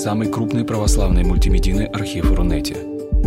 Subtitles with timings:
[0.00, 2.74] самый крупный православный мультимедийный архив Рунете.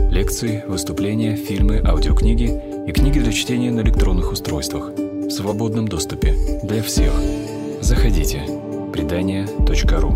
[0.09, 2.49] Лекции, выступления, фильмы, аудиокниги
[2.87, 7.13] и книги для чтения на электронных устройствах в свободном доступе для всех.
[7.79, 8.41] Заходите.
[8.91, 10.15] Предания.ру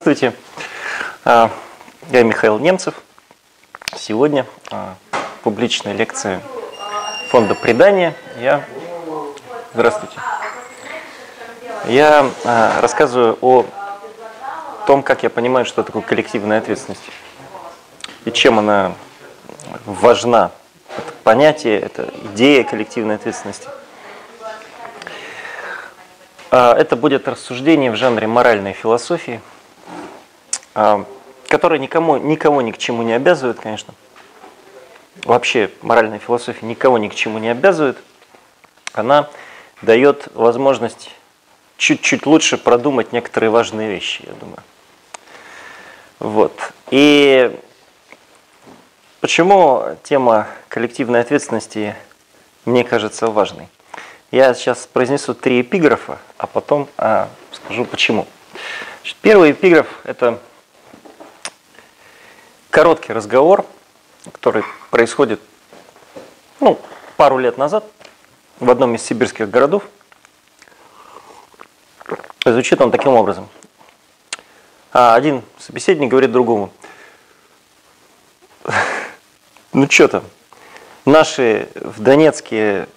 [0.00, 0.36] Здравствуйте.
[1.24, 1.52] А,
[2.10, 3.00] Я Михаил Немцев.
[3.96, 4.46] Сегодня
[5.44, 6.40] публичная лекция
[7.28, 8.14] фонда предания.
[8.40, 8.64] Я...
[9.74, 10.16] Здравствуйте.
[11.86, 13.66] Я а, рассказываю о
[14.86, 17.02] том, как я понимаю, что такое коллективная ответственность
[18.24, 18.94] и чем она
[19.84, 20.50] важна.
[20.96, 23.68] Это понятие, это идея коллективной ответственности.
[26.50, 29.42] А, Это будет рассуждение в жанре моральной философии,
[30.74, 31.04] а,
[31.48, 33.92] которое никому, никого ни к чему не обязывает, конечно.
[35.22, 37.98] Вообще моральная философия никого ни к чему не обязывает.
[38.92, 39.30] Она
[39.82, 41.10] дает возможность
[41.76, 44.62] чуть-чуть лучше продумать некоторые важные вещи, я думаю.
[46.18, 46.72] Вот.
[46.90, 47.58] И
[49.20, 51.94] почему тема коллективной ответственности
[52.64, 53.68] мне кажется важной?
[54.30, 58.26] Я сейчас произнесу три эпиграфа, а потом а, скажу почему.
[59.00, 60.40] Значит, первый эпиграф– это
[62.70, 63.66] короткий разговор,
[64.32, 65.40] который происходит
[66.60, 66.80] ну,
[67.16, 67.84] пару лет назад
[68.58, 69.84] в одном из сибирских городов.
[72.44, 73.48] Звучит он таким образом.
[74.92, 76.72] А один собеседник говорит другому,
[79.72, 80.24] ну что там,
[81.04, 82.88] наши в Донецке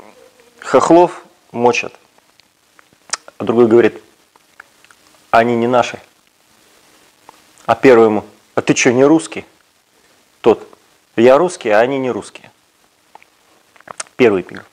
[0.59, 1.94] хохлов мочат.
[3.38, 4.02] А другой говорит,
[5.31, 6.00] они не наши.
[7.66, 9.45] А первый ему, а ты что, не русский?
[10.42, 10.67] Тот,
[11.22, 12.52] я русский, а они не русские.
[14.16, 14.66] Первый эпиграф.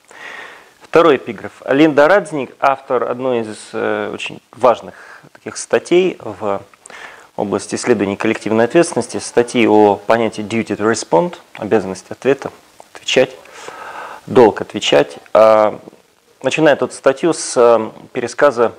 [0.80, 1.52] Второй эпиграф.
[1.68, 6.62] Линда Радзник, автор одной из э, очень важных таких статей в
[7.36, 12.52] области исследований коллективной ответственности, статьи о понятии duty to respond, обязанность ответа,
[12.92, 13.36] отвечать,
[14.26, 15.16] долг отвечать.
[15.32, 15.80] А,
[16.42, 18.72] начинает эту статью с э, пересказа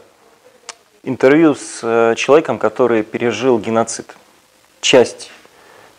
[1.04, 4.16] интервью с э, человеком, который пережил геноцид.
[4.82, 5.32] Часть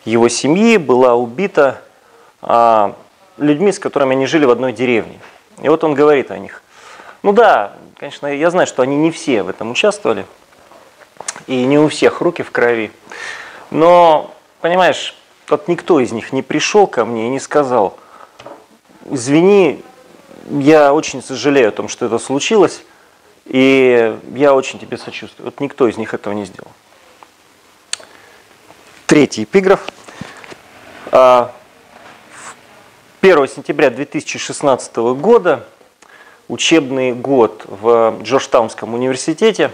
[0.07, 1.81] его семьи была убита
[2.41, 2.95] а,
[3.37, 5.19] людьми, с которыми они жили в одной деревне.
[5.61, 6.63] И вот он говорит о них.
[7.23, 10.25] Ну да, конечно, я знаю, что они не все в этом участвовали,
[11.45, 12.91] и не у всех руки в крови.
[13.69, 15.15] Но, понимаешь,
[15.49, 17.97] вот никто из них не пришел ко мне и не сказал,
[19.09, 19.83] извини,
[20.49, 22.83] я очень сожалею о том, что это случилось,
[23.45, 25.45] и я очень тебе сочувствую.
[25.45, 26.71] Вот никто из них этого не сделал.
[29.05, 29.87] Третий эпиграф.
[31.09, 31.51] 1 а,
[33.21, 35.65] сентября 2016 года,
[36.49, 39.71] учебный год в Джорджтаунском университете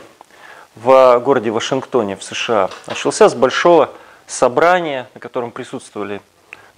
[0.76, 3.90] в городе Вашингтоне в США начался с большого
[4.28, 6.22] собрания, на котором присутствовали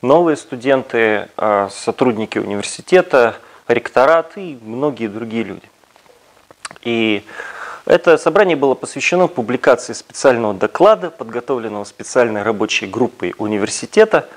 [0.02, 3.36] новые студенты, а, сотрудники университета,
[3.68, 5.70] ректорат и многие другие люди.
[6.82, 7.26] И
[7.86, 14.30] это собрание было посвящено публикации специального доклада, подготовленного специальной рабочей группой университета,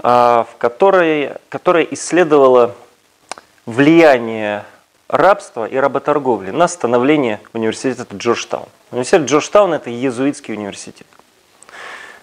[0.00, 2.74] в которой, которая исследовала
[3.66, 4.64] влияние
[5.08, 8.68] рабства и работорговли на становление университета Джорджтаун.
[8.90, 11.06] Университет Джорджтаун– это иезуитский университет.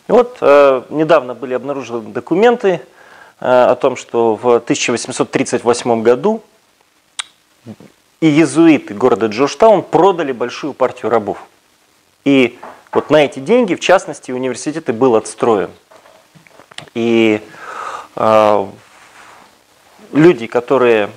[0.07, 2.81] И вот э, недавно были обнаружены документы
[3.39, 6.43] э, о том, что в 1838 году
[8.21, 11.39] иезуиты города Джорджтаун продали большую партию рабов.
[12.23, 12.59] И
[12.91, 15.71] вот на эти деньги, в частности, университет и был отстроен.
[16.93, 17.64] И э,
[20.11, 21.09] люди, которые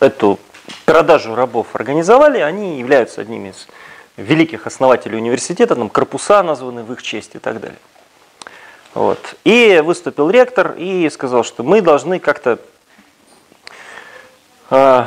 [0.00, 0.38] эту
[0.84, 3.68] продажу рабов организовали, они являются одними из
[4.16, 7.78] великих основателей университета, там корпуса названы в их честь и так далее.
[8.94, 9.36] Вот.
[9.44, 12.58] И выступил ректор и сказал, что мы должны как-то
[14.70, 15.04] э,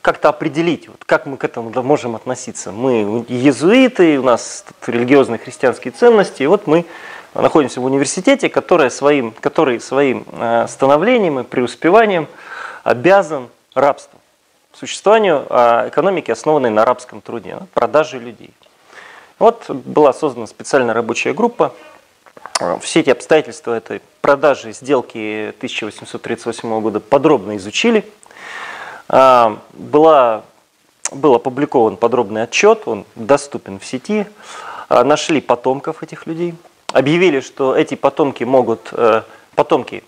[0.00, 2.72] как-то определить, вот, как мы к этому можем относиться.
[2.72, 6.86] Мы иезуиты, у нас религиозные христианские ценности, и вот мы
[7.34, 12.28] находимся в университете, который своим, который своим э, становлением и преуспеванием
[12.84, 14.18] обязан рабству,
[14.72, 18.52] существованию э, экономики, основанной на рабском труде, продаже людей.
[19.38, 21.74] Вот была создана специальная рабочая группа,
[22.80, 28.04] все эти обстоятельства этой продажи сделки 1838 года подробно изучили–
[29.10, 30.44] была,
[31.10, 34.26] был опубликован подробный отчет, он доступен в сети.
[34.88, 36.54] Нашли потомков этих людей,
[36.92, 39.22] объявили, что эти потомки могут э,
[39.54, 40.04] потомки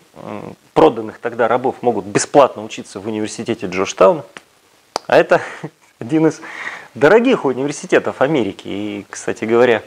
[0.75, 4.25] проданных тогда рабов могут бесплатно учиться в университете Джорджтауна.
[5.07, 5.41] А это
[5.99, 6.41] один из
[6.95, 8.63] дорогих университетов Америки.
[8.67, 9.83] И, кстати говоря,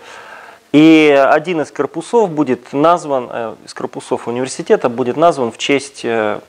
[0.72, 6.40] и один из корпусов будет назван, э, из корпусов университета будет назван в честь э,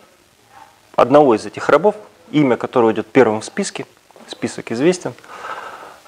[0.96, 1.94] одного из этих рабов,
[2.30, 3.86] имя которого идет первым в списке,
[4.26, 5.14] список известен,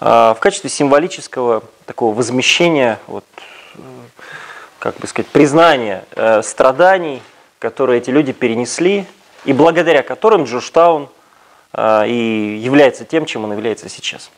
[0.01, 3.25] а, в качестве символического такого возмещения, вот,
[4.79, 7.23] как бы сказать, признания э, страданий,
[7.59, 9.07] которые эти люди перенесли,
[9.45, 11.09] и благодаря которым Джорджтаун
[11.77, 14.31] и является тем, чем он является сейчас.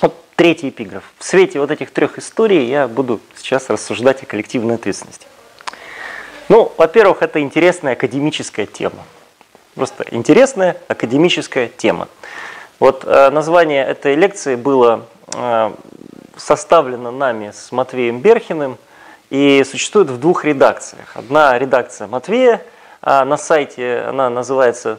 [0.00, 1.02] Вот третий эпиграф.
[1.18, 5.26] В свете вот этих трех историй я буду сейчас рассуждать о коллективной ответственности.
[6.48, 9.04] Ну, во-первых, это интересная академическая тема.
[9.74, 12.08] Просто интересная академическая тема.
[12.80, 15.72] Вот э, название этой лекции было э,
[16.38, 18.78] составлено нами с Матвеем Берхиным
[19.30, 21.16] и существует в двух редакциях.
[21.16, 22.62] Одна редакция Матвея,
[23.02, 24.98] а на сайте она называется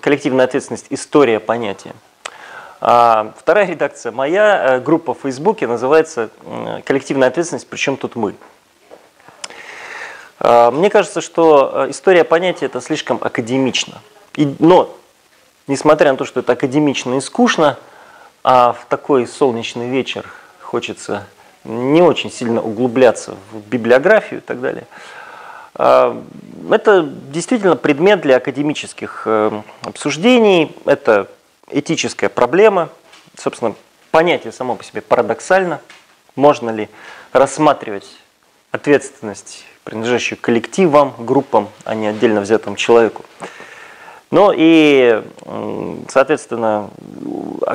[0.00, 0.86] «Коллективная ответственность.
[0.90, 1.92] История понятия».
[2.80, 6.30] А вторая редакция моя, э, группа в Фейсбуке, называется
[6.84, 8.34] «Коллективная ответственность, причем тут мы».
[10.38, 14.00] А, мне кажется, что э, история понятия это слишком академично.
[14.58, 14.96] Но,
[15.66, 17.76] несмотря на то, что это академично и скучно,
[18.42, 20.26] а в такой солнечный вечер
[20.60, 21.26] хочется
[21.64, 24.86] не очень сильно углубляться в библиографию и так далее,
[25.74, 26.22] а,
[26.70, 31.28] это действительно предмет для академических э, обсуждений, это
[31.70, 32.90] этическая проблема.
[33.38, 33.74] Собственно,
[34.10, 35.80] понятие само по себе парадоксально.
[36.36, 36.88] Можно ли
[37.32, 38.06] рассматривать
[38.70, 43.24] ответственность, принадлежащую коллективам, группам, а не отдельно взятому человеку?
[44.30, 45.22] Ну и,
[46.08, 46.90] соответственно,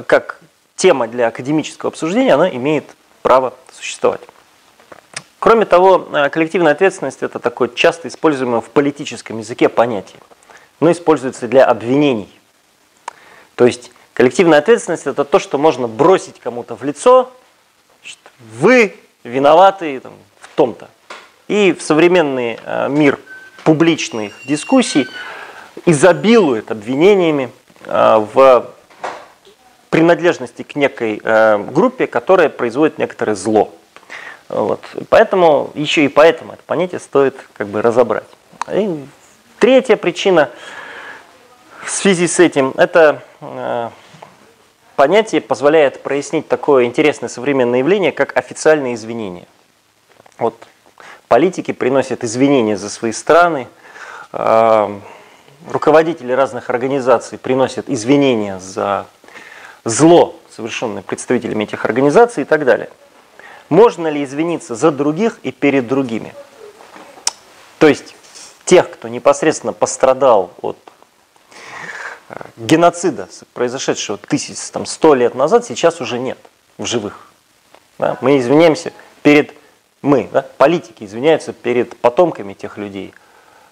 [0.08, 0.40] как
[0.76, 2.86] тема для академического обсуждения, она имеет
[3.22, 4.22] право существовать.
[5.40, 10.20] Кроме того, э, коллективная ответственность– это такое часто используемое в политическом языке понятие.
[10.80, 12.30] но используется для обвинений–
[13.56, 17.32] то есть коллективная ответственность это то, что можно бросить кому-то в лицо,
[18.60, 20.90] вы виноваты там, в том-то.
[21.48, 23.20] И в современный э, мир
[23.64, 25.08] публичных дискуссий
[25.86, 27.50] изобилует обвинениями
[27.86, 28.72] э, в
[29.96, 33.74] принадлежности к некой э, группе, которая производит некоторое зло.
[34.50, 34.82] Вот.
[35.10, 38.28] Поэтому, еще и поэтому это понятие стоит как бы разобрать.
[38.72, 39.06] И
[39.60, 40.50] третья причина–
[41.86, 43.90] в связи с этим это э,
[44.96, 49.46] понятие позволяет прояснить такое интересное современное явление, как официальные извинения.
[50.40, 50.56] Вот
[51.28, 53.68] политики приносят извинения за свои страны,
[54.34, 55.00] э,
[55.70, 59.06] руководители разных организаций приносят извинения за
[59.86, 62.90] зло, совершенное представителями этих организаций и так далее.
[63.70, 66.36] Можно ли извиниться за других и перед другими?
[67.80, 68.16] То есть
[68.66, 70.78] тех, кто непосредственно пострадал от
[72.58, 76.38] геноцида, произошедшего тысяч, там, сто лет назад, сейчас уже нет
[76.78, 77.28] в живых.
[78.00, 78.18] Да?
[78.22, 78.92] Мы извиняемся
[79.22, 79.54] перед,
[80.02, 80.42] мы, да?
[80.42, 83.14] политики извиняются перед потомками тех людей,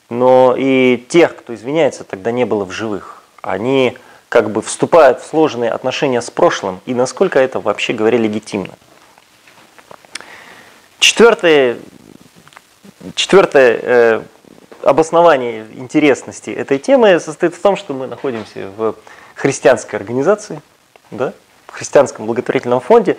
[0.10, 3.24] но и тех, кто извиняется, тогда не было в живых.
[3.42, 3.98] Они
[4.34, 8.74] как бы вступают в сложные отношения с прошлым, и насколько это вообще говоря легитимно.
[10.98, 11.78] Четвертое,
[13.14, 14.22] четвертое э,
[14.82, 18.96] обоснование интересности этой темы состоит в том, что мы находимся в
[19.36, 20.64] христианской организации,
[21.12, 21.34] да,
[21.68, 23.18] в христианском благотворительном фонде.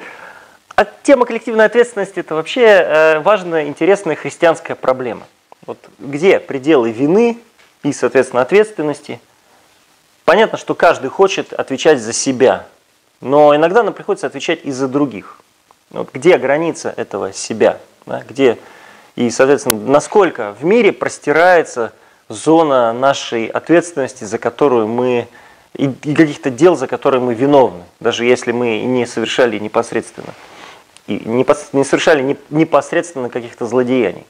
[0.74, 5.28] А тема коллективной ответственности– это вообще э, важная, интересная христианская проблема.
[5.64, 7.38] Вот где пределы вины
[7.84, 9.20] и, соответственно, ответственности?
[10.24, 12.66] Понятно, что каждый хочет отвечать за себя,
[13.20, 15.40] но иногда нам приходится отвечать и за других.
[15.90, 17.78] Вот где граница этого себя?
[18.06, 18.22] Да?
[18.28, 18.58] Где
[19.16, 21.92] и, соответственно, насколько в мире простирается
[22.28, 25.28] зона нашей ответственности, за которую мы
[25.74, 30.34] и, каких-то дел, за которые мы виновны, даже если мы не совершали непосредственно,
[31.06, 34.26] и не, не совершали непосредственно каких-то злодеяний.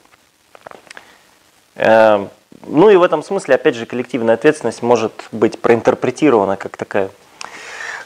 [2.66, 7.10] Ну и в этом смысле, опять же, коллективная ответственность может быть проинтерпретирована как такая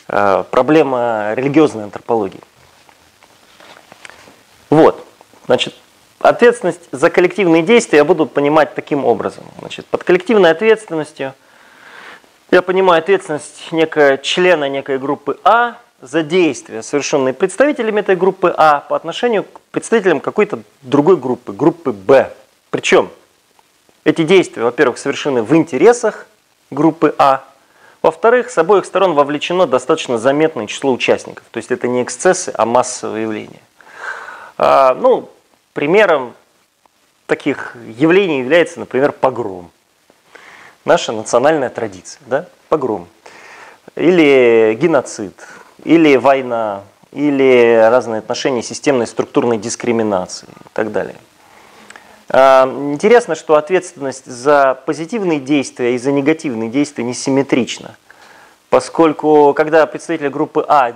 [0.09, 2.41] э, проблема религиозной антропологии.
[4.71, 5.05] Вот,
[5.47, 5.75] значит,
[6.21, 9.45] Ответственность за коллективные действия я буду понимать таким образом.
[9.61, 11.33] Значит, под коллективной ответственностью
[12.50, 18.81] я понимаю ответственность некого члена некой группы А за действия, совершенные представителями этой группы А
[18.81, 22.33] по отношению к представителям какой-то другой группы, группы Б.
[22.71, 23.11] Причем
[24.09, 26.27] эти действия, во-первых, совершены в интересах
[26.71, 27.45] группы А,
[28.00, 31.45] во-вторых, с обоих сторон вовлечено достаточно заметное число участников.
[31.50, 33.61] То есть это не эксцессы, а массовые явления.
[34.57, 35.31] А, ну,
[35.79, 36.35] Примером
[37.27, 39.71] таких явлений является, например, погром.
[40.85, 43.07] Наша национальная традиция, да, погром.
[43.95, 45.35] Или геноцид,
[45.85, 51.15] или война, или разные отношения системной структурной дискриминации и так далее.
[52.30, 57.97] А, интересно, что ответственность за позитивные действия и за негативные действия несимметрична,
[58.68, 60.92] поскольку когда представители группы А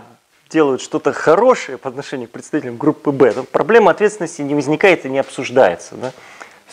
[0.51, 5.09] делают что-то хорошее по отношению к представителям группы Б, то проблема ответственности не возникает и
[5.09, 5.95] не обсуждается.
[5.95, 6.13] Да?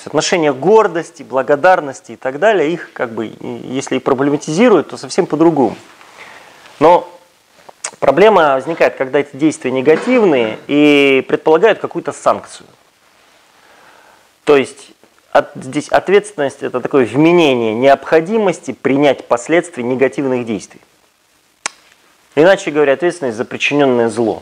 [0.06, 3.32] Отношения гордости, благодарности и так далее, их как бы,
[3.64, 5.76] если и проблематизируют, то совсем по-другому.
[6.80, 7.10] Но
[8.00, 12.68] проблема возникает, когда эти действия негативные и предполагают какую-то санкцию.
[14.50, 14.94] То есть
[15.32, 20.82] от, здесь ответственность это такое вменение необходимости принять последствия негативных действий.
[22.34, 24.42] Иначе говоря, ответственность за причиненное зло.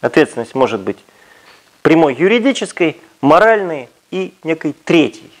[0.00, 0.98] Ответственность может быть
[1.82, 5.32] прямой юридической, моральной и некой третьей,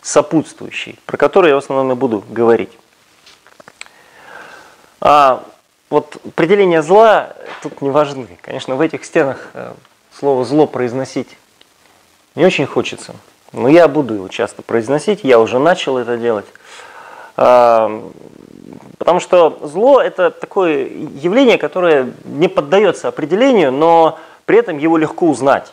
[0.00, 2.72] сопутствующей, про которую я в основном и буду говорить.
[5.02, 5.44] А
[5.90, 8.38] вот определение зла тут не важны.
[8.40, 9.74] Конечно, в этих стенах э,
[10.18, 11.36] слово зло произносить
[12.34, 13.14] не очень хочется.
[13.52, 16.46] Но я буду его часто произносить, я уже начал это делать.
[17.36, 18.02] А,
[18.98, 25.28] потому что зло это такое явление, которое не поддается определению, но при этом его легко
[25.28, 25.72] узнать.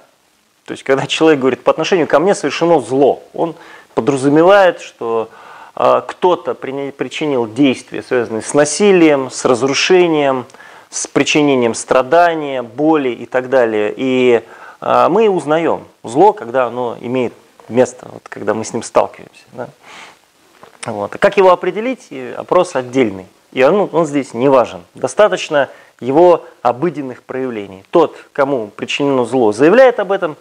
[0.66, 3.56] То есть, когда человек говорит, по отношению ко мне совершено зло, он
[3.94, 5.30] подразумевает, что
[5.76, 10.46] а, кто-то причинил действия, связанные с насилием, с разрушением,
[10.90, 13.94] с причинением страдания, боли и так далее.
[13.96, 14.44] И
[14.82, 17.34] а, мы узнаем зло, когда оно имеет
[17.70, 19.44] место, вот, когда мы с ним сталкиваемся.
[19.54, 19.70] Да?
[20.86, 21.16] Вот.
[21.16, 22.10] А как его определить?
[22.38, 23.26] Опрос отдельный.
[23.52, 24.84] И он, он здесь не важен.
[24.94, 25.70] Достаточно
[26.00, 27.84] его обыденных проявлений.
[27.92, 30.36] Тот, кому причинено зло, заявляет об этом,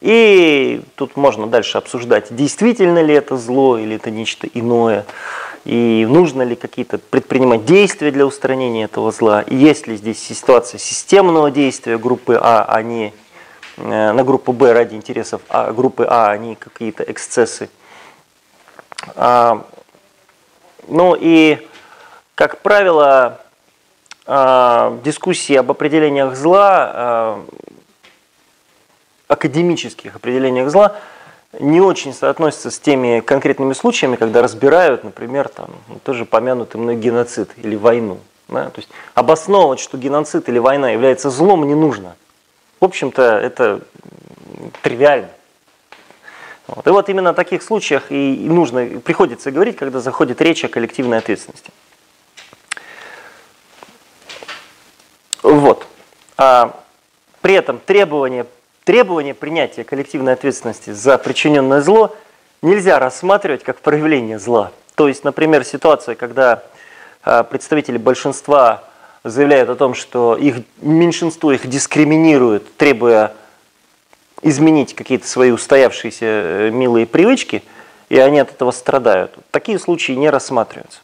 [0.00, 5.06] и тут можно дальше обсуждать, действительно ли это зло или это нечто иное,
[5.64, 10.78] и нужно ли какие-то предпринимать действия для устранения этого зла, и есть ли здесь ситуация
[10.78, 13.14] системного действия группы А, а не
[13.76, 17.70] на группу Б ради интересов а, группы А, они какие-то эксцессы.
[19.16, 19.64] А,
[20.88, 21.66] ну и,
[22.34, 23.40] как правило,
[24.26, 27.44] а, дискуссии об определениях зла, а,
[29.28, 30.96] академических определениях зла,
[31.58, 35.70] не очень соотносятся с теми конкретными случаями, когда разбирают, например, там,
[36.04, 38.18] тоже помянутый мной геноцид или войну.
[38.48, 38.70] Да?
[38.70, 42.16] То есть обосновывать, что геноцид или война является злом, не нужно.
[42.82, 43.80] В общем-то, это
[44.82, 45.28] тривиально.
[46.66, 46.84] Вот.
[46.84, 51.18] И вот именно о таких случаях и нужно, приходится говорить, когда заходит речь о коллективной
[51.18, 51.70] ответственности.
[55.44, 55.86] Вот.
[56.36, 56.82] А
[57.40, 58.46] при этом требование,
[58.82, 62.16] требование принятия коллективной ответственности за причиненное зло
[62.62, 64.72] нельзя рассматривать как проявление зла.
[64.96, 66.64] То есть, например, ситуация, когда
[67.22, 68.88] а, представители большинства
[69.24, 73.34] заявляют о том, что их меньшинство их дискриминирует, требуя
[74.42, 77.62] изменить какие-то свои устоявшиеся э, милые привычки,
[78.08, 79.34] и они от этого страдают.
[79.50, 81.00] Такие случаи не рассматриваются.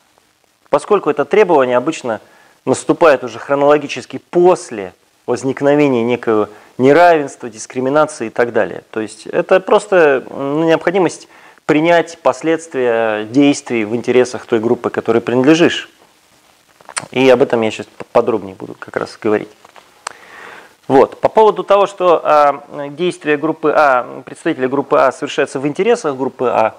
[0.68, 2.20] Поскольку это требование обычно
[2.64, 4.92] наступает уже хронологически после
[5.26, 8.82] возникновения некого неравенства, дискриминации и так далее.
[8.90, 11.28] То есть это просто ну, необходимость
[11.66, 15.90] принять последствия действий в интересах той группы, которой принадлежишь.
[17.10, 19.48] И об этом я сейчас подробнее буду как раз говорить.
[20.88, 21.20] Вот.
[21.20, 26.48] По поводу того, что а, действия группы А, представителя группы А совершаются в интересах группы
[26.48, 26.74] А,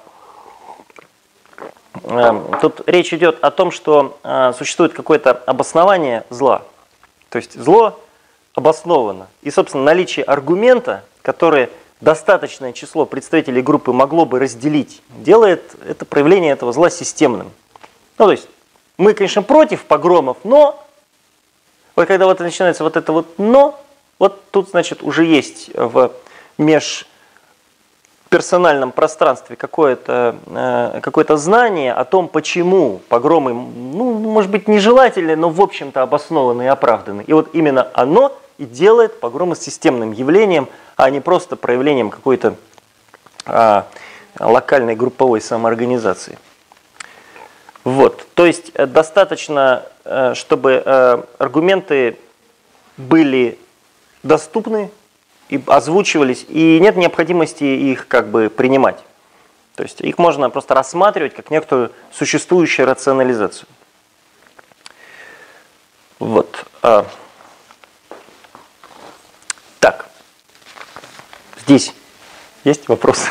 [2.04, 6.64] а тут речь идет о том, что а, существует какое-то обоснование зла.
[7.30, 8.00] То есть зло
[8.56, 9.28] обосновано.
[9.44, 11.70] И, собственно, наличие аргумента, который
[12.02, 17.52] достаточное число представителей группы могло бы разделить, делает это проявление этого зла системным.
[18.18, 18.48] Ну, то есть
[19.00, 20.86] мы, конечно, против погромов, но
[21.96, 23.80] вот когда вот начинается вот это вот но,
[24.20, 26.12] вот тут, значит, уже есть в
[26.58, 35.50] межперсональном пространстве какое-то э, какое знание о том, почему погромы, ну, может быть, нежелательны, но,
[35.50, 37.22] в общем-то, обоснованы и оправданы.
[37.22, 42.56] И вот именно оно и делает погромы системным явлением, а не просто проявлением какой-то
[43.46, 43.88] а,
[44.38, 46.38] локальной групповой самоорганизации.
[47.90, 48.28] Вот.
[48.36, 52.20] То есть э, достаточно, э, чтобы э, аргументы
[52.98, 53.58] были
[54.22, 54.92] доступны
[55.50, 59.00] и озвучивались, и нет необходимости их как бы принимать.
[59.74, 63.68] То есть их можно просто рассматривать как некоторую существующую рационализацию.
[66.20, 66.64] Вот.
[66.84, 67.08] А.
[69.80, 70.06] Так.
[71.66, 71.96] Здесь
[72.64, 73.30] есть вопросы?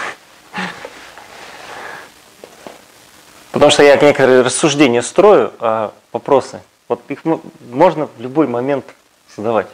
[3.59, 7.25] Потому что я некоторые рассуждения строю, а вопросы, вот их
[7.73, 8.85] можно в любой момент
[9.37, 9.67] задавать.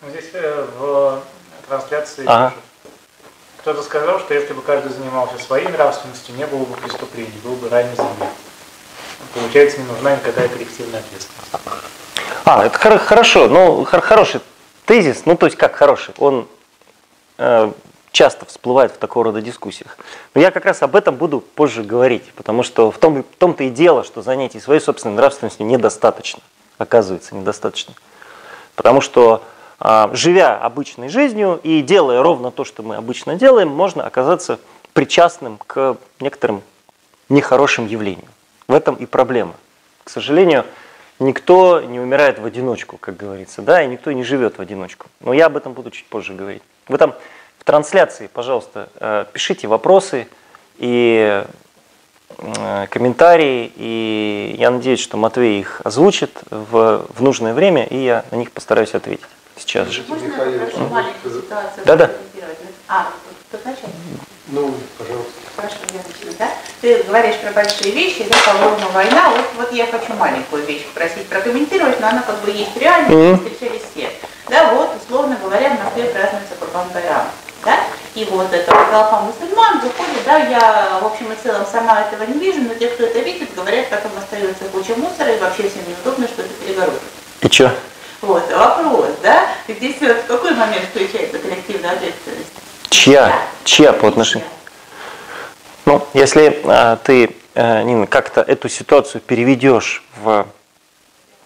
[0.00, 1.22] Ну, здесь э, в
[1.68, 2.52] трансляции ага.
[3.58, 7.68] кто-то сказал, что если бы каждый занимался своей нравственностью, не было бы преступлений, был бы
[7.68, 8.26] рай на земле.
[9.32, 11.52] Получается, не нужна никакая коллективная ответственность.
[12.44, 14.40] А, это хорошо, ну, хороший
[14.86, 16.48] тезис, ну, то есть как хороший, он
[17.38, 17.70] э,
[18.12, 19.96] часто всплывает в такого рода дискуссиях.
[20.34, 23.64] Но я как раз об этом буду позже говорить, потому что в, том, в том-то
[23.64, 26.42] и дело, что занятий своей собственной нравственностью недостаточно,
[26.78, 27.94] оказывается, недостаточно.
[28.76, 29.42] Потому что,
[29.80, 34.60] э, живя обычной жизнью и делая ровно то, что мы обычно делаем, можно оказаться
[34.92, 36.62] причастным к некоторым
[37.30, 38.28] нехорошим явлениям.
[38.68, 39.54] В этом и проблема.
[40.04, 40.66] К сожалению,
[41.18, 45.06] никто не умирает в одиночку, как говорится, да, и никто не живет в одиночку.
[45.20, 46.62] Но я об этом буду чуть позже говорить.
[46.88, 47.14] Вы там
[47.62, 50.26] в трансляции, пожалуйста, э, пишите вопросы
[50.78, 51.44] и
[52.38, 58.24] э, комментарии, и я надеюсь, что Матвей их озвучит в, в нужное время, и я
[58.32, 60.02] на них постараюсь ответить сейчас же.
[60.08, 61.86] Можно я маленькую ситуацию?
[61.86, 62.10] Да-да.
[62.88, 63.12] А,
[63.52, 63.84] тут начать?
[64.48, 65.30] Ну, пожалуйста.
[65.54, 66.48] Хорошо, я начну, да?
[66.80, 69.30] Ты говоришь про большие вещи, да, по война.
[69.30, 73.36] Вот, вот я хочу маленькую вещь попросить прокомментировать, но она как бы есть реально, mm-hmm.
[73.36, 74.10] встречались все.
[74.48, 77.28] Да, вот, условно говоря, в Москве празднуется Курбан Байрам.
[77.64, 77.78] Да?
[78.14, 82.38] И вот эта толпа мусульман выходит, да, я в общем и целом сама этого не
[82.38, 85.82] вижу, но те, кто это видит, говорят, как им остается куча мусора, и вообще всем
[85.88, 87.00] неудобно, что это перегородка.
[87.40, 87.72] И что?
[88.20, 89.48] Вот, вопрос, да?
[89.66, 92.50] И здесь в какой момент включается коллективная ответственность?
[92.90, 93.26] Чья?
[93.26, 93.34] Да.
[93.64, 94.46] Чья по отношению?
[95.86, 100.46] Ну, если а, ты, а, Нина, как-то эту ситуацию переведешь в...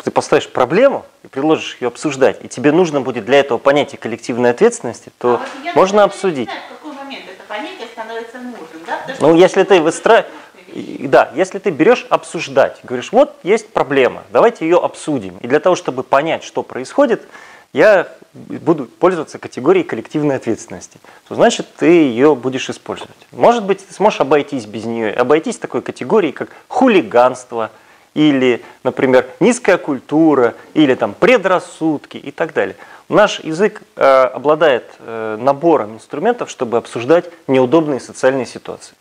[0.07, 4.51] Ты поставишь проблему и предложишь ее обсуждать, и тебе нужно будет для этого понятие коллективной
[4.51, 6.49] ответственности, то а вот можно обсудить.
[6.49, 9.01] Знаю, в какой момент это понятие становится нужным, да?
[9.19, 10.31] ну, если ты выстраиваешь...
[11.01, 15.39] Да, если ты берешь обсуждать, говоришь, вот есть проблема, давайте ее обсудим.
[15.39, 17.27] И для того, чтобы понять, что происходит,
[17.73, 23.17] я буду пользоваться категорией коллективной ответственности, то значит ты ее будешь использовать.
[23.33, 27.73] Может быть, ты сможешь обойтись без нее, обойтись такой категорией, как хулиганство,
[28.17, 32.75] или, например, низкая культура, или там предрассудки и так далее.
[33.11, 38.95] Наш язык э, обладает э, набором инструментов, чтобы обсуждать неудобные социальные ситуации.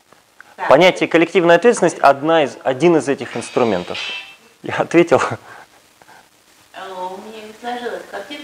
[0.57, 0.65] Да.
[0.67, 3.97] Понятие коллективная ответственность одна из, один из этих инструментов.
[4.63, 5.21] Я ответил.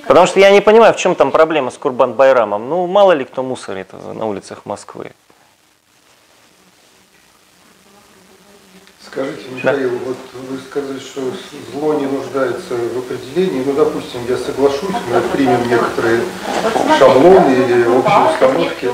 [0.07, 2.69] Потому что я не понимаю, в чем там проблема с Курбан Байрамом.
[2.69, 5.12] Ну, мало ли кто мусорит на улицах Москвы.
[9.12, 9.97] Скажите, Михаил, да.
[10.06, 10.17] вот
[10.50, 11.21] вы сказали, что
[11.74, 13.62] зло не нуждается в определении.
[13.65, 16.21] Ну, допустим, я соглашусь, мы примем некоторые
[16.97, 18.89] шаблоны или общие установки.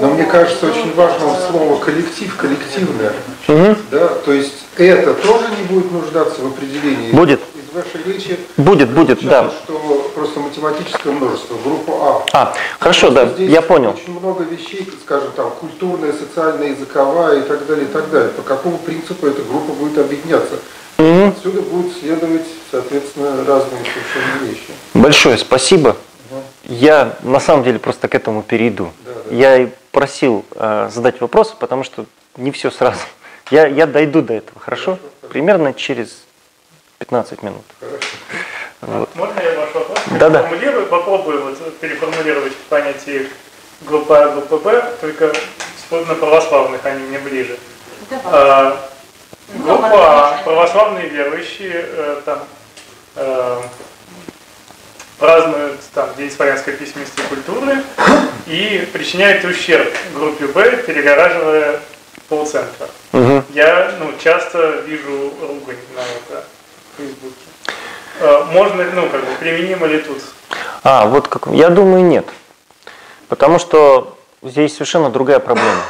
[0.00, 3.12] Но мне кажется, очень важно слово коллектив, коллективное.
[3.46, 3.76] Угу.
[3.92, 7.12] Да, то есть это тоже не будет нуждаться в определении.
[7.12, 7.40] Будет
[7.74, 9.50] вашей речи будет, будет, да.
[9.64, 12.24] что просто математическое множество, группа А.
[12.32, 13.90] А, хорошо, да, я понял.
[13.90, 18.30] Очень много вещей, скажем, там, культурная, социальная, языковая и так далее, и так далее.
[18.30, 20.54] По какому принципу эта группа будет объединяться?
[20.98, 21.28] Угу.
[21.28, 24.72] Отсюда будут следовать, соответственно, разные совершенно вещи.
[24.94, 25.96] Большое спасибо.
[26.64, 28.90] Я на самом деле просто к этому перейду.
[29.04, 29.34] Да, да.
[29.34, 32.06] Я и просил э, задать вопрос, потому что
[32.36, 33.00] не все сразу.
[33.50, 34.92] Я, я дойду до этого, хорошо?
[34.92, 35.28] хорошо.
[35.28, 36.24] Примерно через
[37.04, 37.62] 15 минут.
[38.80, 39.14] Вот.
[39.14, 40.42] Можно я ваш вопрос да, да.
[40.90, 43.28] попробую вот переформулировать понятие
[43.82, 45.32] группа А, группа Б, только
[45.90, 47.58] на православных они мне ближе.
[48.24, 48.78] А,
[49.48, 52.40] группа А, православные верующие, э, там,
[53.16, 53.60] э,
[55.18, 57.82] празднуют там День славянской письменности и культуры
[58.46, 61.80] и причиняют ущерб группе Б, перегораживая
[62.28, 62.88] полцентра.
[63.12, 63.44] Угу.
[63.50, 66.44] Я ну, часто вижу ругань на это.
[66.96, 67.34] Фейсбуке.
[68.20, 70.22] Э, можно, ну, как бы, применимо ли тут?
[70.82, 72.26] А, вот как, я думаю, нет.
[73.28, 75.82] Потому что здесь совершенно другая проблема.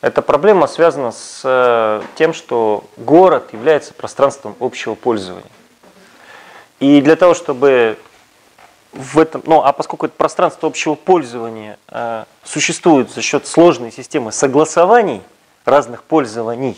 [0.00, 5.50] Эта проблема связана с э, тем, что город является пространством общего пользования.
[6.78, 7.96] И для того, чтобы
[8.92, 14.30] в этом, ну, а поскольку это пространство общего пользования э, существует за счет сложной системы
[14.30, 15.22] согласований
[15.64, 16.76] разных пользований,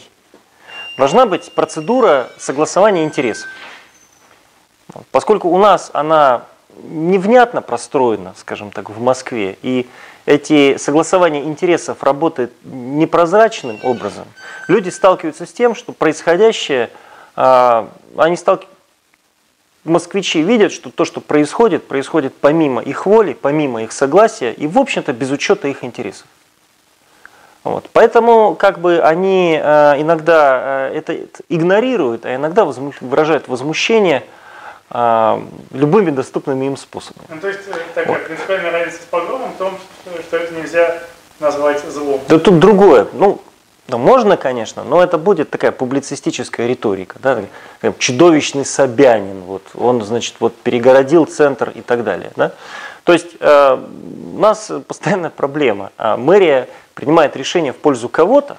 [0.97, 3.49] должна быть процедура согласования интересов.
[5.11, 6.45] Поскольку у нас она
[6.83, 9.89] невнятно простроена, скажем так, в Москве, и
[10.27, 14.27] эти согласования интересов работают непрозрачным образом,
[14.69, 16.91] люди сталкиваются с тем, что происходящее,
[17.35, 18.77] а, они сталкиваются,
[19.85, 24.79] москвичи видят, что то, что происходит, происходит помимо их воли, помимо их согласия и, в
[24.79, 26.27] общем-то, без учета их интересов.
[27.67, 27.91] Вот.
[27.93, 31.17] Поэтому как бы они э, иногда э, это
[31.49, 34.23] игнорируют, а иногда возму- выражают возмущение
[34.91, 35.41] э,
[35.73, 37.27] любыми доступными им способами.
[37.29, 37.61] Ну, то есть
[37.93, 38.25] такая вот.
[38.25, 40.99] принципиальная разница с погромом в том, что, что это нельзя
[41.41, 42.21] назвать злом.
[42.29, 43.09] Да тут другое.
[43.13, 43.41] Ну,
[43.89, 47.19] да можно, конечно, но это будет такая публицистическая риторика.
[47.21, 47.43] Да?
[47.99, 52.31] Чудовищный Собянин, вот, он, значит, вот перегородил центр и так далее.
[52.37, 52.53] Да?
[53.03, 53.79] То есть э,
[54.35, 55.91] у нас постоянная проблема.
[55.99, 58.57] А мэрия принимает решение в пользу кого-то.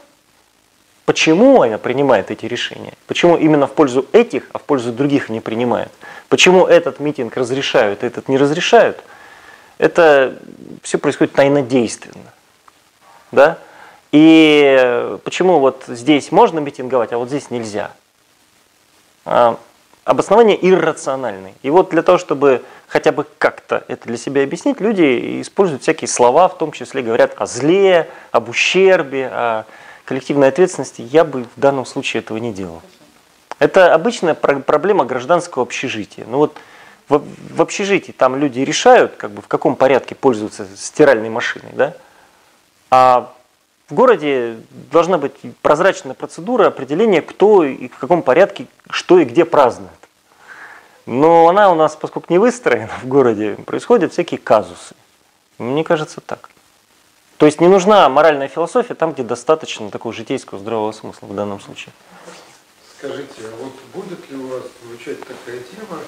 [1.05, 2.93] Почему она принимает эти решения?
[3.07, 5.91] Почему именно в пользу этих, а в пользу других не принимает?
[6.29, 9.03] Почему этот митинг разрешают, а этот не разрешают?
[9.79, 10.37] Это
[10.83, 12.31] все происходит тайнодейственно.
[13.31, 13.57] Да?
[14.11, 17.91] И почему вот здесь можно митинговать, а вот здесь нельзя?
[20.07, 21.53] Обоснование иррациональное.
[21.63, 26.07] И вот для того, чтобы хотя бы как-то это для себя объяснить, люди используют всякие
[26.07, 29.65] слова, в том числе говорят о зле, об ущербе, о
[30.05, 31.01] коллективной ответственности.
[31.01, 32.81] Я бы в данном случае этого не делал.
[33.59, 36.23] Это обычная проблема гражданского общежития.
[36.25, 36.55] Ну вот
[37.09, 37.21] в,
[37.55, 41.93] в общежитии там люди решают, как бы в каком порядке пользоваться стиральной машиной, да?
[42.89, 43.33] А
[43.89, 44.55] в городе
[44.89, 49.91] должна быть прозрачная процедура определения, кто и в каком порядке, что и где празднует.
[51.07, 54.93] Но она у нас, поскольку не выстроена в городе, происходят всякие казусы.
[55.57, 56.49] Мне кажется так.
[57.37, 61.61] То есть не нужна моральная философия там, где достаточно такого житейского здравого смысла в данном
[61.61, 61.93] случае.
[62.97, 65.99] Скажите, а вот будет ли у вас звучать такая тема,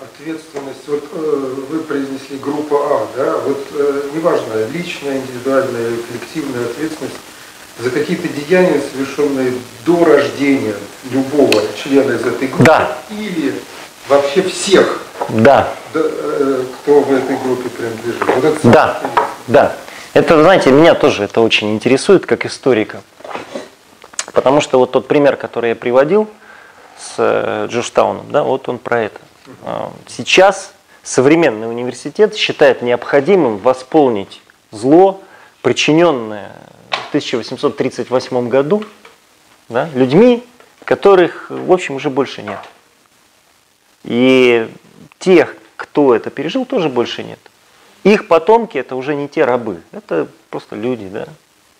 [0.00, 7.16] ответственность, вот э, вы произнесли группа А, да, вот э, неважно, личная, индивидуальная, коллективная ответственность
[7.78, 9.52] за какие-то деяния, совершенные
[9.84, 10.76] до рождения
[11.10, 12.96] любого члена из этой группы, да.
[13.10, 13.60] или
[14.10, 15.68] вообще всех, да.
[15.94, 18.22] э, кто в этой группе принадлежит.
[18.26, 19.00] Вот это да,
[19.46, 19.76] да.
[20.12, 23.02] Это, знаете, меня тоже это очень интересует, как историка.
[24.32, 26.28] Потому что вот тот пример, который я приводил
[26.98, 29.20] с э, Джорджтауном, да, вот он про это.
[29.64, 34.42] А, сейчас современный университет считает необходимым восполнить
[34.72, 35.20] зло,
[35.62, 36.52] причиненное
[36.90, 38.84] в 1838 году
[39.68, 40.44] да, людьми,
[40.84, 42.58] которых, в общем, уже больше нет.
[44.04, 44.68] И
[45.18, 47.38] тех, кто это пережил, тоже больше нет.
[48.04, 51.28] Их потомки это уже не те рабы, это просто люди, да,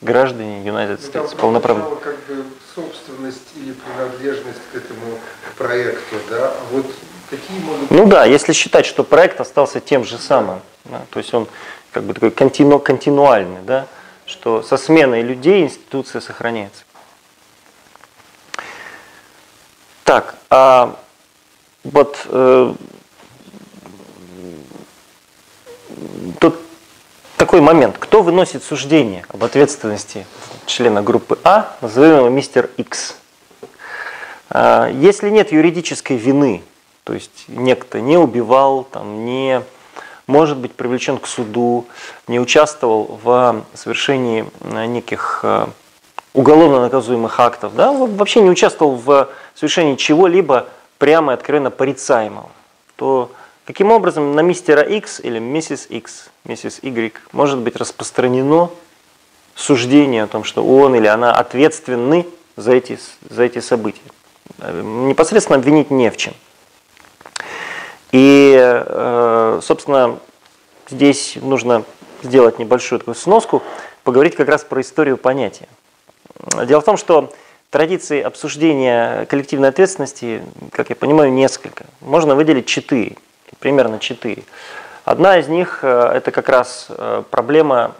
[0.02, 1.96] граждане United ну, States, полноправные.
[1.96, 5.18] как бы собственность или принадлежность к этому
[5.56, 6.86] проекту, да, а вот
[7.30, 7.90] какие могут...
[7.90, 11.48] Ну да, если считать, что проект остался тем же самым, да, то есть он
[11.90, 13.86] как бы такой контину, континуальный, да,
[14.26, 16.84] что со сменой людей институция сохраняется.
[20.04, 20.98] Так, а
[21.84, 22.74] вот э,
[26.38, 26.56] тут
[27.36, 27.96] такой момент.
[27.98, 30.26] Кто выносит суждение об ответственности
[30.66, 33.16] члена группы А, назовем его мистер X?
[34.50, 36.62] А, если нет юридической вины,
[37.04, 39.62] то есть некто не убивал, там, не
[40.26, 41.86] может быть привлечен к суду,
[42.28, 44.44] не участвовал в совершении
[44.86, 45.66] неких э,
[46.34, 50.68] уголовно наказуемых актов, да, вообще не участвовал в совершении чего-либо
[51.00, 52.50] прямо и откровенно порицаемого,
[52.94, 53.32] то
[53.64, 58.70] каким образом на мистера X или миссис X, миссис Y может быть распространено
[59.56, 64.02] суждение о том, что он или она ответственны за эти, за эти события.
[64.58, 66.34] Непосредственно обвинить не в чем.
[68.12, 70.18] И, э, собственно,
[70.90, 71.84] здесь нужно
[72.22, 73.62] сделать небольшую такую сноску,
[74.04, 75.68] поговорить как раз про историю понятия.
[76.66, 77.32] Дело в том, что
[77.70, 81.86] Традиций обсуждения коллективной ответственности, как я понимаю, несколько.
[82.00, 83.16] Можно выделить четыре,
[83.60, 84.42] примерно четыре.
[85.04, 87.94] Одна из них э,– это как раз э, проблема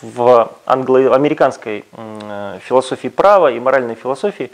[0.00, 4.50] в англо-американской э, философии права и моральной философии.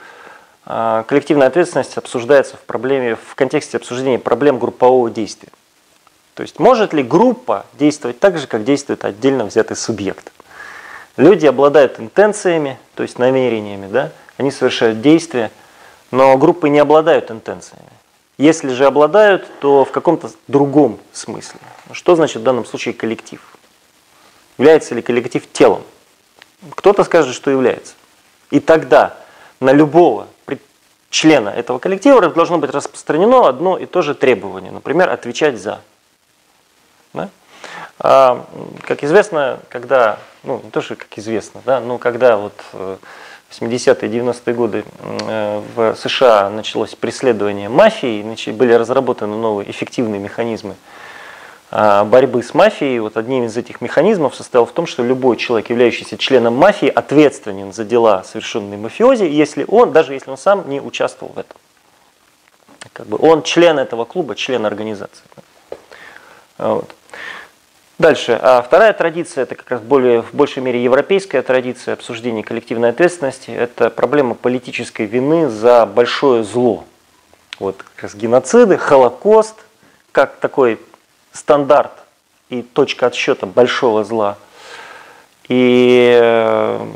[0.65, 5.51] Коллективная ответственность обсуждается в, проблеме, в контексте обсуждения проблем группового действия.
[6.33, 10.33] То есть может ли группа действовать так же, как действует отдельно взятый субъект?
[11.16, 14.12] Люди обладают интенциями, то есть намерениями, да?
[14.37, 15.50] они совершают действия,
[16.11, 17.85] но группы не обладают интенциями.
[18.37, 21.61] Если же обладают, то в каком-то другом смысле.
[21.92, 23.40] Что значит в данном случае коллектив?
[24.59, 25.83] Является ли коллектив телом?
[26.70, 27.94] Кто-то скажет, что является.
[28.50, 29.16] И тогда
[29.61, 30.27] на любого
[31.11, 34.72] члена этого коллектива должно быть распространено одно и то же требование.
[34.72, 35.81] Например, отвечать за.
[37.12, 37.31] Да?
[37.99, 38.47] А,
[38.83, 42.99] как известно, когда ну не то, что как известно, да, но когда вот в
[43.51, 50.75] 80-е, 90-е годы э, в США началось преследование мафии, были разработаны новые эффективные механизмы
[51.77, 55.71] а, борьбы с мафией, вот одним из этих механизмов состоял в том, что любой человек,
[55.71, 60.81] являющийся членом мафии, ответственен за дела, совершенные мафиози, если он, даже если он сам не
[60.81, 61.57] участвовал в этом.
[62.93, 65.25] Как бы он член этого клуба, член организации.
[66.59, 66.95] Вот.
[67.99, 68.39] Дальше.
[68.43, 73.51] А вторая традиция, это как раз более, в большей мере европейская традиция обсуждения коллективной ответственности.
[73.51, 76.85] Это проблема политической вины за большое зло.
[77.61, 79.55] Вот как раз геноциды, Холокост,
[80.11, 80.81] как такой
[81.33, 81.93] стандарт
[82.49, 84.39] и точка отсчета большого зла.
[85.49, 86.87] И э,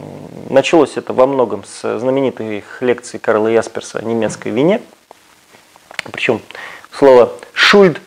[0.50, 4.80] началось это во многом с знаменитых лекций Карла Ясперса о немецкой вине.
[6.10, 6.40] Причем
[6.90, 8.00] слово «шульд»,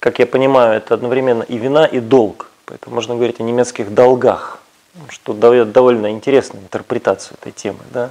[0.00, 2.50] как я понимаю, это одновременно и вина, и долг.
[2.66, 4.60] Поэтому можно говорить о немецких долгах,
[5.08, 7.80] что дает довольно интересную интерпретацию этой темы.
[7.92, 8.10] Да?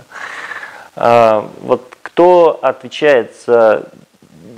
[0.96, 3.88] А, вот кто отвечает за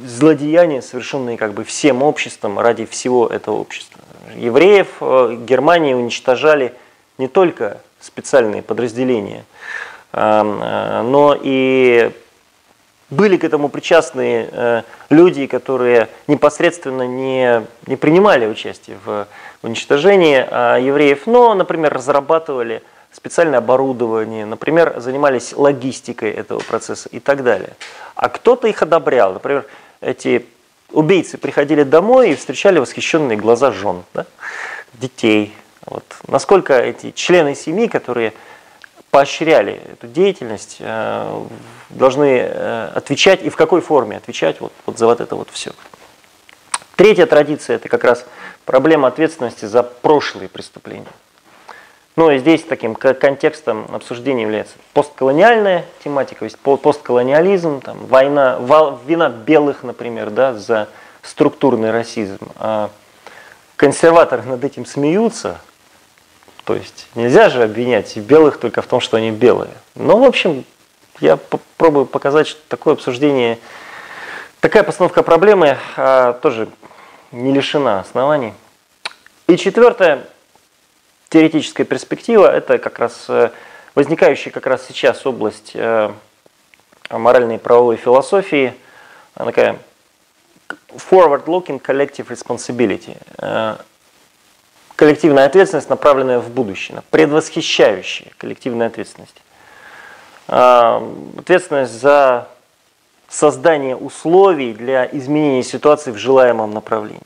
[0.06, 4.00] злодеяния, совершенные как бы всем обществом ради всего этого общества.
[4.36, 6.74] Евреев э, Германии уничтожали
[7.18, 9.44] не только специальные подразделения,
[10.13, 12.12] э, но и
[13.10, 19.28] были к этому причастны э, люди, которые непосредственно не, не принимали участие в
[19.62, 27.43] уничтожении а, евреев, но, например, разрабатывали специальное оборудование, например, занимались логистикой этого процесса и так
[27.43, 27.76] далее.
[28.15, 29.34] А кто-то их одобрял.
[29.34, 29.65] Например,
[30.02, 30.45] эти
[30.91, 34.26] убийцы приходили домой и встречали восхищенные глаза жен, да?
[34.93, 35.54] детей.
[35.86, 36.04] Вот.
[36.28, 38.34] Насколько эти члены семьи, которые
[39.12, 41.43] поощряли эту деятельность, э,
[41.89, 45.72] должны э, отвечать и в какой форме отвечать вот, вот за вот это вот все.
[46.95, 48.26] Третья традиция– это как раз
[48.65, 51.08] проблема ответственности за прошлые преступления.
[52.15, 58.60] Ну и здесь таким контекстом обсуждения является постколониальная тематика, то есть постколониализм, там, война,
[59.06, 60.89] вина белых, например, да, за
[61.22, 62.50] структурный расизм.
[62.58, 62.89] А
[63.78, 65.62] консерваторы над этим смеются,
[66.69, 69.71] то есть нельзя же обвинять белых только в том, что они белые.
[69.95, 70.65] Но, в общем,
[71.19, 73.58] я попробую показать, что такое обсуждение,
[74.60, 76.69] такая постановка проблемы а, тоже
[77.32, 78.53] не лишена оснований.
[79.47, 80.27] И четвертое,
[81.29, 83.49] теоретическая перспектива– это как раз э,
[83.95, 86.12] возникающая как раз сейчас область э,
[87.10, 88.75] моральной и правовой философии,
[89.34, 89.79] она такая
[90.89, 93.75] forward-looking collective responsibility, э,
[94.99, 99.35] коллективная ответственность, направленная в будущее, предвосхищающая коллективная ответственность.
[100.45, 102.49] Ответственность за
[103.29, 107.21] создание условий для изменения ситуации в желаемом направлении.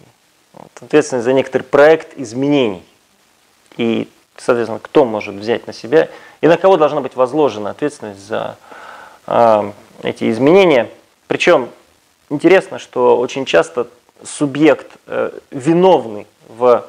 [0.81, 2.83] Ответственность за некоторый проект изменений.
[3.77, 4.07] И,
[4.37, 6.09] соответственно, кто может взять на себя
[6.41, 8.55] и на кого должна быть возложена ответственность за
[9.25, 9.71] э,
[10.03, 10.91] эти изменения.
[11.25, 11.69] Причем
[12.29, 13.87] интересно, что очень часто
[14.23, 16.85] субъект э, виновный в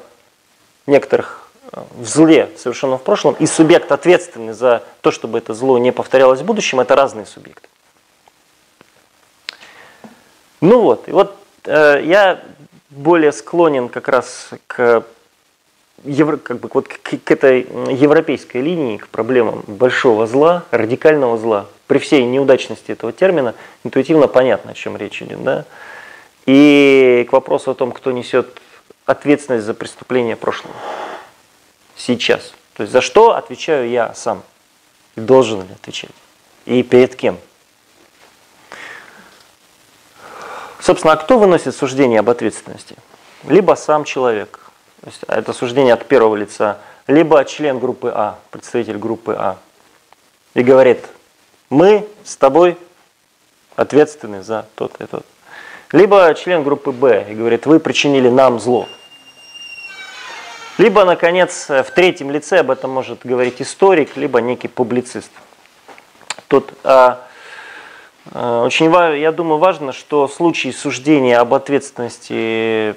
[0.87, 5.77] некоторых э, в зле, совершенном в прошлом, и субъект ответственный за то, чтобы это зло
[5.77, 7.67] не повторялось в будущем, это разные субъекты.
[10.61, 12.41] Ну вот, и вот э, я
[12.89, 15.03] более склонен как раз к
[16.03, 21.67] евро, как бы, вот к, к этой европейской линии, к проблемам большого зла, радикального зла,
[21.87, 25.43] при всей неудачности этого термина, интуитивно понятно, о чем речь идет.
[25.43, 25.65] Да?
[26.45, 28.61] И к вопросу о том, кто несет
[29.05, 30.75] ответственность за преступление прошлого.
[31.95, 32.53] Сейчас.
[32.73, 34.43] То есть за что отвечаю я сам?
[35.15, 36.11] И должен ли отвечать?
[36.65, 37.37] И перед кем?
[40.79, 42.95] Собственно, а кто выносит суждение об ответственности?
[43.43, 44.59] Либо сам человек,
[45.01, 49.57] то есть это суждение от первого лица, либо член группы А, представитель группы А,
[50.53, 51.05] и говорит,
[51.69, 52.77] мы с тобой
[53.75, 55.25] ответственны за тот и тот.
[55.95, 58.89] Либо член группы Б и говорит, вы причинили нам зло.
[60.77, 65.31] Либо, наконец, в третьем лице об этом может говорить историк, либо некий публицист.
[66.49, 67.25] Тут а,
[68.33, 72.93] а, очень, я думаю, важно, что в случае суждения об ответственности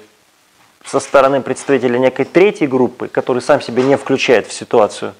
[0.83, 5.13] со стороны представителя некой третьей группы, который сам себя не включает в ситуацию,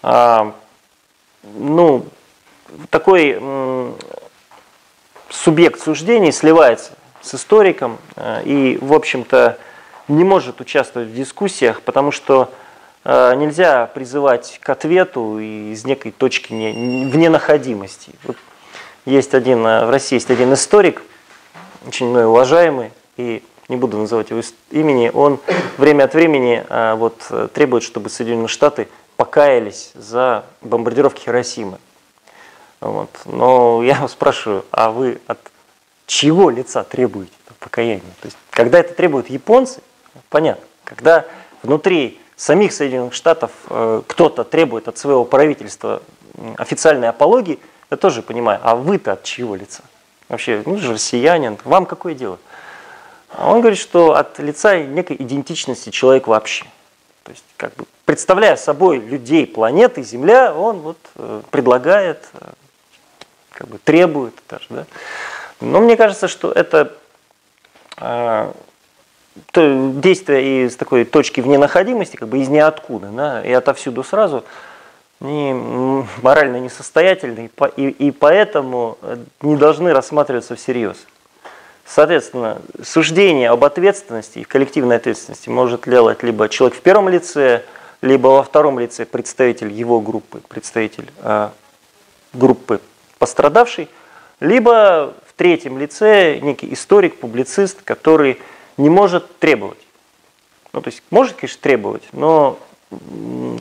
[0.00, 0.54] а,
[1.42, 2.06] ну,
[2.88, 3.96] такой м,
[5.28, 9.58] субъект суждений сливается с историком а, и, в общем-то,
[10.08, 12.52] не может участвовать в дискуссиях, потому что
[13.04, 18.12] а, нельзя призывать к ответу из некой точки не, в ненаходимости.
[18.24, 18.36] Вот
[19.04, 21.02] есть один, а, в России есть один историк,
[21.86, 25.38] очень мной уважаемый, и не буду называть его имени, он
[25.78, 26.64] время от времени
[26.96, 31.78] вот, требует, чтобы Соединенные Штаты покаялись за бомбардировки Хиросимы.
[32.80, 33.10] Вот.
[33.26, 35.38] Но я спрашиваю, а вы от
[36.10, 38.00] чего лица требуете покаяния?
[38.20, 39.80] То есть, когда это требуют японцы,
[40.28, 40.64] Понятно.
[40.84, 41.26] Когда
[41.62, 46.02] внутри самих Соединенных Штатов э, кто-то требует от своего правительства
[46.56, 47.58] официальной апологии,
[47.90, 49.82] я тоже понимаю, а вы-то от чьего лица?
[50.28, 52.38] Вообще, ну же россиянин, вам какое дело?
[53.30, 56.64] А он говорит, что от лица некой идентичности человек вообще.
[57.24, 62.46] То есть, как бы, представляя собой людей планеты Земля, он вот э, предлагает, э,
[63.52, 64.86] как бы требует даже, да.
[65.60, 66.92] Но мне кажется, что это
[67.98, 68.52] э,
[69.54, 74.44] действие из такой точки вне находимости, как бы из ниоткуда, да, и отовсюду сразу,
[75.20, 75.52] не
[76.22, 78.96] морально несостоятельны, и, и поэтому
[79.42, 80.96] не должны рассматриваться всерьез.
[81.84, 87.64] Соответственно, суждение об ответственности и коллективной ответственности может делать либо человек в первом лице,
[88.00, 91.48] либо во втором лице представитель его группы, представитель э,
[92.32, 92.80] группы
[93.18, 93.88] пострадавший,
[94.38, 98.38] либо третьем лице некий историк, публицист, который
[98.76, 99.78] не может требовать.
[100.74, 102.58] Ну, то есть может, конечно, требовать, но,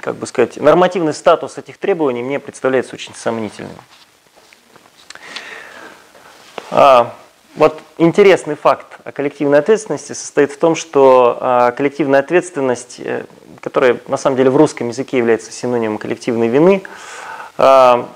[0.02, 3.72] как бы сказать, нормативный статус этих требований мне представляется очень сомнительным.
[6.70, 7.15] А,
[7.56, 13.24] вот интересный факт о коллективной ответственности состоит в том, что а, коллективная ответственность, э,
[13.62, 16.84] которая на самом деле в русском языке является синонимом коллективной вины,
[17.58, 18.10] а,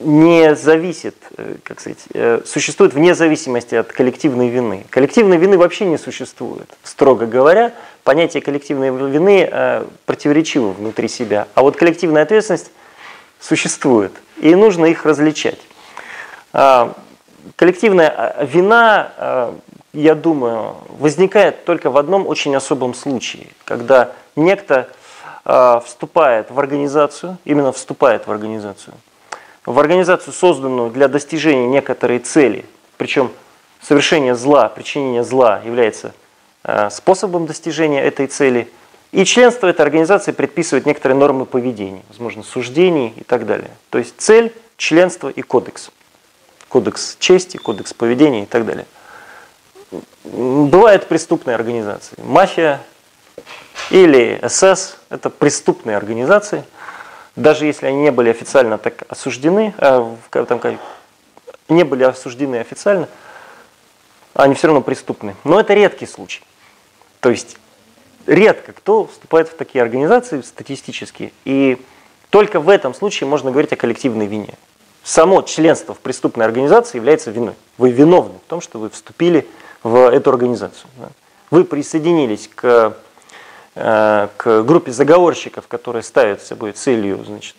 [0.00, 4.86] не зависит, э, как сказать, э, существует вне зависимости от коллективной вины.
[4.90, 6.68] Коллективной вины вообще не существует.
[6.82, 7.72] Строго говоря,
[8.04, 11.48] понятие коллективной вины э, противоречиво внутри себя.
[11.54, 12.70] А вот коллективная ответственность
[13.40, 15.60] существует, и нужно их различать.
[16.52, 16.94] А,
[17.56, 19.52] коллективная вина,
[19.92, 24.88] я думаю, возникает только в одном очень особом случае, когда некто
[25.84, 28.94] вступает в организацию, именно вступает в организацию,
[29.68, 32.64] в организацию, созданную для достижения некоторой цели,
[32.96, 33.30] причем
[33.82, 36.14] совершение зла, причинение зла является
[36.64, 38.70] э, способом достижения этой цели,
[39.12, 43.70] и членство этой организации предписывает некоторые нормы поведения, возможно, суждений и так далее.
[43.90, 45.90] То есть цель, членство и кодекс.
[46.70, 48.86] Кодекс чести, кодекс поведения и так далее.
[50.24, 52.16] Бывают преступные организации.
[52.22, 52.80] Мафия
[53.90, 56.64] или СС– это преступные организации–
[57.38, 60.60] даже если они не были официально так осуждены, э, там,
[61.68, 63.08] не были осуждены официально,
[64.34, 65.36] они все равно преступны.
[65.44, 66.42] Но это редкий случай.
[67.20, 67.56] То есть
[68.26, 71.32] редко кто вступает в такие организации статистически.
[71.44, 71.80] И
[72.30, 74.54] только в этом случае можно говорить о коллективной вине.
[75.04, 77.54] Само членство в преступной организации является виной.
[77.78, 79.46] Вы виновны в том, что вы вступили
[79.82, 80.90] в эту организацию.
[81.50, 82.96] Вы присоединились к
[83.78, 87.54] к группе заговорщиков, которые ставят собой целью значит,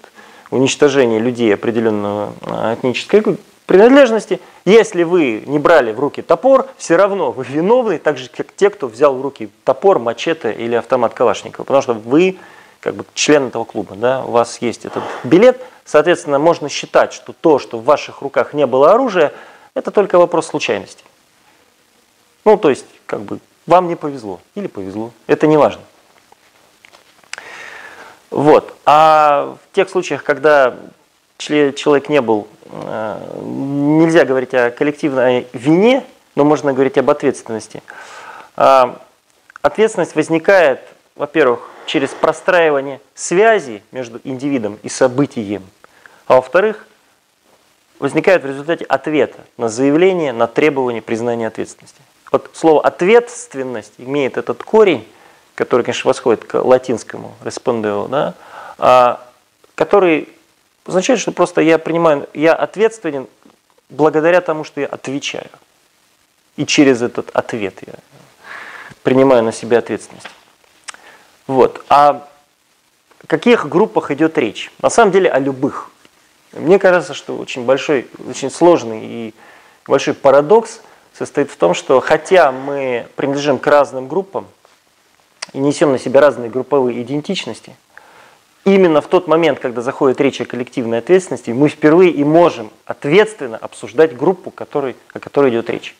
[0.51, 3.23] уничтожения людей определенного э, этнической
[3.65, 8.47] принадлежности, если вы не брали в руки топор, все равно вы виновны, так же, как
[8.55, 12.39] те, кто взял в руки топор, мачете или автомат Калашникова, потому что вы
[12.79, 17.33] как бы член этого клуба, да, у вас есть этот билет, соответственно, можно считать, что
[17.33, 19.33] то, что в ваших руках не было оружия,
[19.75, 21.03] это только вопрос случайности.
[22.45, 25.81] Ну, то есть, как бы, вам не повезло или повезло, это не важно.
[28.31, 28.75] Вот.
[28.85, 30.75] А в тех случаях, когда
[31.37, 36.03] человек не был, э, нельзя говорить о коллективной вине,
[36.35, 37.81] но можно говорить об ответственности.
[38.55, 38.99] А,
[39.61, 40.81] ответственность возникает,
[41.15, 45.63] во-первых, через простраивание связи между индивидом и событием,
[46.27, 46.87] а во-вторых,
[47.99, 52.01] возникает в результате ответа на заявление, на требование признания ответственности.
[52.31, 55.07] Вот слово «ответственность» имеет этот корень,
[55.59, 58.33] который, конечно, восходит к латинскому respondeo, да,
[58.77, 59.19] а,
[59.75, 60.29] который
[60.85, 63.27] означает, что просто я принимаю, я ответственен
[63.89, 65.49] благодаря тому, что я отвечаю.
[66.55, 67.95] И через этот ответ я
[69.03, 70.29] принимаю на себя ответственность.
[71.45, 71.83] Вот.
[71.89, 72.25] А
[73.21, 74.71] о каких группах идет речь?
[74.81, 75.91] На самом деле о любых.
[76.53, 79.33] Мне кажется, что очень большой, очень сложный и
[79.85, 80.79] большой парадокс
[81.13, 84.47] состоит в том, что хотя мы принадлежим к разным группам,
[85.53, 87.75] и несем на себя разные групповые идентичности,
[88.65, 93.57] именно в тот момент, когда заходит речь о коллективной ответственности, мы впервые и можем ответственно
[93.57, 95.95] обсуждать группу, которой, о которой идет речь.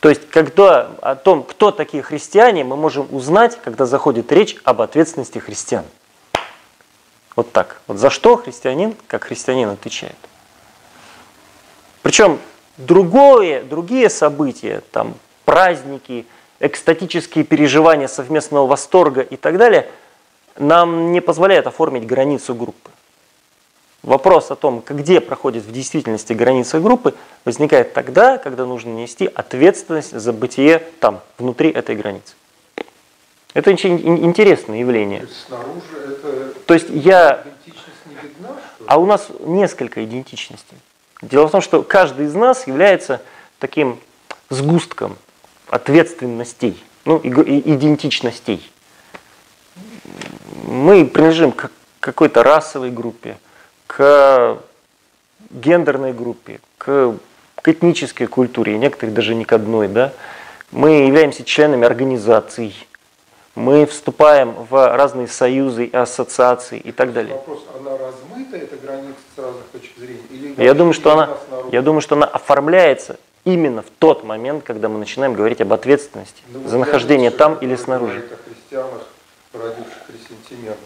[0.00, 4.80] То есть, когда о том, кто такие христиане, мы можем узнать, когда заходит речь об
[4.80, 5.84] ответственности христиан.
[7.36, 7.80] Вот так.
[7.86, 10.16] Вот за что христианин, как христианин, отвечает.
[12.02, 12.38] Причем
[12.78, 16.26] другое, другие события, там праздники,
[16.60, 19.88] экстатические переживания совместного восторга и так далее,
[20.58, 22.90] нам не позволяют оформить границу группы.
[24.02, 30.18] Вопрос о том, где проходит в действительности граница группы, возникает тогда, когда нужно нести ответственность
[30.18, 32.34] за бытие там, внутри этой границы.
[33.52, 35.20] Это очень интересное явление.
[35.20, 37.44] То есть снаружи это То есть я...
[38.06, 38.56] не видна?
[38.86, 40.78] А у нас несколько идентичностей.
[41.20, 43.20] Дело в том, что каждый из нас является
[43.58, 43.98] таким
[44.48, 45.18] сгустком
[45.70, 48.70] ответственностей, ну, идентичностей.
[50.64, 53.38] Мы принадлежим к какой-то расовой группе,
[53.86, 54.58] к
[55.50, 57.16] гендерной группе, к,
[57.56, 60.12] к этнической культуре, некоторых даже не к одной, да.
[60.72, 62.74] Мы являемся членами организаций,
[63.54, 67.34] мы вступаем в разные союзы, ассоциации и так далее.
[67.34, 70.20] Вопрос, она размыта, эта граница с разных точек зрения?
[70.30, 71.36] Или я, думаю, что она,
[71.72, 76.42] я думаю, что она оформляется именно в тот момент, когда мы начинаем говорить об ответственности
[76.48, 78.18] ну, за нахождение там или снаружи.
[78.18, 79.06] О христианах,
[79.52, 80.78] породивших ресентимент.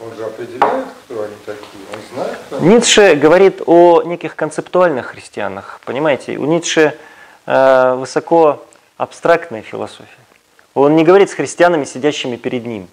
[0.00, 2.38] Он же определяет, кто они такие, он знает.
[2.46, 5.80] Кто Ницше говорит о неких концептуальных христианах.
[5.84, 6.98] Понимаете, у Ницше
[7.46, 8.64] э, высоко
[8.96, 10.08] абстрактная философия.
[10.74, 12.88] Он не говорит с христианами, сидящими перед ним.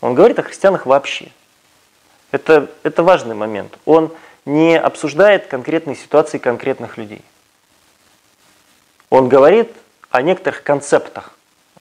[0.00, 1.28] Он говорит о христианах вообще.
[2.30, 3.78] Это, это важный момент.
[3.84, 4.12] Он
[4.44, 7.22] не обсуждает конкретные ситуации конкретных людей.
[9.10, 9.72] Он говорит
[10.10, 11.32] о некоторых концептах.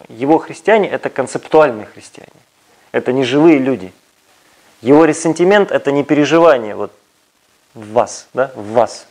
[0.10, 2.30] Его христиане– это концептуальные христиане.
[2.92, 3.92] Это не живые люди.
[4.82, 6.92] Его ресентимент– это не переживание вот
[7.74, 9.08] в вас, да, в вас.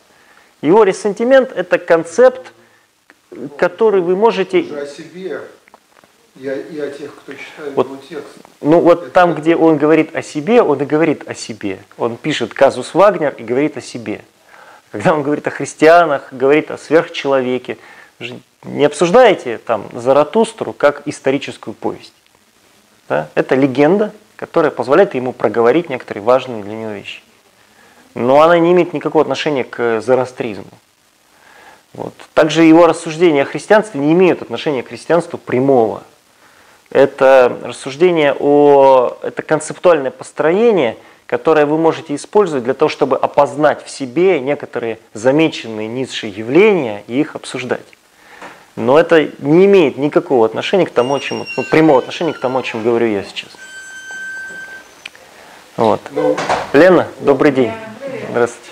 [0.61, 2.53] Его ресентимент– это концепт,
[3.57, 4.61] который вы можете...
[4.61, 5.41] Уже о себе
[6.39, 8.27] и о, и о тех, кто читает вот, его текст.
[8.61, 11.79] Ну вот это там, где он говорит о себе, он и говорит о себе.
[11.97, 14.21] Он пишет казус Вагнер и говорит о себе.
[14.91, 17.77] Когда он говорит о христианах, говорит о сверхчеловеке,
[18.63, 22.13] не обсуждаете там Заратустру как историческую повесть.
[23.09, 23.29] Да?
[23.35, 27.21] Это легенда, которая позволяет ему проговорить некоторые важные для него вещи.
[28.15, 30.65] Но она не имеет никакого отношения к зороастризму.
[31.93, 32.13] Вот.
[32.33, 36.03] Также его рассуждения о христианстве не имеют отношения к христианству прямого.
[36.89, 39.17] Это рассуждение о...
[39.21, 45.87] это концептуальное построение, которое вы можете использовать для того, чтобы опознать в себе некоторые замеченные
[45.87, 47.96] низшие явления и их обсуждать.
[48.77, 52.59] Но это не имеет никакого отношения к тому, о чем, ну, прямого отношения к тому,
[52.59, 53.49] о чем говорю я сейчас.
[55.75, 55.99] Вот.
[56.73, 57.71] Лена, добрый день.
[58.29, 58.69] Здравствуйте.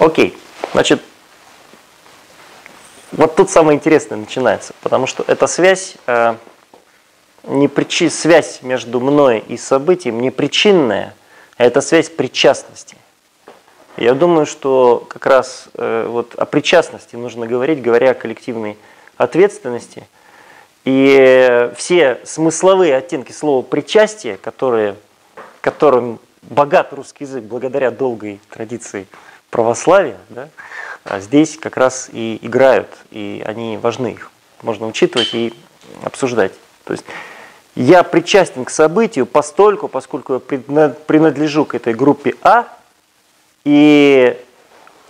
[0.00, 0.36] Окей.
[0.72, 1.00] Значит,
[3.12, 6.34] вот тут самое интересное начинается, потому что эта связь, э,
[7.44, 11.14] не причи, связь между мной и событием не причинная,
[11.56, 12.96] а это связь причастности.
[13.98, 18.78] Я думаю, что как раз э, вот о причастности нужно говорить, говоря о коллективной
[19.16, 20.06] ответственности.
[20.84, 24.94] И все смысловые оттенки слова «причастие», которые,
[25.60, 29.08] которым богат русский язык благодаря долгой традиции
[29.50, 30.48] православия, да,
[31.02, 34.30] а здесь как раз и играют, и они важны, их
[34.62, 35.52] можно учитывать и
[36.04, 36.52] обсуждать.
[36.84, 37.04] То есть
[37.74, 42.77] я причастен к событию постольку, поскольку я принадлежу к этой группе А,
[43.64, 44.38] и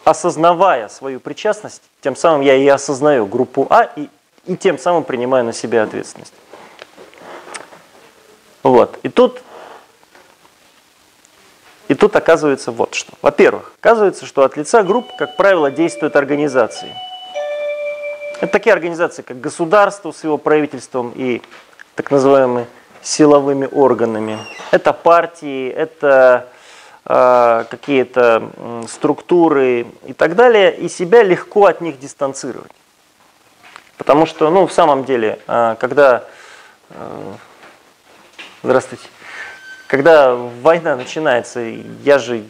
[0.04, 4.08] осознавая свою причастность, тем самым я и осознаю группу А, и,
[4.46, 6.32] и тем самым принимаю на себя ответственность.
[8.62, 8.98] Вот.
[9.02, 9.42] И тут
[11.88, 13.14] и тут оказывается вот что.
[13.22, 16.94] Во-первых, оказывается, что от лица групп, как правило, действуют организации.
[18.40, 21.40] Это такие организации, как государство с его правительством и
[21.94, 22.66] так называемыми
[23.02, 24.38] силовыми органами.
[24.70, 26.48] Это партии, это
[27.08, 30.76] какие-то э, структуры и так далее.
[30.76, 32.72] И себя легко от них дистанцировать.
[33.96, 36.24] Потому что, ну, в самом деле, э, когда...
[36.90, 37.34] Э,
[38.62, 39.08] здравствуйте
[39.88, 41.60] когда война начинается,
[42.04, 42.44] я же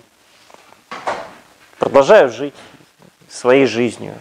[1.79, 2.55] продолжаю жить
[3.31, 4.15] своей жизнью.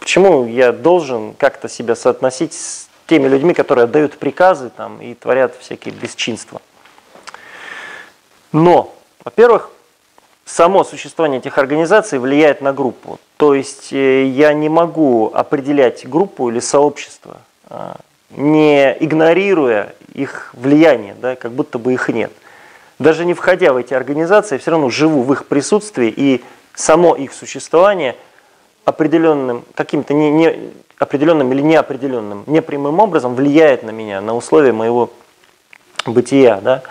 [0.00, 5.54] Почему я должен как-то себя соотносить с теми людьми, которые отдают приказы там, и творят
[5.60, 6.62] всякие бесчинства?
[8.50, 8.95] Но,
[9.26, 9.70] во-первых,
[10.44, 13.18] само существование этих организаций влияет на группу.
[13.38, 17.94] То есть э, я не могу определять группу или сообщество э,
[18.30, 22.30] не игнорируя их влияние, да, как будто бы их нет.
[23.00, 26.44] Даже не входя в эти организации, я все равно живу в их присутствии, и
[26.76, 28.14] само их существование
[28.84, 35.10] определенным, каким-то не, не, определенным или неопределенным, непрямым образом влияет на меня, на условия моего
[36.06, 36.60] бытия.
[36.60, 36.82] Да?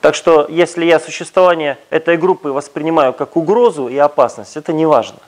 [0.00, 5.18] Так что, если я существование этой группы воспринимаю как угрозу и опасность, это не важно.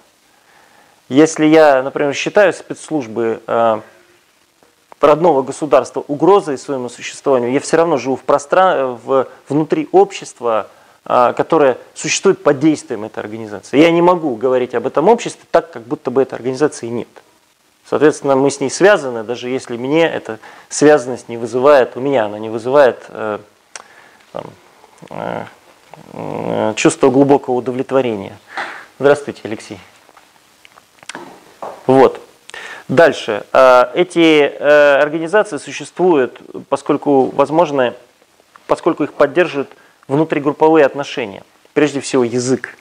[1.08, 3.80] Если я, например, считаю спецслужбы э,
[5.00, 8.94] родного государства угрозой своему существованию, я все равно живу в простран...
[9.04, 9.26] в...
[9.48, 10.68] внутри общества,
[11.04, 13.78] а, которое существует под действием этой организации.
[13.78, 17.08] Я не могу говорить об этом обществе так, как будто бы этой организации нет.
[17.88, 22.38] Соответственно, мы с ней связаны, даже если мне эта связанность не вызывает, у меня она
[22.38, 23.38] не вызывает э,
[24.32, 24.59] там, э, э,
[26.76, 28.38] чувство глубокого удовлетворения.
[28.98, 29.78] Здравствуйте, Алексей.
[31.86, 32.20] Вот.
[32.88, 33.44] Дальше.
[33.52, 37.94] Э, эти э, организации существуют, поскольку возможно,
[38.66, 39.70] поскольку их поддерживают
[40.08, 41.44] внутригрупповые отношения.
[41.72, 42.76] Прежде всего язык.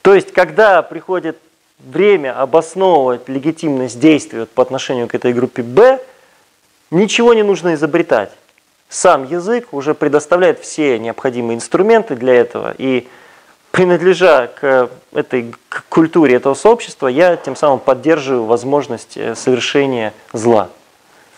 [0.00, 1.38] То есть, когда приходит
[1.78, 6.00] время обосновывать легитимность действия по отношению к этой группе Б,
[6.90, 8.32] ничего не нужно изобретать.
[8.92, 12.74] Сам язык уже предоставляет все необходимые инструменты для этого.
[12.76, 13.08] И
[13.70, 20.68] принадлежа к этой к культуре этого сообщества, я тем самым поддерживаю возможность э, совершения зла.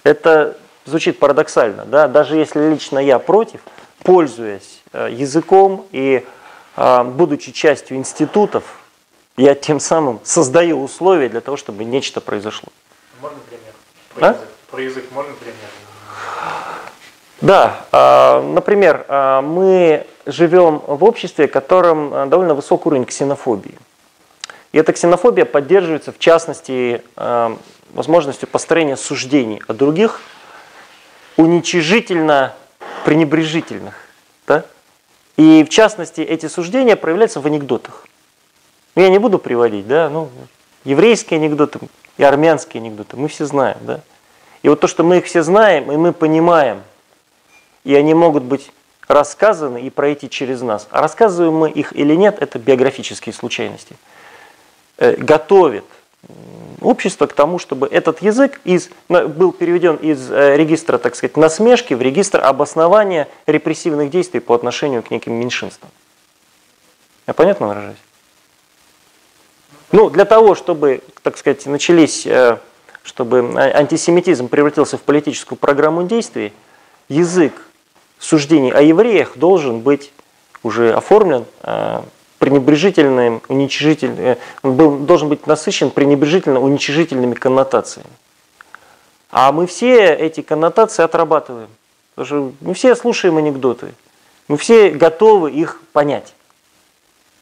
[0.03, 2.09] Это звучит парадоксально, да?
[2.09, 3.61] даже если лично я против,
[4.03, 6.27] пользуясь э, языком и
[6.75, 8.65] а, будучи частью институтов,
[9.37, 12.71] я тем самым создаю условия для того, чтобы нечто произошло.
[13.23, 13.73] Можно пример?
[14.13, 14.31] Про, а?
[14.31, 14.49] язык.
[14.73, 15.69] Про язык можно пример?
[17.45, 23.75] Да, а, например, а, мы живем в обществе, в котором довольно высокий уровень ксенофобии.
[24.73, 27.03] И эта ксенофобия поддерживается, в частности,
[27.93, 30.21] возможностью построения суждений о других,
[31.37, 32.55] уничижительно
[33.05, 33.95] пренебрежительных.
[34.47, 34.65] Да?
[35.37, 38.07] И в частности, эти суждения проявляются в анекдотах.
[38.97, 40.31] Ну, я не буду приводить, да, ну,
[40.85, 41.79] еврейские анекдоты
[42.17, 44.01] и армянские анекдоты, мы все знаем, да.
[44.63, 46.83] И вот то, что мы их все знаем, и мы понимаем,
[47.85, 48.73] и они могут быть
[49.07, 50.89] рассказаны и пройти через нас.
[50.91, 53.97] А рассказываем мы их или нет, это биографические случайности.
[54.97, 55.85] Э, готовит
[56.81, 61.95] общество к тому, чтобы этот язык из, был переведен из э, регистра, так сказать, насмешки
[61.95, 65.91] в регистр обоснования репрессивных действий по отношению к неким меньшинствам.
[67.27, 67.97] Я понятно выражаюсь?
[69.93, 72.59] Ну, для того, чтобы, так сказать, начались, э,
[73.03, 76.53] чтобы антисемитизм превратился в политическую программу действий,
[77.09, 77.53] язык
[78.25, 80.13] суждений о евреях должен быть
[80.63, 82.01] уже оформлен э,
[82.39, 88.09] пренебрежительным, уничижительным, э, был, должен быть насыщен пренебрежительно уничижительными коннотациями.
[89.31, 91.69] А мы все эти коннотации отрабатываем.
[92.15, 93.93] Потому что мы все слушаем анекдоты.
[94.49, 96.35] Мы все готовы их понять.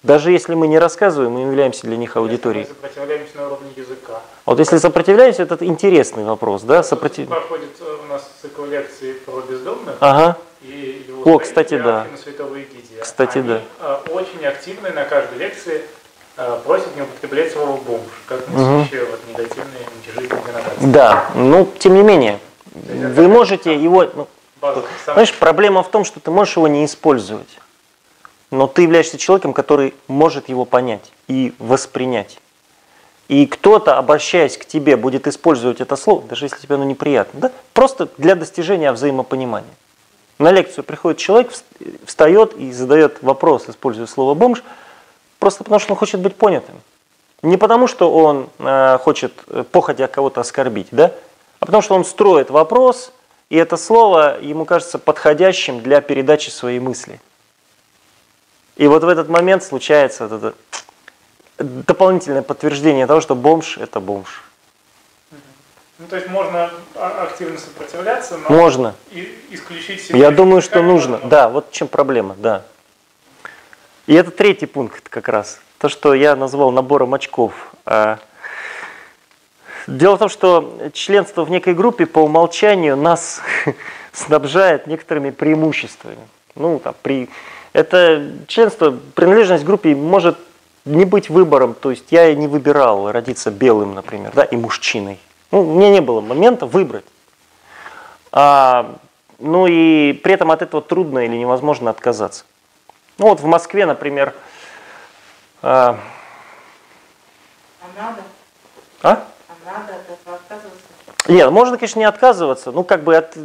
[0.03, 2.67] Даже если мы не рассказываем, мы являемся для них аудиторией.
[2.67, 4.21] Если мы сопротивляемся на уровне языка.
[4.47, 6.83] Вот если сопротивляемся, это интересный вопрос, да?
[6.83, 7.29] Сопротив...
[7.29, 9.97] Проходит э, у нас цикл лекций про бездомных.
[10.01, 10.39] Ага.
[11.25, 12.07] О, кстати, да.
[13.01, 13.61] Кстати, Они да.
[13.81, 15.83] Э, очень активны на каждой лекции
[16.37, 19.13] э, просят не употреблять слово бомж, как несущее угу.
[19.13, 20.87] вот, негативные, коннотации.
[20.87, 22.39] Да, ну, тем не менее,
[22.75, 24.07] вы можете его...
[24.15, 24.29] Ну,
[25.05, 27.49] знаешь, проблема в том, что ты можешь его не использовать
[28.53, 32.39] но ты являешься человеком, который может его понять и воспринять.
[33.29, 37.53] И кто-то, обращаясь к тебе, будет использовать это слово, даже если тебе оно неприятно, да?
[37.73, 39.71] просто для достижения взаимопонимания.
[40.43, 41.53] На лекцию приходит человек,
[42.05, 44.63] встает и задает вопрос, используя слово «бомж»,
[45.39, 46.81] просто потому что он хочет быть понятым.
[47.43, 51.13] Не потому, что он э, хочет э, походя кого-то оскорбить, да?
[51.61, 53.13] а потому что он строит вопрос,
[53.51, 57.21] и это слово ему кажется подходящим для передачи своей мысли–
[58.77, 60.55] и вот в этот момент случается это
[61.59, 64.43] дополнительное подтверждение того, что бомж– это бомж.
[66.03, 68.97] Ну, то есть можно а, активно сопротивляться, но можно.
[69.13, 70.19] И исключить себя.
[70.19, 71.13] Я думаю, что нужно.
[71.13, 71.29] Можно.
[71.29, 72.65] Да, вот в чем проблема, да.
[74.09, 75.61] И это третий пункт как раз.
[75.79, 77.53] То, что я назвал набором очков.
[77.87, 78.19] А,
[79.87, 83.41] дело в том, что членство в некой группе по умолчанию нас
[84.13, 86.19] снабжает некоторыми преимуществами.
[86.57, 87.31] Ну, там, при
[87.73, 90.37] это членство, принадлежность к группе может
[90.85, 95.21] не быть выбором, то есть я не выбирал родиться белым, например, да, и мужчиной.
[95.53, 97.05] Ну, у меня не было момента выбрать.
[98.33, 98.97] А,
[99.39, 102.45] ну и при этом от этого трудно или невозможно отказаться.
[103.19, 104.35] Ну вот в Москве, например...
[105.61, 105.99] А,
[107.81, 108.23] а надо?
[109.03, 109.11] А?
[109.11, 110.87] А надо от этого отказываться?
[111.29, 112.73] Нет, можно, конечно, не отказываться.
[112.73, 113.37] Ну, как бы от...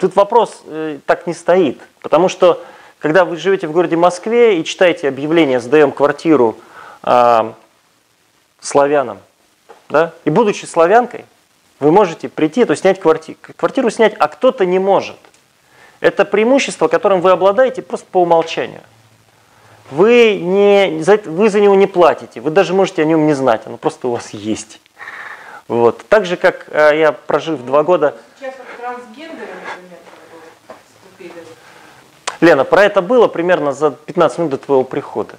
[0.00, 1.80] тут вопрос э, так не стоит.
[2.02, 2.62] Потому что
[2.98, 6.56] когда вы живете в городе Москве и читаете объявление «Сдаем квартиру
[7.02, 7.52] э,
[8.60, 9.18] славянам»,
[9.88, 11.24] да, и будучи славянкой,
[11.80, 15.16] вы можете прийти, то снять квартиру, квартиру снять, а кто-то не может.
[16.00, 18.82] Это преимущество, которым вы обладаете просто по умолчанию.
[19.90, 23.76] Вы, не, вы за него не платите, вы даже можете о нем не знать, оно
[23.76, 24.80] просто у вас есть.
[25.68, 26.04] Вот.
[26.08, 28.16] Так же, как э, я, прожив два года...
[28.38, 29.98] Сейчас вот трансгендеры, например,
[31.02, 31.46] вступили
[32.40, 35.34] Лена, про это было примерно за 15 минут до твоего прихода.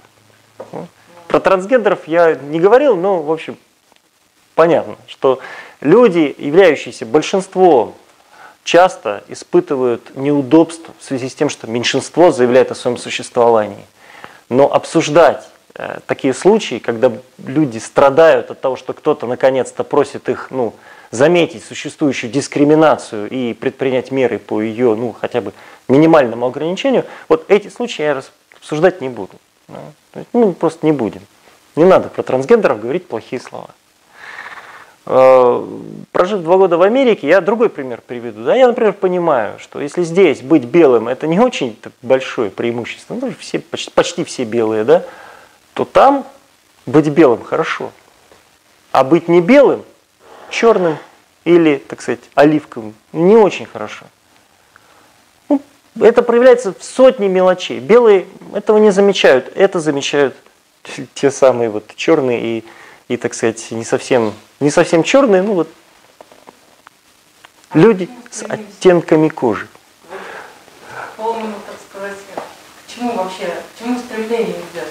[1.27, 3.57] Про трансгендеров я не говорил, но, в общем,
[4.57, 5.39] понятно, что
[5.81, 7.93] люди, являющиеся большинством,
[8.63, 13.85] часто испытывают неудобства в связи с тем, что меньшинство заявляет о своем существовании.
[14.49, 20.47] Но обсуждать э, такие случаи, когда люди страдают от того, что кто-то наконец-то просит их
[20.49, 20.73] ну,
[21.11, 25.53] заметить существующую дискриминацию и предпринять меры по ее ну, хотя бы
[25.87, 28.23] минимальному ограничению, вот эти случаи я
[28.57, 29.33] обсуждать не буду.
[30.33, 31.21] Ну, просто не будем.
[31.75, 33.69] Не надо про трансгендеров говорить плохие слова.
[35.09, 35.65] Э,
[36.11, 38.43] прожив два года в Америке, я другой пример приведу.
[38.43, 43.33] Да, я, например, понимаю, что если здесь быть белым это не очень большое преимущество, ну,
[43.39, 45.05] все, почти, почти все белые, да,
[45.73, 46.25] то там
[46.85, 47.91] быть белым хорошо.
[48.91, 49.85] А быть не белым,
[50.49, 50.97] черным
[51.45, 54.07] или, так сказать, оливковым не очень хорошо.
[55.47, 55.61] Ну,
[56.01, 57.79] это проявляется в сотни мелочей.
[57.79, 60.35] Белые этого не замечают, это замечают
[61.13, 62.65] те самые вот черные и,
[63.07, 65.69] и так сказать, не совсем не совсем черные, ну вот
[67.73, 69.67] люди с оттенками кожи.
[71.15, 72.17] Полному, так сказать,
[72.85, 74.87] к чему вообще, к чему стремление идет?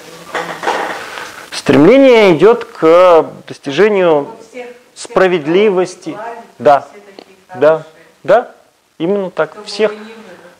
[1.51, 6.11] Стремление идет к достижению всех, справедливости.
[6.11, 6.21] Всех
[6.59, 6.87] да,
[7.55, 7.83] да,
[8.23, 8.55] да,
[8.97, 9.65] именно так.
[9.65, 9.93] Всех,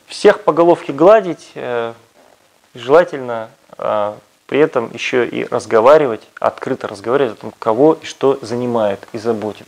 [0.06, 1.94] всех по головке гладить, э,
[2.74, 4.14] желательно э,
[4.48, 9.66] при этом еще и разговаривать, открыто разговаривать о том, кого и что занимает и заботит.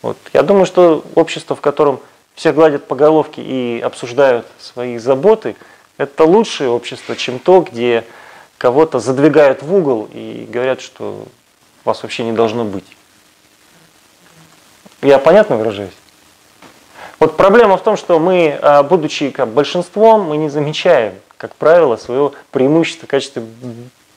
[0.00, 0.16] Вот.
[0.32, 2.00] Я думаю, что общество, в котором
[2.36, 5.56] все гладят по головке и обсуждают свои заботы,
[5.96, 8.04] это лучшее общество, чем то, где
[8.58, 11.24] кого-то задвигают в угол и говорят, что
[11.84, 12.96] вас вообще не должно быть.
[15.02, 15.94] Я понятно выражаюсь?
[17.18, 21.96] Вот проблема в том, что мы, а, будучи как большинством, мы не замечаем как правило,
[21.96, 23.42] своего преимущества в качестве,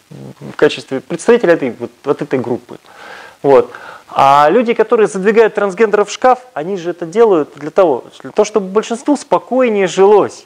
[0.09, 2.78] в качестве представителя этой, вот, вот этой группы.
[3.41, 3.72] Вот.
[4.09, 8.45] А люди, которые задвигают трансгендеров в шкаф, они же это делают для того, для того,
[8.45, 10.45] чтобы большинству спокойнее жилось.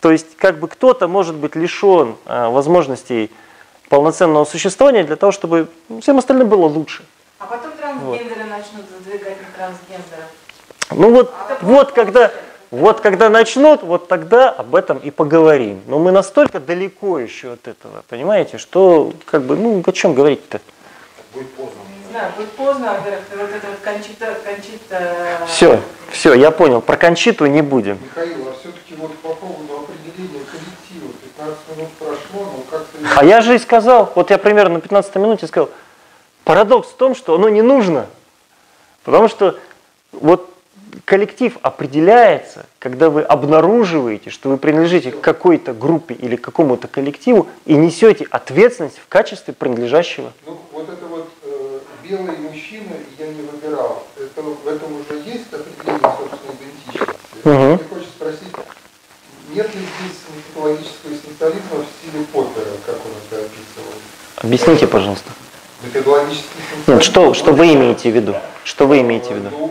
[0.00, 3.30] То есть как бы кто-то может быть лишен а, возможностей
[3.90, 5.68] полноценного существования для того, чтобы
[6.00, 7.04] всем остальным было лучше.
[7.38, 8.50] А потом трансгендеры вот.
[8.50, 10.24] начнут задвигать на трансгендеров.
[10.92, 12.32] Ну вот, а вот когда,
[12.70, 15.82] вот когда начнут, вот тогда об этом и поговорим.
[15.86, 20.60] Но мы настолько далеко еще от этого, понимаете, что как бы, ну, о чем говорить-то?
[21.34, 21.74] Будет поздно.
[22.04, 25.46] Не знаю, будет поздно, а вот это вот кончита, кончита...
[25.46, 27.98] Все, все, я понял, про кончиту не будем.
[28.02, 32.98] Михаил, а все-таки вот по поводу определения коллектива, 15 минут прошло, но как-то...
[33.16, 35.70] А я же и сказал, вот я примерно на 15 минуте сказал,
[36.44, 38.06] парадокс в том, что оно не нужно.
[39.04, 39.58] Потому что
[40.12, 40.52] вот
[41.04, 47.48] коллектив определяется, когда вы обнаруживаете, что вы принадлежите к какой-то группе или к какому-то коллективу
[47.66, 50.32] и несете ответственность в качестве принадлежащего.
[50.46, 54.04] Ну, вот это вот э, белый мужчина я не выбирал.
[54.16, 57.20] Это, в этом уже есть определение собственной идентичности.
[57.44, 57.54] Угу.
[57.54, 58.54] Мне хочется спросить,
[59.54, 63.94] нет ли здесь методологического эссенциализма в стиле Поппера, как он это описывал?
[64.36, 65.30] Объясните, пожалуйста.
[65.82, 68.34] Методологический Нет, что, что вы имеете в виду?
[68.64, 69.69] Что вы имеете в виду?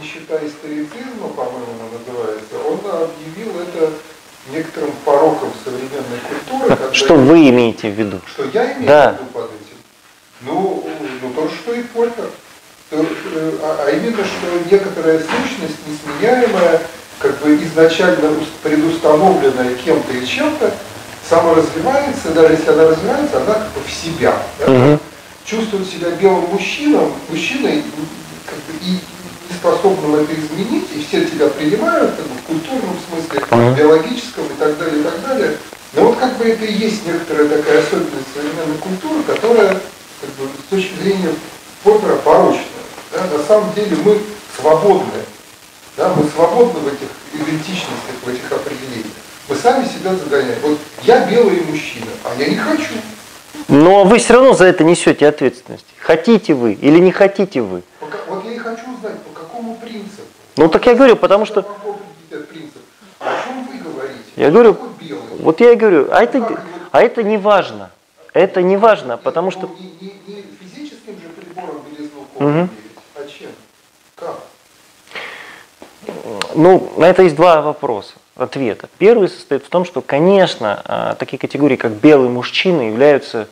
[0.00, 3.92] Работе «Нищета историцизма», по-моему, называется, он объявил это
[4.52, 6.94] некоторым пороком современной культуры.
[6.94, 8.20] Что вы имеете в виду?
[8.26, 9.10] Что я имею да.
[9.10, 9.76] в виду под этим?
[10.42, 10.88] Ну,
[11.22, 12.30] ну то что и Польтер.
[12.92, 13.04] Э,
[13.62, 16.80] а, а именно, что некоторая сущность, несменяемая,
[17.18, 20.74] как бы изначально предустановленная кем-то и чем-то,
[21.28, 24.34] саморазвивается, даже если она развивается, она как бы в себя.
[24.58, 24.72] Да?
[24.72, 24.98] Угу.
[25.44, 27.84] Чувствует себя белым мужчином, мужчиной
[28.46, 29.00] как бы, и не
[29.60, 34.58] способным это изменить, и все тебя принимают как бы, в культурном смысле, в биологическом и
[34.58, 35.56] так далее, и так далее.
[35.92, 39.68] Но вот как бы это и есть некоторая такая особенность современной культуры, которая
[40.20, 41.30] как бы, с точки зрения
[41.82, 42.64] Поппера порочная.
[43.12, 43.26] Да?
[43.36, 44.18] На самом деле мы
[44.58, 45.20] свободны.
[45.96, 46.12] Да?
[46.14, 49.06] Мы свободны в этих идентичностях, в этих определениях.
[49.48, 50.58] Мы сами себя загоняем.
[50.62, 52.94] Вот я белый мужчина, а я не хочу.
[53.68, 55.86] Но вы все равно за это несете ответственность.
[55.98, 57.82] Хотите вы или не хотите вы.
[58.28, 60.22] Вот я и хочу узнать, по какому принципу.
[60.60, 61.64] Ну так я говорю, потому что...
[64.36, 64.76] Я говорю,
[65.38, 67.90] вот я и говорю, а это, а это не важно.
[68.34, 69.70] Это не важно, потому что...
[72.34, 72.68] Угу.
[76.54, 78.90] Ну, на это есть два вопроса ответа.
[78.98, 83.48] Первый состоит в том, что, конечно, а, такие категории, как белый мужчина, являются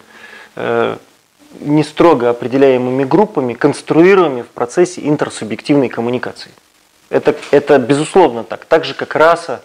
[0.56, 0.96] э,
[1.60, 6.50] не строго определяемыми группами, конструируемыми в процессе интерсубъективной коммуникации.
[7.10, 8.64] Это, это безусловно так.
[8.64, 9.62] Так же, как раса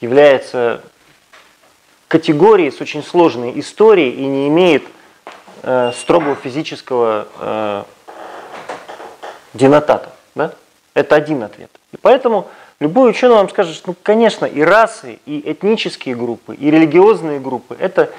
[0.00, 0.80] является
[2.08, 4.84] категорией с очень сложной историей и не имеет
[5.62, 7.82] э, строгого физического э,
[9.54, 10.12] денотата.
[10.34, 10.52] Да?
[10.94, 11.70] Это один ответ.
[11.92, 16.70] И поэтому любой ученый вам скажет, что, ну, конечно, и расы, и этнические группы, и
[16.70, 18.10] религиозные группы– это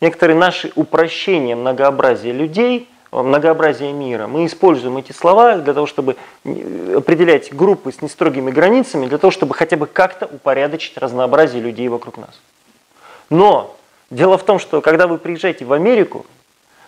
[0.00, 4.26] некоторые наши упрощения многообразия людей, многообразия мира.
[4.26, 9.54] Мы используем эти слова для того, чтобы определять группы с нестрогими границами, для того, чтобы
[9.54, 12.40] хотя бы как-то упорядочить разнообразие людей вокруг нас.
[13.28, 13.76] Но
[14.10, 16.24] дело в том, что когда вы приезжаете в Америку,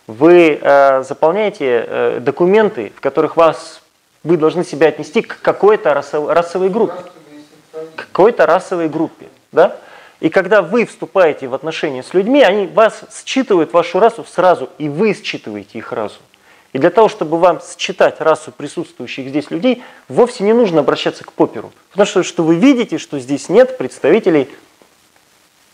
[0.07, 3.83] вы э, заполняете э, документы, в которых вас
[4.23, 6.97] вы должны себя отнести к какой-то расовой, расовой группе.
[7.97, 9.27] К какой-то расовой группе.
[9.53, 9.77] Да?
[10.25, 14.89] И когда вы вступаете в отношения с людьми, они вас считывают, вашу расу сразу, и
[14.89, 16.19] вы считываете их расу.
[16.73, 21.33] И для того, чтобы вам считать расу присутствующих здесь людей, вовсе не нужно обращаться к
[21.35, 21.73] поперу.
[21.91, 24.49] Потому что, что вы видите, что здесь нет представителей,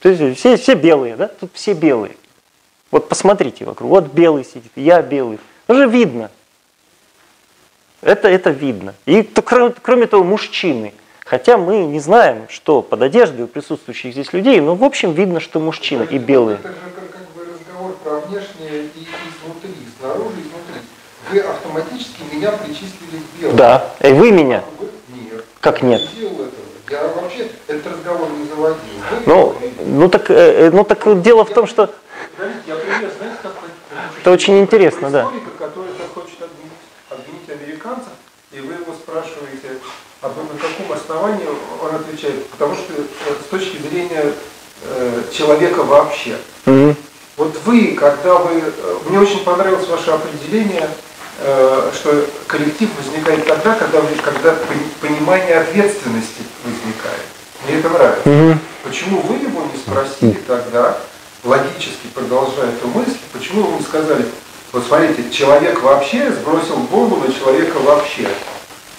[0.01, 1.29] то есть все, все белые, да?
[1.29, 2.17] Тут все белые.
[2.91, 5.39] Вот посмотрите вокруг, вот белый сидит, я белый.
[5.69, 6.29] Уже видно,
[8.03, 8.97] это, это видно.
[9.07, 10.93] И кроме, кроме того, мужчины.
[11.31, 15.39] Хотя мы не знаем, что под одеждой у присутствующих здесь людей, но в общем видно,
[15.39, 16.59] что мужчины и белые.
[16.59, 20.81] Это же как бы разговор про внешнее и изнутри, снаружи и изнутри.
[21.31, 23.57] Вы автоматически меня причислили к белым.
[23.57, 24.65] Да, и вы меня.
[24.81, 24.89] Вы?
[25.15, 25.45] Нет.
[25.61, 26.01] Как нет?
[26.01, 26.31] Я
[27.05, 28.81] не вообще этот разговор не заводил.
[29.11, 29.57] Вы Ну,
[29.87, 31.95] ну так, э, э, ну так дело в том, что
[32.37, 33.69] Подождите, я пример, знаете, какой?
[34.21, 35.23] Это очень интересно, да.
[35.23, 36.73] Историка, который так хочет обвинить,
[37.09, 38.15] обвинить американцев,
[38.51, 39.79] и вы его спрашиваете,
[40.23, 41.47] об на каком основании
[41.83, 44.33] он отвечает, потому что э, с точки зрения
[44.85, 46.37] э, человека вообще.
[46.67, 46.97] Мгм.
[47.37, 50.89] Вот вы, когда вы, э, мне очень понравилось ваше определение,
[51.41, 57.25] э, что коллектив возникает тогда, когда, вы- когда пони- понимание ответственности возникает.
[57.67, 58.29] Мне это нравится.
[58.29, 58.61] Мгм.
[58.85, 60.97] Почему вы его не спросили тогда,
[61.45, 64.27] логически продолжая эту мысль, почему вы не сказали,
[64.73, 68.29] вот смотрите, человек вообще сбросил бомбу на человека вообще.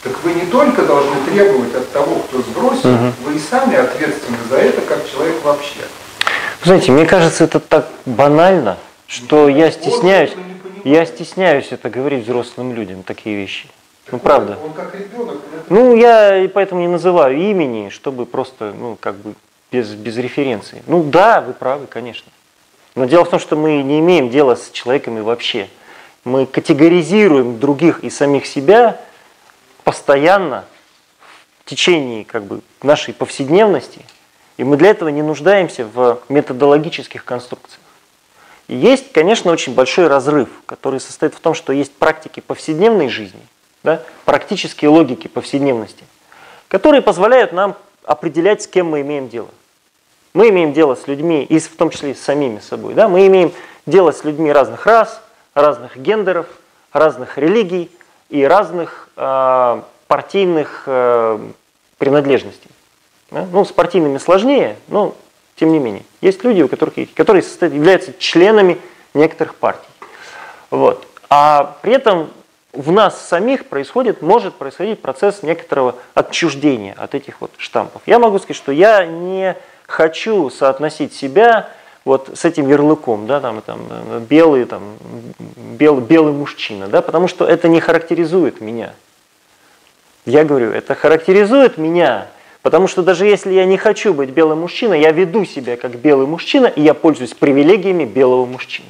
[0.04, 2.90] Так вы не только должны требовать от того, кто сбросил,
[3.24, 5.82] вы и сами ответственны за это, как человек вообще.
[6.64, 8.78] Знаете, мне кажется, это так банально,
[9.08, 10.86] что я Он стесняюсь, этого не понимает.
[10.86, 13.68] я стесняюсь это говорить взрослым людям, такие вещи.
[14.12, 14.58] Ну, Так правда.
[14.62, 18.74] Он, он как ребенок, он это Ну, я и поэтому не называю имени, чтобы просто,
[18.78, 19.36] ну, как бы
[19.72, 20.82] без, без референции.
[20.88, 22.32] Ну, да, вы правы, конечно.
[22.96, 25.68] Но дело в том, что мы не имеем дела с человеками вообще.
[26.24, 29.00] Мы категоризируем других и самих себя
[29.84, 30.66] постоянно
[31.64, 34.06] в течение как бы, нашей повседневности,
[34.58, 37.82] и мы для этого не нуждаемся в методологических конструкциях.
[38.68, 43.42] И есть, конечно, очень большой разрыв, который состоит в том, что есть практики повседневной жизни,
[43.84, 46.06] да, практические логики повседневности,
[46.68, 49.50] которые позволяют нам определять, с кем мы имеем дело.
[50.34, 52.94] Мы имеем дело с людьми, и в том числе и с самими собой.
[52.94, 53.10] Да?
[53.10, 53.52] Мы имеем
[53.86, 55.22] дело с людьми разных рас,
[55.54, 56.48] разных гендеров,
[56.94, 57.92] разных религий
[58.32, 61.40] и разных э, партийных э,
[61.98, 62.70] принадлежностей.
[63.30, 63.46] Да?
[63.52, 65.16] Ну, с партийными сложнее, но
[65.56, 66.04] тем не менее.
[66.22, 68.80] Есть люди, у которых, которые состоят, являются членами
[69.14, 69.88] некоторых партий.
[70.72, 71.06] Вот.
[71.30, 72.32] А при этом
[72.74, 78.02] в нас самих происходит, может происходить процесс некоторого отчуждения от этих вот штампов.
[78.06, 79.58] Я могу сказать, что я не
[79.88, 81.70] хочу соотносить себя
[82.04, 83.80] вот с этим ярлыком, да, там, там,
[84.30, 84.98] белый, там,
[85.56, 88.94] белый, белый мужчина, да, потому что это не характеризует меня.
[90.26, 92.28] Я говорю, это характеризует меня,
[92.62, 96.28] потому что даже если я не хочу быть белым мужчиной, я веду себя как белый
[96.28, 98.90] мужчина, и я пользуюсь привилегиями белого мужчины.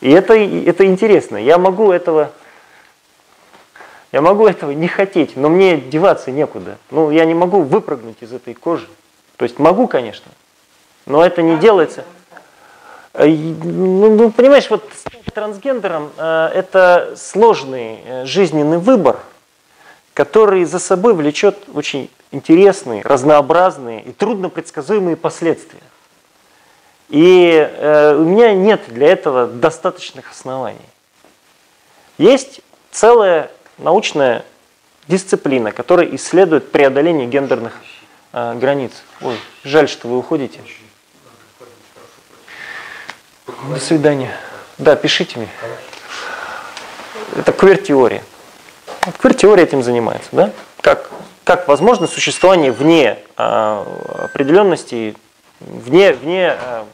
[0.00, 1.36] И это, это интересно.
[1.36, 2.32] Я могу этого,
[4.12, 6.78] я могу этого не хотеть, но мне деваться некуда.
[6.90, 8.88] Ну, я не могу выпрыгнуть из этой кожи.
[9.36, 10.30] То есть могу, конечно,
[11.10, 12.04] но это не делается.
[13.12, 19.18] Э, Ну, ну, понимаешь, вот стать трансгендером э, это сложный э, жизненный выбор,
[20.14, 25.80] который за собой влечет очень интересные, разнообразные и трудно предсказуемые последствия.
[27.08, 30.78] И э, у меня нет для этого достаточных оснований.
[32.18, 32.60] Есть
[32.92, 34.44] целая научная
[35.08, 37.72] дисциплина, которая исследует преодоление гендерных
[38.32, 38.92] э, границ.
[39.22, 40.60] Ой, жаль, что вы уходите.
[43.46, 44.32] До свидания.
[44.78, 45.48] Да, пишите мне.
[47.36, 48.22] Это квир-теория.
[49.18, 50.52] Квир-теория этим занимается, да?
[50.80, 51.10] Как,
[51.44, 53.86] как возможно существование вне а,
[54.24, 55.14] определенности,
[55.60, 56.86] вне, вне а,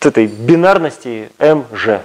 [0.00, 2.00] этой бинарности МЖ.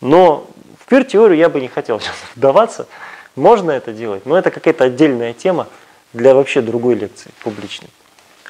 [0.00, 0.48] Но
[0.80, 2.00] в квир-теорию я бы не хотел
[2.36, 2.86] вдаваться.
[3.34, 5.68] Можно это делать, но это какая-то отдельная тема.
[6.12, 7.90] для вообще другой лекции публичной.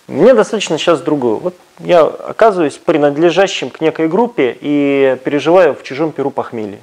[0.09, 1.41] Мне достаточно сейчас другого.
[1.41, 6.81] Вот я оказываюсь принадлежащим к некой группе и переживаю в чужом перу похмелье.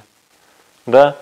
[0.84, 1.16] Да?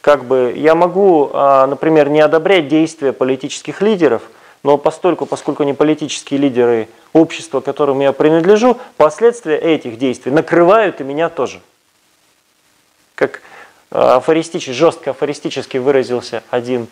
[0.00, 4.22] Как бы я могу, а, например, не одобрять действия политических лидеров,
[4.62, 11.04] но постольку, поскольку они политические лидеры общества, которому я принадлежу, последствия этих действий накрывают и
[11.04, 11.60] меня тоже.
[13.16, 13.42] Как
[13.90, 16.86] а, афористически, жестко афористически выразился один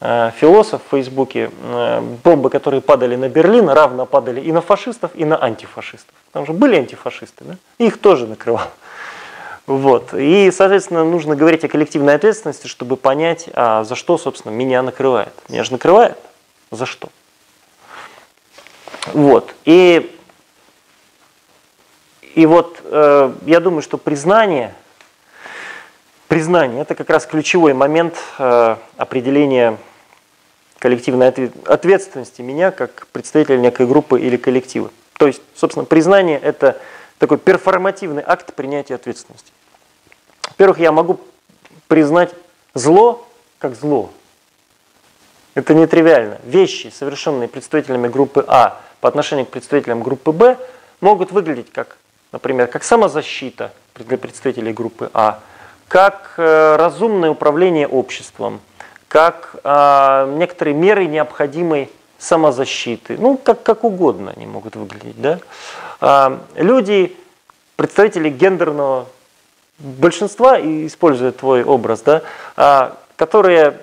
[0.00, 5.26] философ в Фейсбуке, э, бомбы, которые падали на Берлин, равно падали и на фашистов, и
[5.26, 6.14] на антифашистов.
[6.32, 7.56] Там же были антифашисты, да?
[7.78, 8.68] их тоже накрывал.
[9.66, 10.14] Вот.
[10.14, 15.34] И, соответственно, нужно говорить о коллективной ответственности, чтобы понять, а за что, собственно, меня накрывает.
[15.48, 16.16] Меня же накрывает.
[16.70, 17.10] За что?
[19.12, 19.54] Вот.
[19.66, 20.16] И,
[22.34, 24.74] и вот э, я думаю, что признание,
[26.26, 29.76] признание– это как раз ключевой момент э, определения
[30.80, 31.28] коллективной
[31.66, 34.90] ответственности меня как представителя некой группы или коллектива.
[35.18, 36.80] То есть, собственно, признание– это
[37.18, 39.52] такой перформативный акт принятия ответственности.
[40.48, 41.20] Во-первых, я могу
[41.86, 42.34] признать
[42.74, 43.28] зло
[43.58, 44.10] как зло.
[45.54, 46.40] Это нетривиально.
[46.44, 50.56] Вещи, совершенные представителями группы А по отношению к представителям группы Б,
[51.00, 51.98] могут выглядеть как,
[52.32, 55.40] например, как самозащита для представителей группы А,
[55.88, 58.60] как э, разумное управление обществом,
[59.10, 61.90] как э, некоторые меры необходимой
[62.20, 63.16] самозащиты.
[63.18, 65.20] Ну, как, как угодно они могут выглядеть.
[65.20, 65.40] Да?
[66.00, 67.16] Э, люди,
[67.74, 69.08] представители гендерного
[69.80, 72.22] большинства, используя твой образ, да,
[72.56, 73.80] э, которые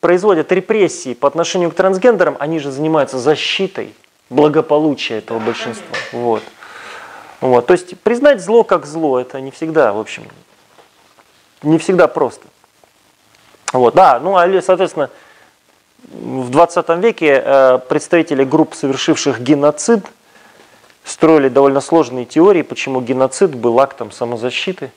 [0.00, 3.94] производят репрессии по отношению к трансгендерам, они же занимаются защитой
[4.28, 5.96] благополучия этого большинства.
[6.12, 6.42] Вот.
[7.40, 7.66] Вот.
[7.66, 10.24] То есть признать зло как зло, это не всегда, в общем,
[11.62, 12.46] не всегда просто.
[13.72, 15.10] Вот, да, ну, а, соответственно,
[16.10, 20.04] в 20 веке э, представители групп, совершивших геноцид,
[21.04, 24.90] строили довольно сложные теории, почему геноцид был актом самозащиты,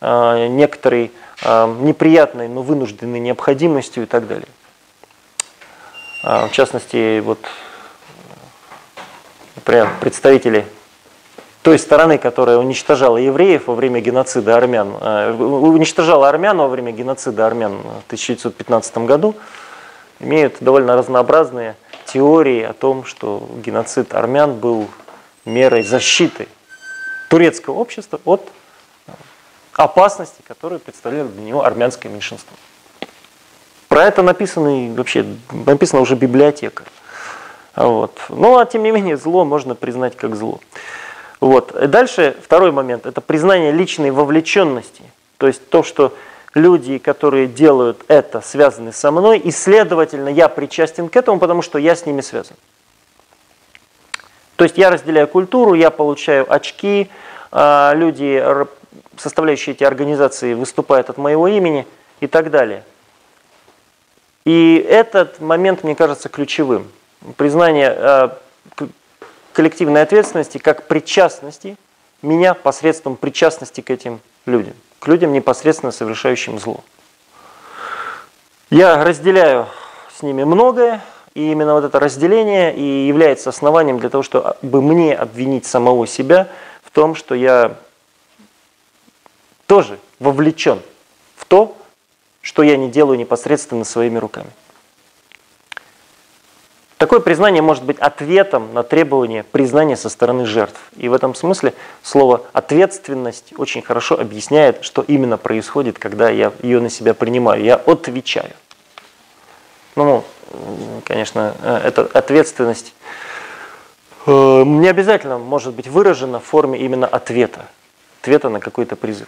[0.00, 4.48] э, некоторой э, неприятной, но вынужденной необходимостью и так далее.
[6.22, 7.40] В частности, вот,
[9.56, 10.64] например, представители
[11.62, 17.46] той стороны, которая уничтожала евреев во время геноцида армян, э, уничтожала армян во время геноцида
[17.46, 19.34] армян в 1915 году,
[20.18, 24.88] имеют довольно разнообразные теории о том, что геноцид армян был
[25.44, 26.48] мерой защиты
[27.30, 28.48] турецкого общества от
[29.74, 32.56] опасности, которую представляло для него армянское меньшинство.
[33.88, 36.84] Про это написано, вообще, написана уже библиотека.
[37.76, 38.18] Вот.
[38.28, 40.60] Ну, а тем не менее, зло можно признать как зло.
[41.42, 41.74] Вот.
[41.74, 45.02] И дальше второй момент– это признание личной вовлеченности.
[45.38, 46.14] То есть то, что
[46.54, 51.78] люди, которые делают это, связаны со мной, и, следовательно, я причастен к этому, потому что
[51.78, 52.54] я с ними связан.
[54.54, 57.10] То есть я разделяю культуру, я получаю очки,
[57.50, 58.40] а, люди,
[59.16, 61.88] составляющие эти организации, выступают от моего имени
[62.20, 62.84] и так далее.
[64.44, 66.88] И этот момент, мне кажется, ключевым.
[67.36, 68.38] Признание а,
[69.52, 71.76] коллективной ответственности как причастности
[72.22, 76.82] меня посредством причастности к этим людям, к людям, непосредственно совершающим зло.
[78.70, 79.66] Я разделяю
[80.16, 81.02] с ними многое,
[81.34, 86.48] и именно вот это разделение и является основанием для того, чтобы мне обвинить самого себя
[86.82, 87.76] в том, что я
[89.66, 90.80] тоже вовлечен
[91.36, 91.76] в то,
[92.40, 94.50] что я не делаю непосредственно своими руками.
[97.02, 100.78] Такое признание может быть ответом на требование признания со стороны жертв.
[100.96, 106.80] И в этом смысле слово «ответственность» очень хорошо объясняет, что именно происходит, когда я ее
[106.80, 107.64] на себя принимаю.
[107.64, 108.52] Я отвечаю.
[109.96, 110.22] Ну,
[111.04, 112.94] конечно, э, эта ответственность
[114.24, 117.66] э, не обязательно может быть выражена в форме именно ответа,
[118.20, 119.26] ответа на какой-то призыв.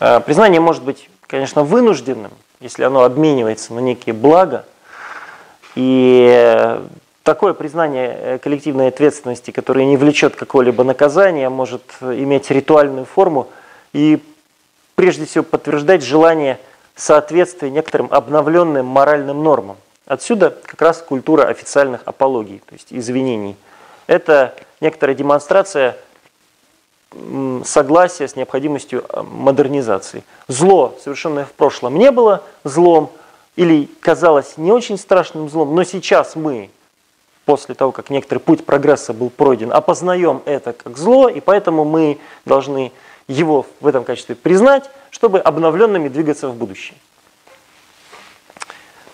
[0.00, 4.66] Э, признание может быть, конечно, вынужденным, если оно обменивается на некие блага,
[5.74, 6.80] и
[7.22, 13.48] такое признание э, коллективной ответственности, которое не влечет какого-либо наказания, может иметь ритуальную форму
[13.92, 14.22] и
[14.94, 16.60] прежде всего подтверждать желание
[16.94, 19.76] соответствия некоторым обновленным моральным нормам.
[20.06, 23.56] Отсюда как раз культура официальных апологий, то есть извинений.
[24.06, 25.96] Это некоторая демонстрация
[27.64, 30.24] согласия с необходимостью э, модернизации.
[30.48, 33.12] Зло, совершенное в прошлом, не было злом,
[33.56, 36.70] или казалось не очень страшным злом, но сейчас мы,
[37.44, 42.18] после того, как некоторый путь прогресса был пройден, опознаем это как зло, и поэтому мы
[42.44, 42.92] должны
[43.28, 46.96] его в этом качестве признать, чтобы обновленными двигаться в будущее.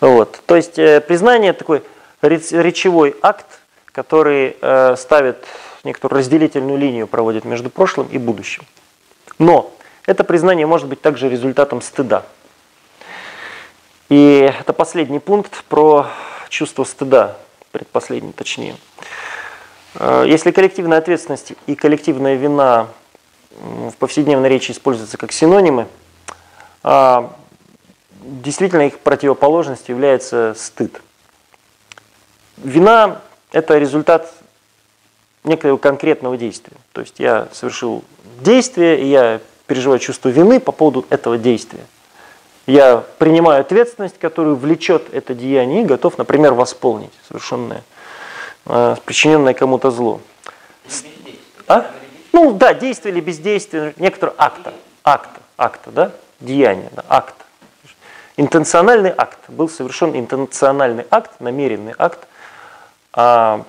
[0.00, 0.40] Вот.
[0.46, 1.82] То есть э, признание такой
[2.22, 3.46] речевой акт,
[3.86, 5.46] который э, ставит
[5.84, 8.64] некоторую разделительную линию, проводит между прошлым и будущим.
[9.38, 9.72] Но
[10.06, 12.24] это признание может быть также результатом стыда.
[14.10, 16.08] И это последний пункт про
[16.48, 17.36] чувство стыда,
[17.70, 18.76] предпоследний точнее.
[19.94, 22.88] Э, если коллективная ответственность и коллективная вина
[23.50, 25.86] в повседневной речи используются как синонимы,
[26.82, 27.32] а
[28.20, 31.00] действительно их противоположностью является стыд.
[32.56, 34.32] Вина– это результат
[35.44, 36.76] некоего конкретного действия.
[36.92, 38.04] То есть я совершил
[38.40, 41.86] действие, и я переживаю чувство вины по поводу этого действия.
[42.70, 47.82] Я принимаю ответственность, которую влечет это деяние, и готов, например, восполнить совершенное,
[48.66, 50.20] э, причиненное кому-то зло.
[51.66, 51.90] А?
[52.32, 57.44] Ну да, действие или бездействие, некоторые акта, акта, акта, да, деяние, да, акта.
[58.36, 59.40] Интенциональный акт.
[59.48, 62.20] Был совершен интенциональный акт, намеренный акт.
[63.12, 63.64] А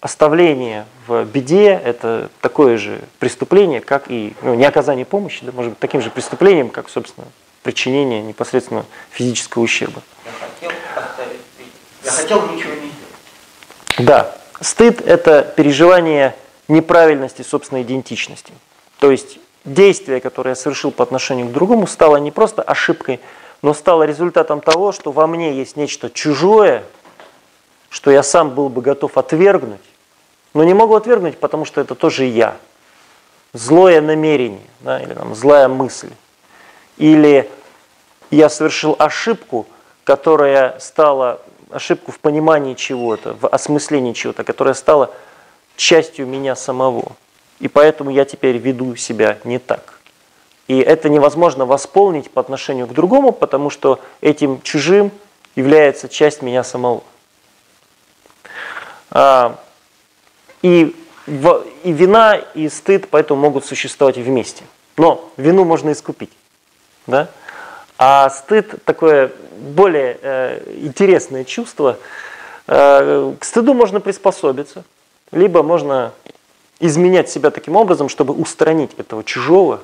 [0.00, 5.70] оставление в беде– это такое же преступление, как и ну, не оказание помощи, да, может
[5.70, 7.28] быть, таким же преступлением, как, собственно,
[7.62, 10.02] причинение непосредственно физического ущерба.
[10.24, 10.70] Я хотел
[12.04, 14.06] Я хотел ничего не сделать.
[14.06, 14.36] Да.
[14.60, 16.34] Стыд– это переживание
[16.68, 18.52] неправильности собственной идентичности.
[18.98, 23.20] То есть действие, которое я совершил по отношению к другому, стало не просто ошибкой,
[23.62, 26.84] но стало результатом того, что во мне есть нечто чужое,
[27.88, 29.80] что я сам был бы готов отвергнуть,
[30.54, 32.56] но не могу отвергнуть, потому что это тоже я.
[33.52, 36.10] Злое намерение, да, или там, злая мысль.
[37.00, 37.50] Или
[38.30, 39.66] я совершил ошибку,
[40.04, 41.40] которая стала,
[41.70, 45.10] ошибку в понимании чего-то, в осмыслении чего-то, которая стала
[45.76, 47.12] частью меня самого.
[47.58, 49.98] И поэтому я теперь веду себя не так.
[50.68, 55.10] И это невозможно восполнить по отношению к другому, потому что этим чужим
[55.56, 57.02] является часть меня самого.
[59.10, 59.58] А,
[60.60, 60.94] и,
[61.26, 64.64] и вина, и стыд поэтому могут существовать вместе.
[64.98, 66.30] Но вину можно искупить.
[67.06, 67.28] Да?
[67.98, 69.30] А стыд такое
[69.60, 71.98] более э, интересное чувство.
[72.66, 74.84] Э, к стыду можно приспособиться,
[75.32, 76.12] либо можно
[76.78, 79.80] изменять себя таким образом, чтобы устранить этого чужого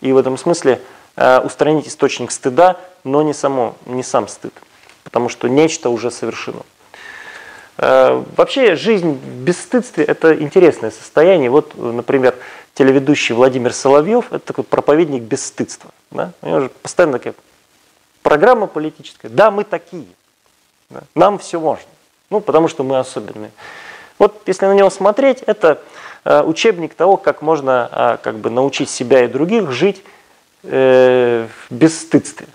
[0.00, 0.80] и в этом смысле
[1.16, 4.52] э, устранить источник стыда, но не, само, не сам стыд,
[5.04, 6.62] потому что нечто уже совершено.
[7.80, 11.50] Э, вообще жизнь в бесстыдстве– это интересное состояние.
[11.50, 12.36] Вот, например,
[12.74, 15.90] телеведущий Владимир Соловьев– это такой проповедник бесстыдства.
[16.10, 16.32] Да?
[16.42, 17.34] У него же постоянно такая
[18.22, 19.28] программа политическая.
[19.28, 20.06] Да, мы такие.
[20.90, 21.00] Да?
[21.14, 21.88] Нам все можно.
[22.30, 23.50] Ну, потому что мы особенные.
[24.18, 25.80] Вот если на него смотреть, это
[26.24, 30.02] Э, учебник того, как можно а, как бы, научить себя и других жить
[30.64, 32.46] э, в бесстыдстве.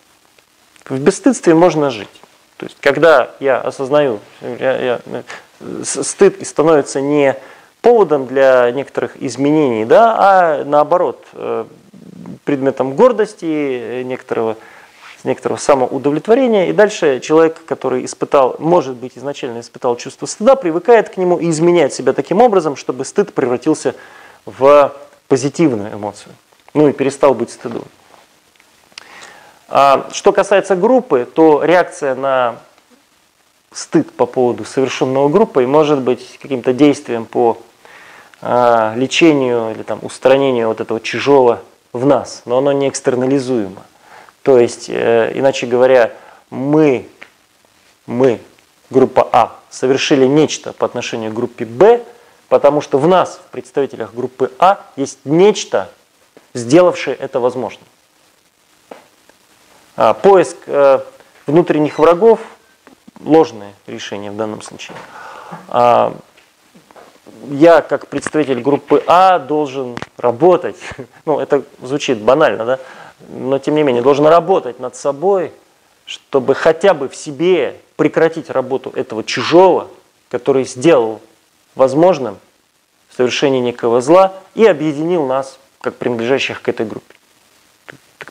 [0.85, 2.21] В бесстыдстве можно жить.
[2.65, 7.35] То есть, когда я осознаю, я, я, э, стыд становится не
[7.81, 11.23] поводом для некоторых изменений, да, а наоборот,
[12.43, 14.57] предметом гордости, некоторого
[15.23, 16.69] некоторого самоудовлетворения.
[16.69, 21.49] И дальше человек, который испытал, может быть, изначально испытал чувство стыда, привыкает к нему и
[21.51, 23.93] изменяет себя таким образом, чтобы стыд превратился
[24.45, 24.93] в
[25.27, 26.33] позитивную эмоцию.
[26.73, 27.83] Ну и перестал быть стыдом.
[29.67, 32.57] А что касается группы, то реакция на
[33.71, 37.57] стыд по поводу совершенного группой может быть каким-то действием по
[38.41, 41.61] а, лечению или там, устранению вот этого чужого
[41.93, 43.81] в нас, но оно не экстернализуемо.
[44.43, 46.13] То есть, э, иначе говоря,
[46.51, 47.07] мы,
[48.05, 48.39] мы,
[48.89, 52.03] группа А, совершили нечто по отношению к группе Б,
[52.49, 55.89] потому что в нас, в представителях группы А, есть нечто,
[56.53, 57.85] сделавшее это возможным.
[59.95, 60.99] А, поиск э,
[61.47, 62.39] внутренних врагов–
[63.23, 64.97] ложное решение в данном случае.
[65.69, 66.15] А,
[67.49, 70.77] я, как представитель группы А, должен работать.
[71.25, 72.79] Ну, это звучит банально, да?
[73.29, 75.51] но тем не менее должен работать над собой,
[76.05, 79.87] чтобы хотя бы в себе прекратить работу этого чужого,
[80.29, 81.21] который сделал
[81.73, 82.37] возможным
[83.15, 87.14] совершение некого зла и объединил нас, как принадлежащих к этой группе.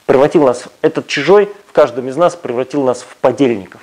[0.07, 3.81] Превратил нас, этот чужой в каждом из нас превратил нас в подельников.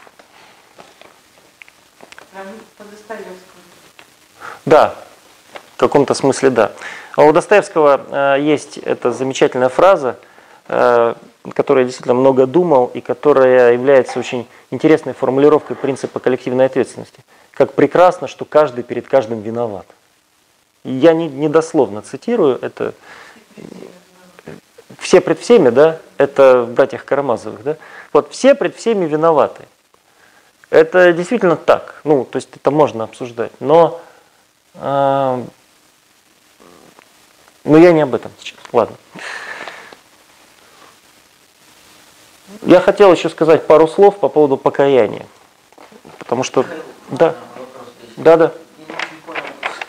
[4.66, 4.95] Да,
[5.76, 6.72] в каком-то смысле да.
[7.16, 10.18] А у Достоевского э, есть эта замечательная фраза–
[10.74, 11.16] Э,
[11.53, 17.26] которой я действительно много думал и которая является очень интересной формулировкой принципа коллективной ответственности.
[17.51, 19.86] Как прекрасно, что каждый перед каждым виноват.
[20.86, 22.93] Я не, не дословно цитирую, это
[25.00, 27.78] все пред всеми, да, это в братьях Карамазовых, да,
[28.14, 29.66] вот все пред всеми виноваты.
[30.72, 32.00] Это действительно так.
[32.06, 33.52] Ну, то есть это можно обсуждать.
[33.60, 34.00] Но,
[34.76, 35.44] э,
[37.66, 38.58] но я не об этом сейчас.
[38.72, 38.96] Ладно.
[42.62, 45.26] Я хотел еще сказать пару слов по поводу покаяния.
[46.20, 46.66] Потому что...
[47.10, 47.36] Да.
[48.16, 48.54] Да, да.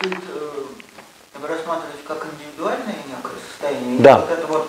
[0.01, 0.07] Э,
[1.39, 3.99] вы рассматриваете как индивидуальное некое состояние?
[4.01, 4.19] Да.
[4.19, 4.62] Вот это вот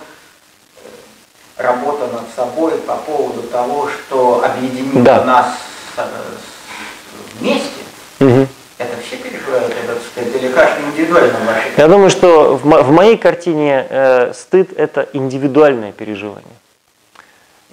[1.64, 5.24] работа над собой по поводу того, что объединило Да.
[5.24, 5.46] нас
[5.96, 6.02] э,
[7.38, 7.68] вместе,
[8.20, 8.48] Мгм.
[8.78, 11.70] это все переживают этот стыд или каждый индивидуально вообще?
[11.76, 16.44] Я думаю, что в, в моей картине э, стыд это индивидуальное переживание.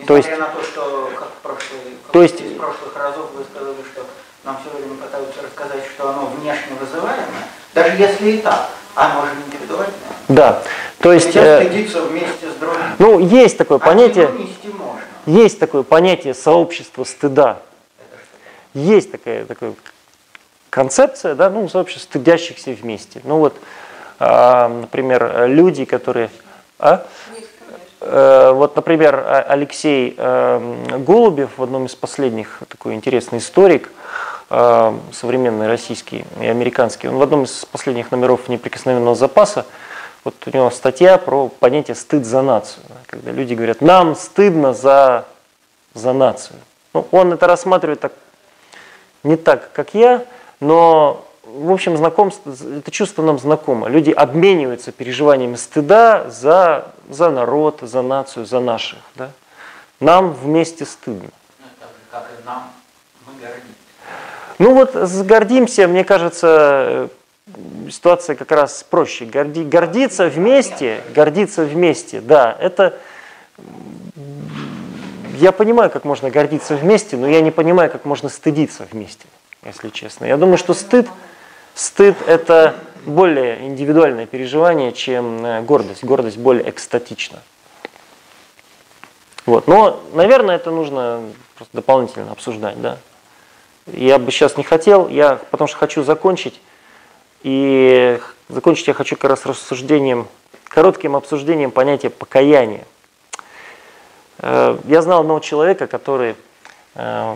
[0.08, 3.26] то Несмотря есть- на то, что как в прошлый, как то есть- из прошлых разов
[3.36, 4.06] вы сказали, что
[4.44, 9.32] нам все время пытаются рассказать, что оно внешне вызываемое, даже если и так, оно же
[9.48, 9.94] индивидуальное.
[10.28, 10.62] Да.
[11.00, 12.82] То есть, э, вместе с другим.
[13.00, 15.02] ну, есть такое А понятие, вину нести можно.
[15.26, 17.60] есть такое понятие сообщества стыда.
[18.74, 19.74] Есть такая, такая
[20.70, 23.22] концепция, да, ну, сообщество стыдящихся вместе.
[23.24, 23.56] Ну вот,
[24.20, 26.30] а, например, э, люди, которые...
[26.80, 27.06] А?
[28.00, 33.92] Э, Вот, например, А- Алексей э, Голубев в одном из последних, такой интересный историк, э,
[35.14, 39.66] современный российский и американский, он в одном из последних номеров неприкосновенного запаса,
[40.26, 44.74] вот у него статья про понятие стыд за нацию, да, когда люди говорят, нам стыдно
[44.74, 45.26] за,
[45.94, 46.60] за нацию.
[46.94, 48.12] Ну, он это рассматривает так,
[49.24, 50.26] не так, как я,
[50.60, 53.88] но в общем, знакомство, это чувство нам знакомо.
[53.88, 59.00] Люди обмениваются переживаниями стыда за, за народ, за нацию, за наших.
[59.16, 59.32] Да?
[60.00, 61.30] Нам вместе стыдно.
[61.60, 62.72] Ну, же, как и нам,
[63.26, 63.81] мы гордимся.
[64.62, 67.10] Ну вот гордимся, мне кажется,
[67.90, 69.26] ситуация как раз проще.
[69.26, 73.00] Горди, гордиться вместе, гордиться вместе, да, это...
[75.40, 79.26] Я понимаю, как можно гордиться вместе, но я не понимаю, как можно стыдиться вместе,
[79.66, 80.26] если честно.
[80.26, 81.08] Я думаю, что стыд,
[81.74, 82.76] стыд это
[83.08, 86.04] более индивидуальное переживание, чем э, гордость.
[86.04, 87.40] Гордость более экстатична.
[89.48, 89.68] Вот.
[89.68, 91.24] Но, наверное, это нужно
[91.56, 93.00] просто дополнительно обсуждать, да.
[93.88, 96.62] Я бы сейчас не хотел, я потому что хочу закончить.
[97.44, 98.20] И
[98.50, 100.28] закончить я хочу как раз рассуждением,
[100.66, 102.86] коротким обсуждением понятия покаяния.
[104.40, 106.36] Э, Я знал одного человека, который
[106.96, 107.36] э,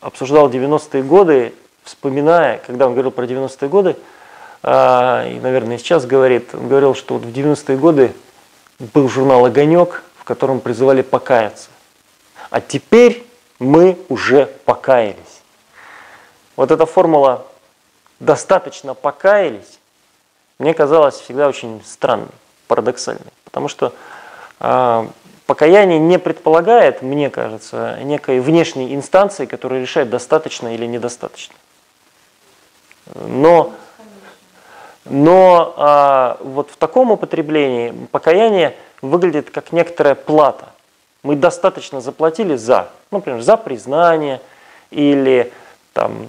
[0.00, 1.54] обсуждал 90-е годы,
[1.84, 3.96] вспоминая, когда он говорил про 90-е годы,
[4.62, 8.14] э, и, наверное, сейчас говорит, он говорил, что вот в 90-е годы
[8.78, 11.68] был журнал «Огонек», в котором призывали покаяться.
[12.50, 13.26] А теперь
[13.58, 15.37] мы уже покаялись.
[16.58, 17.46] Вот эта формула
[18.18, 19.78] «достаточно покаялись»
[20.58, 22.26] мне казалась всегда очень странной,
[22.66, 23.30] парадоксальной.
[23.44, 23.92] Потому что
[24.58, 25.08] э,
[25.46, 31.54] покаяние не предполагает, мне кажется, некой внешней инстанции, которая решает, достаточно или недостаточно.
[33.14, 33.72] Но,
[35.04, 40.70] но а, вот в таком употреблении покаяние выглядит как некоторая плата.
[41.22, 44.40] Мы достаточно заплатили за, ну, например, за признание
[44.90, 45.52] или
[45.92, 46.26] там,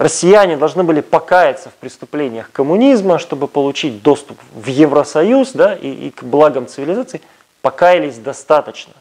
[0.00, 6.10] россияне должны были покаяться в преступлениях коммунизма, чтобы получить доступ в Евросоюз да, и, и
[6.10, 7.20] к благам цивилизации,
[7.60, 8.94] покаялись достаточно.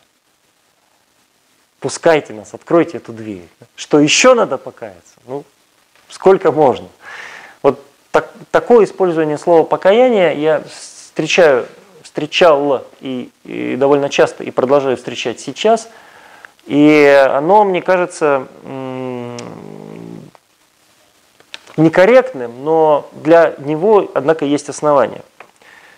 [1.80, 3.48] Пускайте нас, откройте эту дверь.
[3.78, 5.14] Что еще надо покаяться?
[5.26, 5.46] Ну,
[6.10, 6.90] сколько можно.
[7.62, 7.82] Вот
[8.12, 11.66] так, такое использование слова покаяние я встречаю,
[12.04, 15.88] встречал и, и довольно часто и продолжаю встречать сейчас.
[16.66, 18.48] И оно, мне кажется,
[21.80, 25.22] некорректным, но для него, однако, есть основания.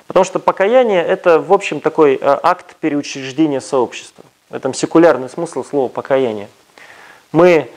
[0.08, 4.24] Потому что покаяние– это, в общем, такой э, акт переучреждения сообщества.
[4.50, 6.50] В этом секулярный смысл слова покаяние.
[7.32, 7.70] Мы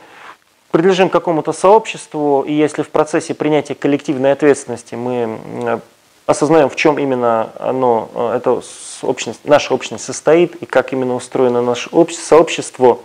[0.72, 5.80] принадлежим какому-то сообществу, и если в процессе принятия коллективной ответственности мы м,
[6.26, 8.60] осознаем, в чем именно оно, э, это
[9.02, 12.98] общность, наша общность состоит, и как именно устроено наше общ- сообщество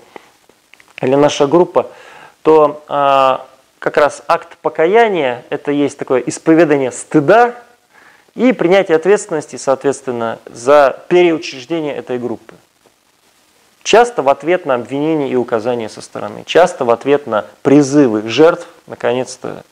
[1.02, 1.92] или наша группа,
[2.42, 3.46] то а,
[3.80, 7.56] как раз акт покаяния– это есть такое исповедание стыда
[8.36, 12.56] и принятие ответственности, соответственно, за переучреждение этой группы.
[13.84, 18.68] Часто в ответ на обвинения и указания со стороны, часто в ответ на призывы жертв,
[18.86, 19.64] наконец-то,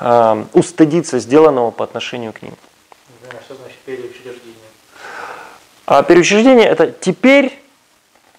[0.00, 2.54] э, устыдиться сделанного по отношению к ним.
[3.22, 4.56] Знаю, что значит переучреждение.
[5.86, 7.62] А переучреждение– это теперь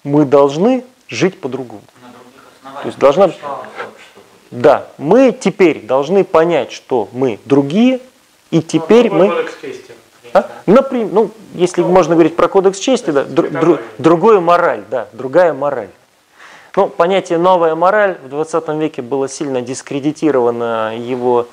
[0.04, 1.82] мы должны жить по-другому.
[2.02, 2.82] На других основаниях.
[2.82, 3.32] То есть должна-?
[4.52, 8.00] Да, мы теперь должны понять, что мы другие,
[8.50, 9.28] и теперь Ну, мы...
[9.30, 9.92] кодекс чести.
[10.34, 10.46] А?
[10.66, 15.54] Например, ну, если можно говорить про кодекс чести, да, дру- дру- другую мораль, да, другая
[15.54, 15.88] мораль.
[16.76, 21.48] Ну, понятие «новая мораль» в 20 веке было сильно дискредитировано его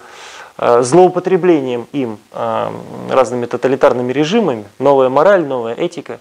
[0.57, 2.69] э, злоупотреблением им э,
[3.09, 4.65] разными тоталитарными режимами.
[4.77, 6.19] Новая мораль, новая этика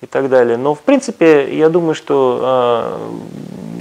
[0.00, 0.56] и так далее.
[0.56, 2.98] Но, в принципе, я думаю, что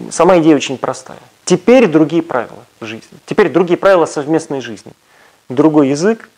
[0.07, 1.19] э, сама идея очень простая.
[1.49, 3.17] Теперь другие правила жизни.
[3.25, 4.91] Теперь другие правила совместной жизни.
[5.49, 6.29] Другой язык,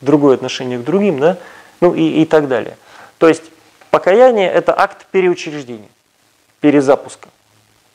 [0.00, 1.38] другое отношение к другим, да?
[1.80, 2.76] ну и, и так далее.
[3.18, 3.42] То есть
[3.90, 5.88] покаяние– это акт переучреждения,
[6.60, 7.28] перезапуска.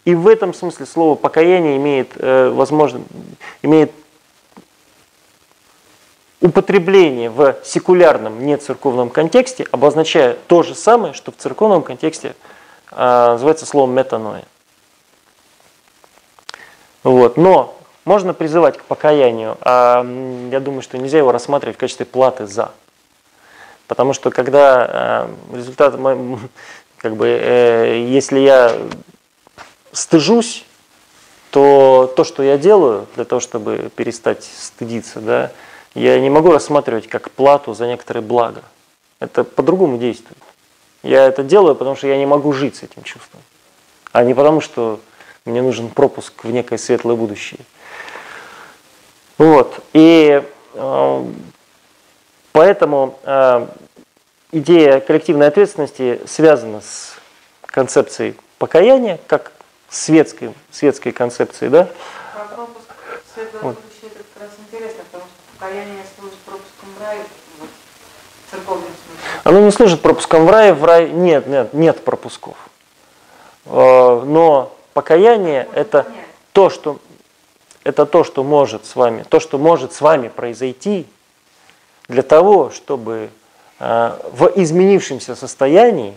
[0.04, 3.02] И в этом смысле слово покаяние имеет, э, возможно,
[3.62, 3.94] имеет
[6.42, 12.36] употребление в секулярном, не церковном контексте, обозначая то же самое, что в церковном контексте
[12.92, 14.44] э, называется словом метаноя.
[17.08, 17.38] Вот.
[17.38, 17.74] Но
[18.04, 20.06] можно призывать к покаянию, а
[20.52, 22.72] я думаю, что нельзя его рассматривать в качестве платы за.
[23.88, 25.96] Потому что когда э, результат,
[26.98, 28.76] как бы, э, если я
[29.94, 30.66] стыжусь,
[31.50, 35.52] то то, что я делаю для того, чтобы перестать стыдиться, да,
[35.96, 38.64] я не могу рассматривать как плату за некоторые блага.
[39.22, 40.44] Это по-другому действует.
[41.04, 43.40] Я это делаю, потому что я не могу жить с этим чувством,
[44.12, 45.00] а не потому, что
[45.48, 47.60] мне нужен пропуск в некое светлое будущее.
[49.38, 49.80] Вот.
[49.94, 50.44] И
[50.74, 51.26] э,
[52.52, 53.68] поэтому э,
[54.52, 57.16] идея коллективной ответственности связана с
[57.62, 59.52] концепцией покаяния, как
[59.90, 61.90] светской, светской концепции, да?
[62.34, 62.88] Про пропуск
[63.34, 63.76] светлое вот.
[63.76, 67.20] будущее это как раз интересно, потому что покаяние служит пропуском в рай,
[67.60, 67.70] вот,
[68.48, 69.42] в церковном смысле.
[69.44, 72.58] Оно не служит пропуском в рай, в рай нет, нет, нет пропусков.
[73.66, 76.08] Э, но покаяние это
[76.54, 76.98] то, что
[77.84, 81.06] это то, что может с вами, то, что может с вами произойти
[82.08, 83.30] для того, чтобы
[83.80, 86.16] э, в изменившемся состоянии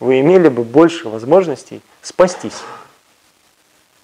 [0.00, 2.60] вы имели бы больше возможностей спастись.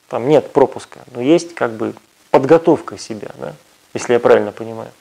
[0.08, 1.92] Там нет пропуска, но есть как бы
[2.30, 3.54] подготовка себя, да,
[3.94, 4.92] если я правильно понимаю.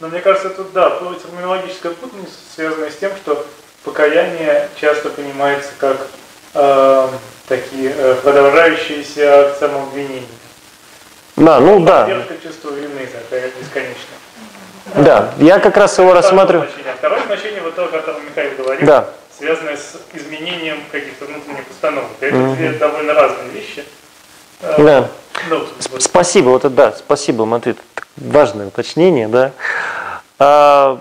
[0.00, 3.46] Но мне кажется, тут да, терминологическая путаница связана с тем, что
[3.84, 6.08] покаяние часто понимается как
[6.54, 7.08] э,
[7.48, 10.22] такие э, продолжающиеся к самообвинению.
[11.36, 12.02] Да, ну да.
[12.04, 14.18] Поддержка чувства вины такая бесконечная.
[14.94, 16.68] Да, я как раз его рассматриваю.
[16.68, 16.94] Значение.
[16.98, 19.08] Второе значение, вот то, о котором Михаил говорил, да.
[19.36, 22.10] связанное с изменением каких-то внутренних установок.
[22.20, 22.56] Это mm-hmm.
[22.56, 23.84] две довольно разные вещи.
[24.62, 25.08] А, да.
[25.48, 26.02] Ну, вот.
[26.02, 27.76] Спасибо, вот это да, спасибо, Матвей,
[28.16, 29.52] важное уточнение, да.
[30.38, 31.00] А,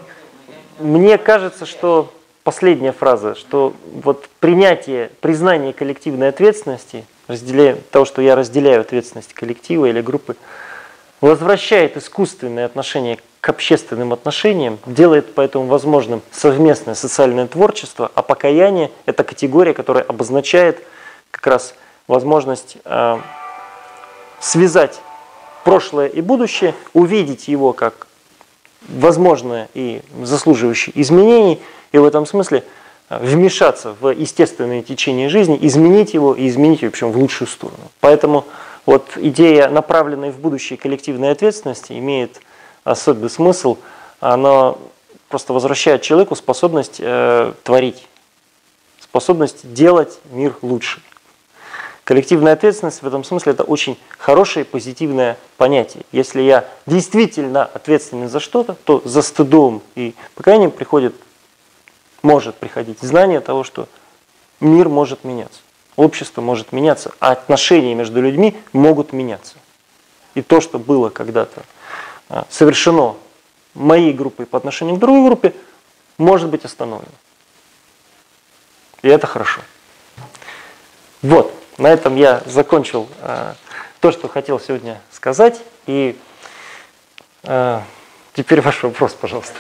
[0.80, 2.12] мне кажется, что
[2.44, 9.86] последняя фраза, что вот принятие, признание коллективной ответственности, разделяя, того, что я разделяю ответственность коллектива
[9.86, 10.36] или группы,
[11.22, 19.24] возвращает искусственное отношение к общественным отношениям, делает поэтому возможным совместное социальное творчество, а покаяние– это
[19.24, 20.86] категория, которая обозначает
[21.32, 21.76] как раз
[22.08, 23.18] возможность э,
[24.40, 25.00] связать
[25.64, 28.08] прошлое и будущее, увидеть его как
[28.90, 31.62] возможное и заслуживающее изменений,
[31.94, 32.66] и в этом смысле
[33.10, 37.92] э, вмешаться в естественное течение жизни, изменить его и изменить его, причем в лучшую сторону.
[38.02, 38.46] Поэтому
[38.86, 42.42] вот идея, направленной в будущее коллективной ответственности, имеет
[42.84, 43.78] особый смысл.
[44.20, 44.76] Она
[45.30, 48.08] просто возвращает человеку способность э, творить,
[49.00, 51.02] способность делать мир лучше.
[52.04, 56.04] Коллективная ответственность в этом смысле это очень хорошее позитивное понятие.
[56.12, 61.16] Если я действительно ответственен за что-то, то за стыдом и покаянием приходит,
[62.24, 63.88] может приходить знание того, что
[64.60, 65.60] мир может меняться
[65.96, 69.56] общество может меняться, а отношения между людьми могут меняться.
[70.36, 71.64] И то, что было когда-то
[72.30, 73.16] а, совершено
[73.74, 75.54] моей группой по отношению к другой группе,
[76.18, 77.12] может быть остановлено.
[79.02, 79.62] И это хорошо.
[81.22, 83.54] Вот, на этом я закончил э,
[84.00, 85.62] то, что хотел сегодня сказать.
[85.88, 86.18] И
[87.44, 87.82] э,
[88.34, 89.56] теперь ваш вопрос, пожалуйста.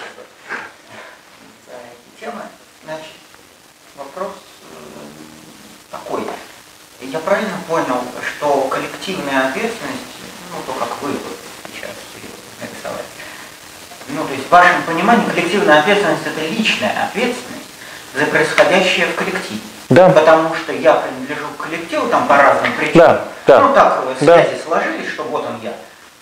[7.13, 10.01] Я правильно понял, что коллективная ответственность,
[10.51, 11.11] ну, то, как вы
[11.71, 11.91] сейчас
[12.59, 13.05] нарисовали,
[14.09, 17.69] ну, то есть в вашем понимании коллективная ответственность– это личная ответственность
[18.15, 19.61] за происходящее в коллективе.
[19.89, 20.09] Да.
[20.09, 23.07] Потому что я принадлежу к коллективу там по разным причинам.
[23.07, 23.59] Да, да.
[23.59, 24.63] Ну, так связи да.
[24.65, 25.73] сложились, что вот он я,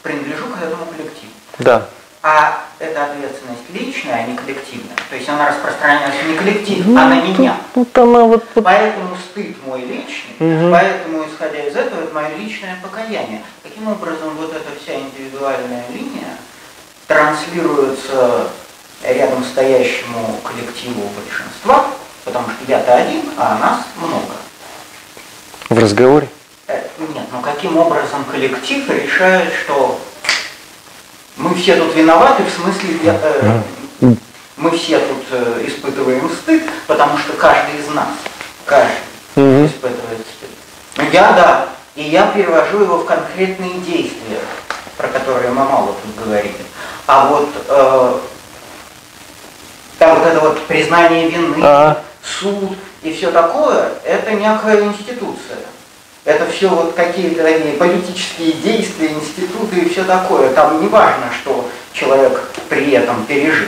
[0.01, 1.31] принадлежу к этому коллективу.
[1.59, 1.87] Да.
[2.23, 4.95] А эта ответственность личная, а не коллективная.
[5.09, 7.57] То есть она распространяется не коллектив, ну, а на меня.
[7.73, 8.63] Тут она вот, вот...
[8.63, 10.71] Поэтому стыд мой личный, угу.
[10.71, 13.41] поэтому, исходя из этого, это мое личное покаяние.
[13.63, 16.37] Каким образом вот эта вся индивидуальная линия
[17.07, 18.49] транслируется
[19.03, 21.87] рядом стоящему коллективу большинства,
[22.23, 24.35] потому что я-то один, а нас много.
[25.69, 26.29] В разговоре?
[26.67, 29.99] Э, нет, ну каким образом коллектив решает, что
[31.37, 33.61] мы все тут виноваты, в смысле, э,
[34.57, 38.09] мы все тут э, испытываем стыд, потому что каждый из нас,
[38.65, 38.91] каждый
[39.35, 39.65] угу.
[39.65, 40.49] испытывает стыд.
[40.97, 44.39] Ну я да, и я перевожу его в конкретные действия,
[44.97, 46.65] про которые мы мало тут говорили.
[47.07, 48.19] А вот э,
[49.97, 52.01] там вот это вот признание вины, а.
[52.23, 55.57] суд и все такое, это некая институция.
[56.23, 60.53] Это все вот какие-то такие политические действия, институты и все такое.
[60.53, 63.67] Там не важно, что человек при этом пережил.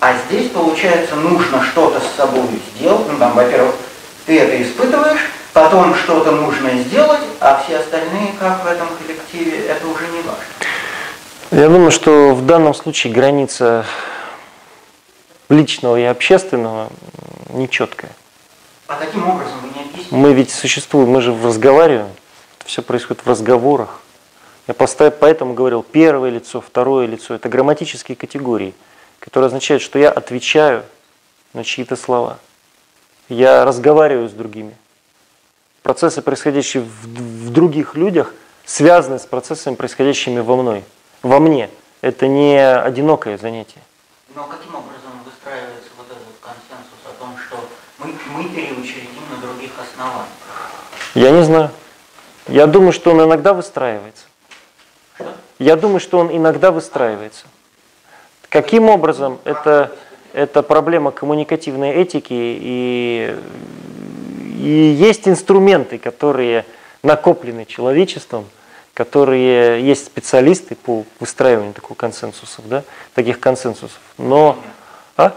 [0.00, 2.42] А здесь, получается, нужно что-то с собой
[2.74, 3.06] сделать.
[3.10, 3.74] Ну, там, во-первых,
[4.26, 5.20] ты это испытываешь,
[5.52, 10.44] потом что-то нужно сделать, а все остальные, как в этом коллективе, это уже не важно.
[11.52, 13.86] Я думаю, что в данном случае граница
[15.48, 16.88] личного и общественного
[17.50, 18.10] нечеткая.
[18.94, 20.14] А каким образом вы не объясните?
[20.14, 22.10] Мы ведь существуем, мы же разговариваем,
[22.64, 24.00] все происходит в разговорах.
[24.68, 27.34] Я поэтому говорил первое лицо, второе лицо.
[27.34, 28.72] Это грамматические категории,
[29.18, 30.84] которые означают, что я отвечаю
[31.54, 32.38] на чьи-то слова.
[33.28, 34.76] Я разговариваю с другими.
[35.82, 37.06] Процессы, происходящие в,
[37.48, 38.32] в других людях,
[38.64, 40.84] связаны с процессами, происходящими во мной,
[41.22, 41.68] во мне.
[42.00, 43.80] Это не одинокое занятие.
[44.36, 47.58] Но каким образом выстраивается вот этот консенсус о том, что
[48.26, 50.28] мы, переучредим на других основаниях?
[51.14, 51.70] Я не знаю.
[52.48, 54.24] Я думаю, что он иногда выстраивается.
[55.14, 55.32] Что?
[55.58, 57.46] Я думаю, что он иногда выстраивается.
[58.48, 59.38] Каким образом?
[59.44, 59.92] Это,
[60.32, 63.36] это проблема коммуникативной этики и,
[64.58, 66.66] и есть инструменты, которые
[67.02, 68.46] накоплены человечеством,
[68.94, 72.84] которые есть специалисты по выстраиванию такого консенсусов, да,
[73.14, 74.00] таких консенсусов.
[74.18, 74.58] Но,
[75.16, 75.34] а?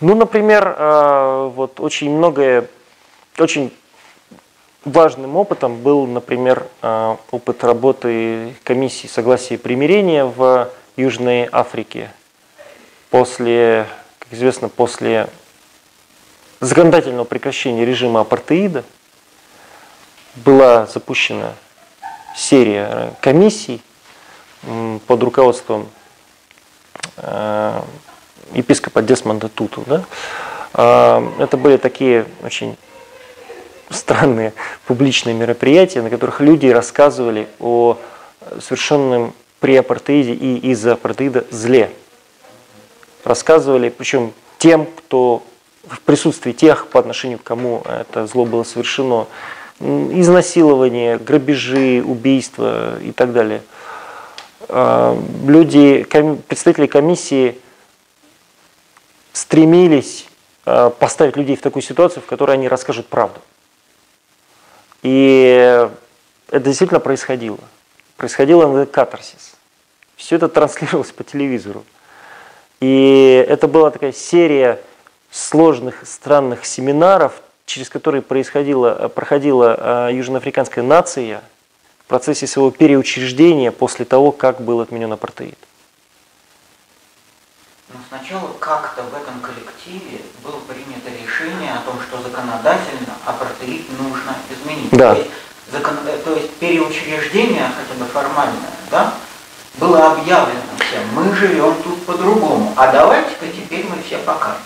[0.00, 2.68] Ну, например, а, вот очень многое,
[3.38, 3.72] очень
[4.84, 12.12] важным опытом был, например, а, опыт работы комиссии согласия и примирения в Южной Африке.
[13.10, 13.86] После,
[14.18, 15.28] как известно, после
[16.60, 18.84] законодательного прекращения режима апартеида
[20.36, 21.54] была запущена
[22.36, 23.80] серия комиссий
[25.06, 25.88] под руководством
[27.16, 27.82] э,
[28.54, 29.84] епископа Десмонда Туту.
[29.86, 30.04] Да?
[30.72, 32.76] А, это были такие очень
[33.90, 34.52] странные
[34.86, 37.98] публичные мероприятия, на которых люди рассказывали о
[38.60, 41.90] совершенном при апартеиде и из-за апартеида зле.
[43.24, 45.42] Рассказывали, причем тем, кто
[45.88, 49.26] в присутствии тех, по отношению к кому это зло было совершено,
[49.80, 53.62] изнасилование, грабежи, убийства и так далее.
[54.68, 56.06] А, люди,
[56.48, 57.58] представители комиссии
[59.36, 60.26] стремились
[60.64, 63.38] а, поставить людей в такую ситуацию, в которой они расскажут правду.
[65.02, 65.86] И
[66.48, 67.58] это действительно происходило.
[68.16, 69.56] Происходило катарсис.
[70.16, 71.84] Все это транслировалось по телевизору.
[72.80, 74.80] И это была такая серия
[75.30, 81.42] сложных, странных семинаров, через которые происходила, проходила южноафриканская нация
[81.98, 85.58] в процессе своего переучреждения после того, как был отменен апартеид.
[87.96, 94.34] Но сначала как-то в этом коллективе было принято решение о том, что законодательно апартеид нужно
[94.50, 94.90] изменить.
[94.90, 95.14] Да.
[95.14, 95.30] То, есть,
[95.72, 99.14] закон, э, то есть переучреждение, хотя бы формальное, да,
[99.78, 104.62] было объявлено всем, мы живем тут по-другому, а давайте-ка теперь мы все покажемся.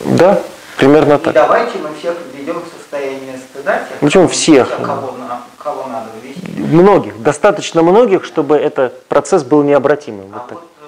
[0.00, 0.42] Да,
[0.76, 1.34] примерно и так.
[1.34, 3.78] давайте мы всех введем в состояние стыда.
[3.78, 4.68] Тех, Причем всех.
[4.68, 5.14] Тех, кого,
[5.58, 6.60] кого надо ввести.
[6.60, 10.32] Многих, достаточно многих, чтобы этот процесс был необратимым.
[10.32, 10.86] А вот, вот э,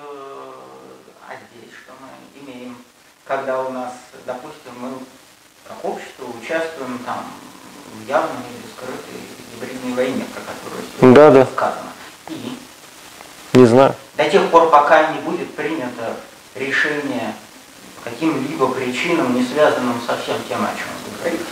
[1.29, 2.77] а здесь что мы имеем,
[3.31, 3.93] когда у нас,
[4.27, 4.91] допустим, мы
[5.65, 7.23] как общество участвуем там
[7.95, 9.21] в явной или скрытой
[9.55, 11.47] гибридной войне, про которую да, да.
[11.47, 11.91] сказано.
[12.29, 12.59] И
[13.53, 13.95] не знаю.
[14.17, 16.17] До тех пор, пока не будет принято
[16.57, 17.35] решение
[18.03, 21.45] каким-либо причинам, не связанным со всем тем, о чем вы говорите,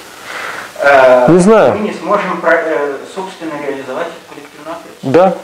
[0.80, 1.74] э, не знаю.
[1.74, 5.14] мы не сможем, э, собственно, реализовать эту коллективную ответственность.
[5.14, 5.36] Да.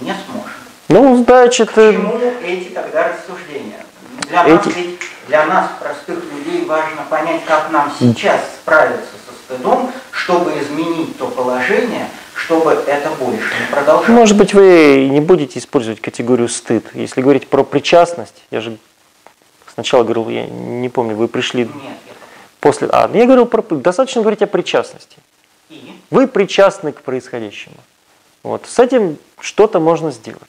[0.00, 0.50] Не сможем.
[0.88, 1.70] Ну, значит...
[1.70, 3.86] К чему эти тогда рассуждения?
[4.28, 4.66] Для эти...
[4.66, 10.58] нас, ведь, для нас, простых людей, важно понять, как нам сейчас справиться со стыдом, чтобы
[10.60, 14.08] изменить то положение, чтобы это больше не продолжалось.
[14.08, 16.86] Может быть, вы не будете использовать категорию стыд.
[16.94, 18.76] Если говорить про причастность, я же
[19.74, 22.12] сначала говорил, я не помню, вы пришли Нет, я
[22.60, 22.88] после...
[22.88, 23.62] А, я говорил про...
[23.62, 25.16] Достаточно говорить о причастности.
[25.68, 25.92] И?
[26.10, 27.76] Вы причастны к происходящему.
[28.42, 28.66] Вот.
[28.66, 30.40] С этим что-то можно сделать.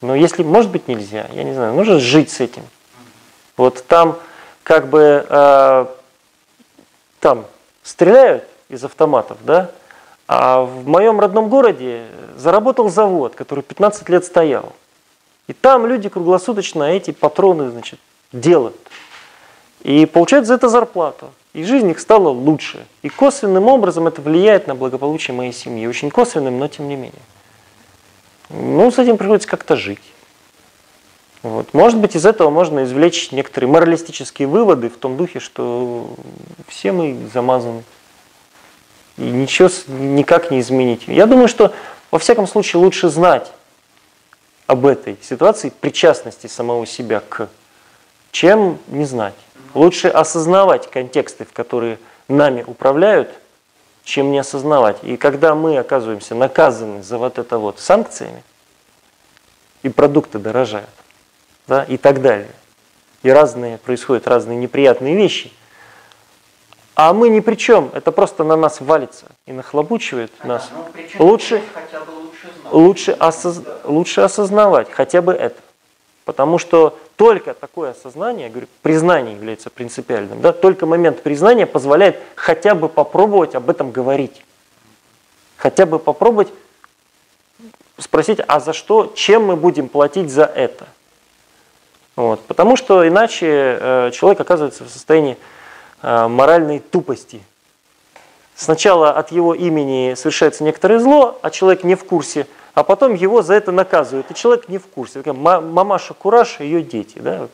[0.00, 2.62] Но если, может быть, нельзя, я не знаю, нужно жить с этим.
[3.56, 4.18] Вот там
[4.62, 5.86] как бы э,
[7.20, 7.46] там
[7.82, 9.70] стреляют, из автоматов, да,
[10.28, 12.06] а в моем родном городе
[12.36, 14.72] заработал завод, который 15 лет стоял.
[15.46, 18.00] И там люди круглосуточно эти патроны, значит,
[18.32, 18.76] делают.
[19.82, 21.30] И получают за это зарплату.
[21.52, 22.84] И жизнь их стала лучше.
[23.02, 25.86] И косвенным образом это влияет на благополучие моей семьи.
[25.86, 27.22] Очень косвенным, но тем не менее.
[28.50, 30.02] Ну, с этим приходится как-то жить.
[31.46, 31.72] Вот.
[31.74, 36.10] Может быть, из этого можно извлечь некоторые моралистические выводы в том духе, что
[36.66, 37.84] все мы замазаны.
[39.16, 41.04] И ничего никак не изменить.
[41.06, 41.72] Я думаю, что
[42.10, 43.52] во всяком случае лучше знать
[44.66, 47.48] об этой ситуации, причастности самого себя к,
[48.32, 49.36] чем не знать.
[49.72, 53.30] Лучше осознавать контексты, в которые нами управляют,
[54.02, 54.96] чем не осознавать.
[55.04, 58.42] И когда мы оказываемся наказаны за вот это вот санкциями,
[59.84, 60.90] и продукты дорожают,
[61.66, 62.50] да, и так далее.
[63.22, 65.52] И разные, происходят разные неприятные вещи.
[66.94, 70.70] А мы ни при чем, это просто на нас валится и нахлобучивает а, нас.
[70.72, 71.62] Ну, лучше, лучше,
[72.70, 75.60] лучше, осоз, лучше осознавать хотя бы это.
[76.24, 82.74] Потому что только такое осознание, говорю, признание является принципиальным, да, только момент признания позволяет хотя
[82.74, 84.42] бы попробовать об этом говорить.
[85.56, 86.48] Хотя бы попробовать
[87.98, 90.86] спросить, а за что, чем мы будем платить за это?
[92.16, 92.40] Вот.
[92.46, 93.46] Потому что иначе
[93.78, 95.36] э, человек оказывается в состоянии
[96.02, 97.42] э, моральной тупости.
[98.54, 103.42] Сначала от его имени совершается некоторое зло, а человек не в курсе, а потом его
[103.42, 105.22] за это наказывают, и человек не в курсе.
[105.30, 107.18] Мамаша Кураж ее дети.
[107.18, 107.48] Да?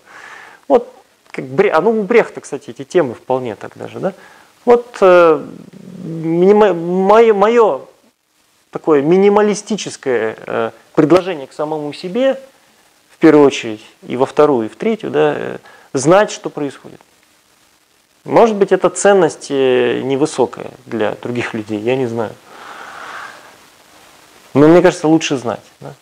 [0.69, 0.89] Вот,
[1.33, 3.99] как а ну у Брехта, кстати, эти темы вполне так даже.
[3.99, 4.13] Да?
[4.65, 5.45] Вот э,
[6.05, 7.81] мое, мое
[8.71, 12.39] такое минималистическое э, предложение к самому себе–
[13.23, 15.59] первую очередь, и во вторую, и в третью, да, э,
[15.93, 17.01] знать, что происходит.
[18.25, 22.35] Может быть, эта ценность э, невысокая для других людей, я не знаю.
[24.55, 25.63] Но мне кажется, лучше знать.
[25.79, 25.95] Да?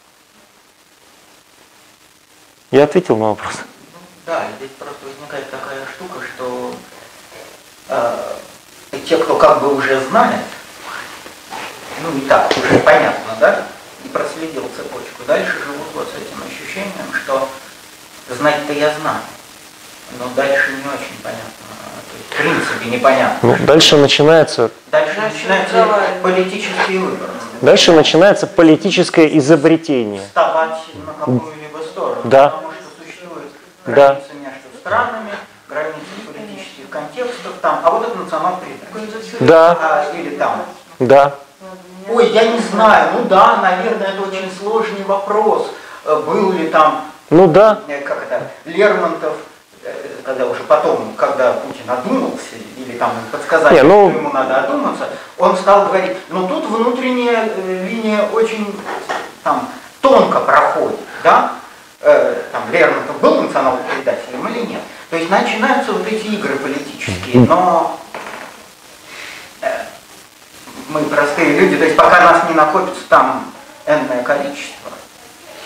[2.70, 3.52] Я ответил на вопрос.
[4.24, 6.74] Да, здесь просто возникает такая штука, что
[7.88, 8.34] э,
[9.06, 10.46] те, кто как бы уже знает,
[12.02, 13.66] ну и так, уже понятно, да,
[14.04, 17.48] и проследил цепочку, дальше живут вот с этим ощущением, что
[18.28, 19.20] знать-то я знаю,
[20.18, 21.50] но дальше не очень понятно.
[22.10, 23.38] То есть, в принципе, непонятно.
[23.42, 24.70] Ну, дальше начинается...
[24.90, 25.86] Дальше начинается
[26.22, 27.30] политический выбор.
[27.60, 30.22] Дальше начинается политическое изобретение.
[30.22, 32.22] Вставать на какую-либо сторону.
[32.24, 32.48] Да.
[32.48, 33.48] Потому что существует
[33.84, 34.38] граница да.
[34.38, 35.30] между странами,
[35.68, 39.46] границы политических контекстов, там, а вот это национал-предательство.
[39.46, 39.78] Да.
[39.80, 40.64] А, или там.
[40.98, 41.34] Да.
[42.12, 45.70] Ой, я не знаю, ну да, наверное, это очень сложный вопрос.
[46.04, 49.34] Э, был ли там, ну да, э, как это, Лермонтов,
[49.84, 49.92] э,
[50.24, 54.10] когда уже потом, когда Путин одумался, или там подсказали, не, ну...
[54.10, 55.08] что ему надо одуматься,
[55.38, 58.74] он стал говорить, ну тут внутренняя линия очень
[59.44, 59.68] там
[60.00, 61.52] тонко проходит, да?
[62.00, 64.80] там Лермонтов был национал-предателем или нет?
[65.10, 67.98] То есть начинаются вот эти игры политические, но
[70.90, 73.52] мы простые люди, то есть пока нас не накопится там
[73.86, 74.90] энное количество,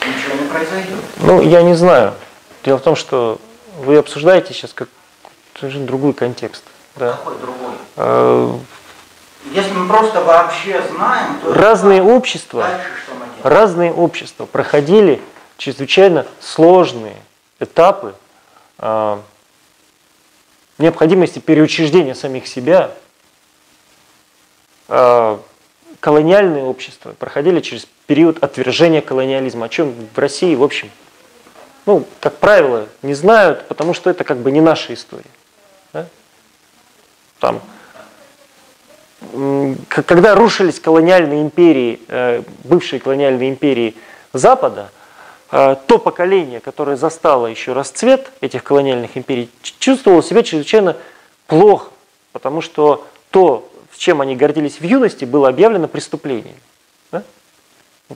[0.06, 1.00] ничего не произойдет.
[1.18, 2.14] Ну, я не знаю.
[2.64, 3.40] Дело в том, что
[3.78, 4.88] вы обсуждаете сейчас как
[5.58, 6.64] совершенно другой контекст.
[6.96, 7.12] Да?
[7.12, 7.74] Какой другой?
[7.96, 8.58] А...
[9.52, 12.08] Если мы просто вообще знаем, то разные это...
[12.08, 15.20] общества, Дальше что мы разные общества проходили
[15.58, 17.16] чрезвычайно сложные
[17.60, 18.14] этапы
[18.78, 19.18] э,
[20.78, 22.92] необходимости переучреждения самих себя
[24.86, 30.90] колониальные общества проходили через период отвержения колониализма, о чем в России, в общем,
[31.86, 35.24] ну, как правило, не знают, потому что это как бы не наша история.
[35.92, 36.06] Да?
[37.40, 37.60] Там,
[39.88, 43.94] когда рушились колониальные империи, э, бывшие колониальные империи
[44.32, 44.90] Запада,
[45.50, 50.96] э, то поколение, которое застало еще расцвет этих колониальных империй, чувствовало себя чрезвычайно
[51.46, 51.90] плохо,
[52.32, 56.56] потому что то чем они гордились в юности, было объявлено преступлением.
[57.12, 57.22] Да?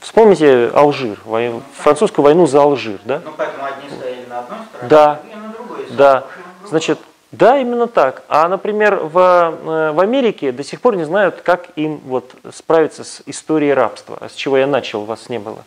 [0.01, 1.63] Вспомните Алжир, вой...
[1.77, 3.01] французскую войну за Алжир.
[3.05, 3.23] Да?
[3.25, 5.15] Ну, поэтому одни стояли на одной стороне, да.
[5.15, 5.87] другие на другой.
[5.91, 6.25] Да.
[6.67, 6.99] Значит,
[7.31, 8.23] да, именно так.
[8.29, 13.05] А, например, в, э, в Америке до сих пор не знают, как им вот справиться
[13.05, 15.65] с историей рабства, с чего я начал, вас не было.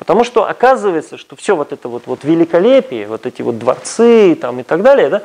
[0.00, 4.58] Потому что оказывается, что все вот это вот, вот великолепие, вот эти вот дворцы там,
[4.58, 5.22] и так далее, да,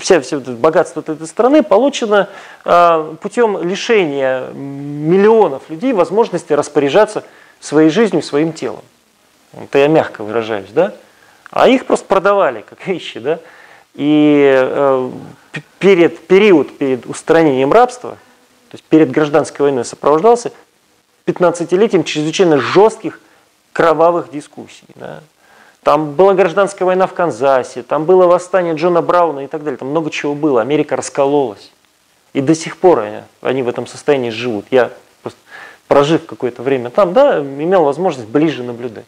[0.00, 2.28] все, все богатство этой страны получено
[2.66, 7.24] э, путем лишения миллионов людей возможности распоряжаться
[7.60, 8.84] своей жизнью, своим телом.
[9.54, 10.92] Это я мягко выражаюсь, да?
[11.50, 13.40] А их просто продавали как вещи, да?
[13.94, 15.10] И э,
[15.78, 18.18] перед, период перед устранением рабства,
[18.68, 20.52] то есть перед гражданской войной сопровождался
[21.24, 23.20] 15-летием чрезвычайно жестких
[23.78, 24.88] кровавых дискуссий.
[24.96, 25.20] Да.
[25.84, 29.78] Там была гражданская война в Канзасе, там было восстание Джона Брауна и так далее.
[29.78, 30.60] Там много чего было.
[30.60, 31.70] Америка раскололась.
[32.32, 34.64] И до сих пор они, они в этом состоянии живут.
[34.72, 34.90] Я,
[35.86, 39.06] прожив какое-то время там, да, имел возможность ближе наблюдать.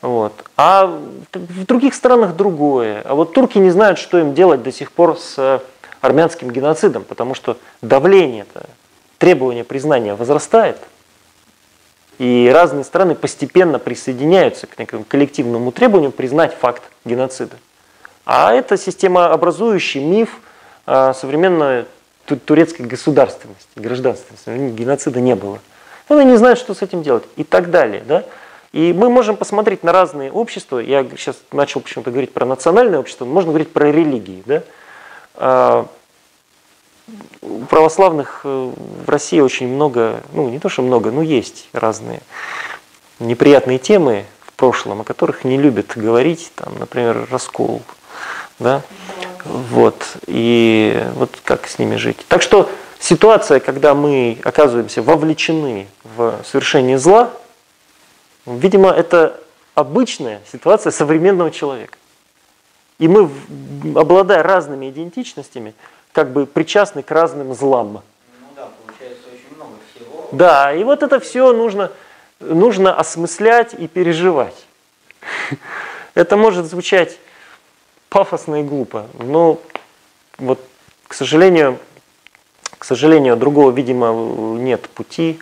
[0.00, 0.32] Вот.
[0.56, 0.86] А
[1.34, 3.02] в других странах другое.
[3.04, 5.60] А вот турки не знают, что им делать до сих пор с
[6.00, 8.46] армянским геноцидом, потому что давление,
[9.18, 10.78] требование признания возрастает–
[12.18, 17.56] и разные страны постепенно присоединяются к некому коллективному требованию признать факт геноцида.
[18.24, 20.40] А это системообразующий миф
[20.86, 21.84] а, современной
[22.44, 24.74] турецкой государственности, гражданственности.
[24.74, 25.60] Геноцида не было.
[26.08, 28.02] Они не знают, что с этим делать и так далее.
[28.06, 28.24] Да?
[28.72, 30.78] И мы можем посмотреть на разные общества.
[30.78, 34.42] Я сейчас начал почему-то говорить про национальное общество, можно говорить про религии.
[34.46, 35.86] Да?
[37.68, 38.72] Православных э,
[39.06, 42.20] в России очень много, ну не то что много, но есть разные
[43.18, 47.82] неприятные темы в прошлом, о которых не любят говорить, там, например, раскол,
[48.58, 48.82] да,
[49.44, 52.24] вот, и вот как с ними жить.
[52.28, 52.68] Так что
[52.98, 57.30] ситуация, когда мы оказываемся вовлечены в совершение зла,
[58.46, 59.40] видимо, это
[59.74, 61.98] обычная ситуация современного человека.
[62.98, 63.30] И мы,
[63.94, 65.74] обладая разными идентичностями,
[66.16, 67.92] как бы причастны к разным злам.
[67.92, 70.28] Ну да, получается очень много всего.
[70.32, 71.92] Да, и вот это все нужно,
[72.40, 74.64] нужно осмыслять и переживать.
[76.14, 77.18] Это может звучать
[78.08, 79.60] пафосно и глупо, но
[80.38, 80.58] вот,
[81.06, 81.78] к сожалению,
[82.78, 84.14] к сожалению, другого, видимо,
[84.58, 85.38] нет пути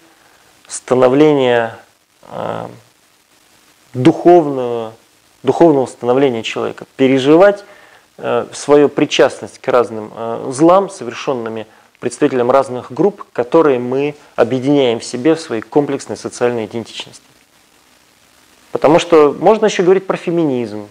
[0.67, 1.79] становления
[2.23, 2.67] э,
[3.93, 4.93] духовного,
[5.45, 6.85] духовного становления человека.
[6.97, 7.65] Переживать
[8.53, 11.66] свою причастность к разным э, злам, совершенными
[11.99, 17.24] представителям разных групп, которые мы объединяем в себе в своей комплексной социальной идентичности.
[18.73, 20.89] Потому что можно еще говорить про феминизм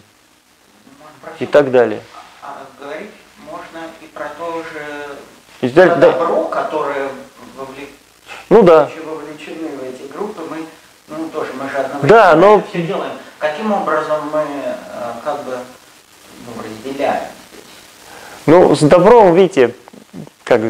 [1.40, 2.02] и так далее.
[2.42, 3.12] А говорить
[3.50, 5.18] можно и про то же
[5.62, 7.10] и про да, добро, которое
[7.58, 7.90] вовлек...
[8.50, 8.90] ну, да.
[9.06, 10.66] вовлечены в эти группы, мы
[11.08, 12.62] ну, тоже мы же одновременно да, но...
[12.70, 13.14] все делаем.
[13.40, 14.76] Каким образом мы э,
[15.24, 15.58] как бы
[16.46, 17.24] ну, разделяем.
[18.46, 19.74] Ну, с добром, видите,
[20.44, 20.62] как,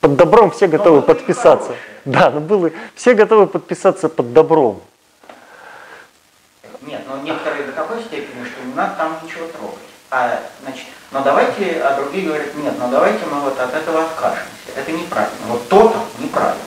[0.00, 1.74] под добром все готовы ну, подписаться.
[2.04, 4.80] Да, ну было, все готовы подписаться под добром.
[6.82, 9.78] Нет, но некоторые до такой степени, что не надо там ничего трогать.
[10.10, 14.48] А, значит, но давайте, а другие говорят, нет, но давайте мы вот от этого откажемся.
[14.74, 15.36] Это неправильно.
[15.48, 16.62] Вот то-то неправильно.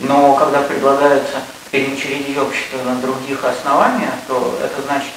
[0.00, 1.38] Но когда предлагается
[1.70, 5.12] переучредить общество на других основаниях, то это значит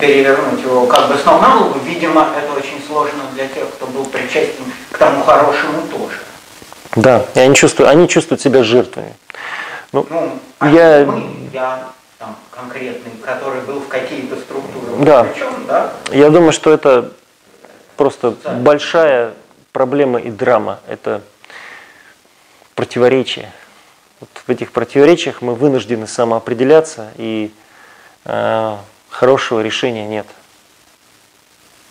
[0.00, 3.86] перевернуть его как бы с ног на голову, видимо, это очень сложно для тех, кто
[3.86, 6.18] был причастен к тому хорошему тоже.
[6.96, 9.14] Да, и они чувствуют, они чувствуют себя жертвами.
[9.92, 11.04] Ну, ну я...
[11.04, 15.24] Мы, я там, конкретный, который был в какие-то структуры да.
[15.24, 15.92] включен, да?
[16.10, 17.12] Я думаю, что это
[17.96, 18.62] просто Социально.
[18.62, 19.34] большая
[19.72, 20.80] проблема и драма.
[20.88, 21.22] Это
[22.74, 23.52] противоречие.
[24.20, 27.52] Вот в этих противоречиях мы вынуждены самоопределяться и
[28.24, 28.76] э,
[29.10, 30.26] хорошего решения нет.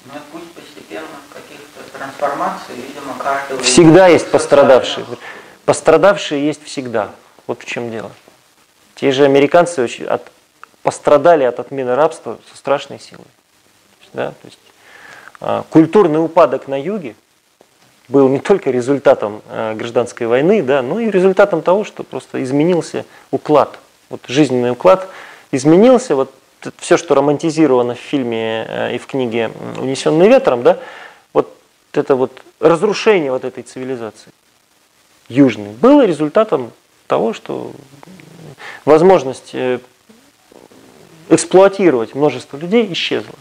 [0.06, 3.62] Ну, пусть постепенно каких-то трансформаций, видимо, каждого...
[3.62, 5.06] Всегда есть пострадавшие.
[5.66, 7.12] Пострадавшие есть всегда.
[7.46, 8.12] Вот в чем дело.
[8.96, 10.32] Те же американцы очень от,
[10.82, 13.28] пострадали от отмены рабства со страшной силой.
[14.14, 14.32] Да?
[14.32, 14.60] То есть,
[15.42, 17.16] а, культурный упадок на юге
[18.08, 23.06] был не только результатом а, гражданской войны, да, но и результатом того, что просто изменился
[23.32, 23.78] уклад.
[24.10, 25.08] Вот жизненный уклад
[25.52, 26.34] изменился, вот
[26.78, 30.80] все, что романтизировано в фильме э, и в книге «Унесенный ветром», да,
[31.34, 31.56] вот
[31.94, 34.32] это вот разрушение вот этой цивилизации
[35.30, 36.72] южной было результатом
[37.08, 37.72] того, что
[38.86, 39.80] возможность э,
[41.30, 43.36] эксплуатировать множество людей исчезла.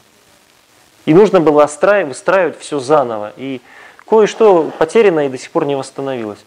[1.07, 3.33] И нужно было выстраивать все заново.
[3.37, 3.61] И
[4.07, 6.39] кое-что потеряно и до сих пор не восстановилось.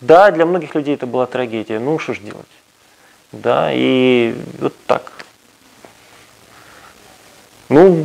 [0.00, 1.78] Да, для многих людей это была трагедия.
[1.78, 2.46] Ну, что ж делать?
[3.32, 5.12] Да, и вот так.
[7.68, 8.04] Ну,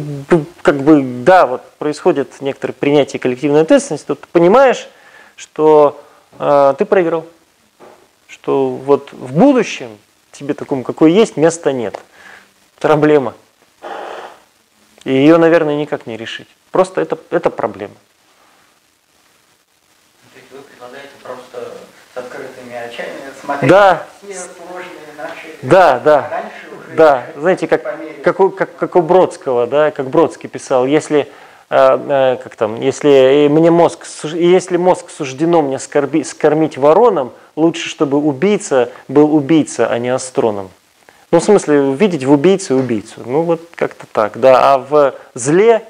[0.62, 4.88] как бы, да, вот происходит некоторое принятие коллективной ответственности, то ты понимаешь,
[5.36, 6.02] что
[6.38, 7.26] э, ты проиграл.
[8.28, 9.98] Что вот в будущем
[10.32, 12.00] тебе такому, какой есть, места нет.
[12.80, 13.34] Проблема.
[15.04, 16.48] И ее, наверное, никак не решить.
[16.72, 17.96] Просто это, это проблема.
[20.34, 21.74] То есть вы предлагаете просто
[22.14, 24.06] с открытыми очами смотреть да.
[24.22, 25.56] все сложные наши...
[25.64, 26.26] Да, да.
[26.26, 26.59] А дальше
[26.96, 31.28] да, знаете, как, как, у, как, как у Бродского, да, как Бродский писал, если
[31.70, 38.90] как там, если мне мозг, если мозг суждено мне скорби, скормить вороном, лучше, чтобы убийца
[39.08, 40.72] был убийца, а не астроном.
[41.32, 43.22] Ну, в смысле, увидеть в убийце убийцу.
[43.24, 44.74] Ну, вот как-то так, да.
[44.74, 45.84] А в зле,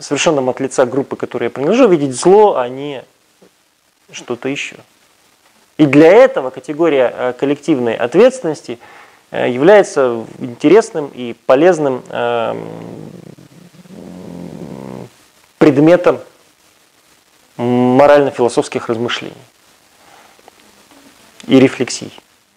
[0.00, 3.04] совершенном от лица группы, которой я принадлежу, видеть зло, а не
[4.12, 4.76] что-то еще.
[5.78, 8.97] И для этого категория э, коллективной ответственности э,
[9.30, 12.68] является интересным и полезным эм,
[15.58, 16.20] предметом
[17.56, 19.34] морально-философских размышлений
[21.46, 22.12] и рефлексий.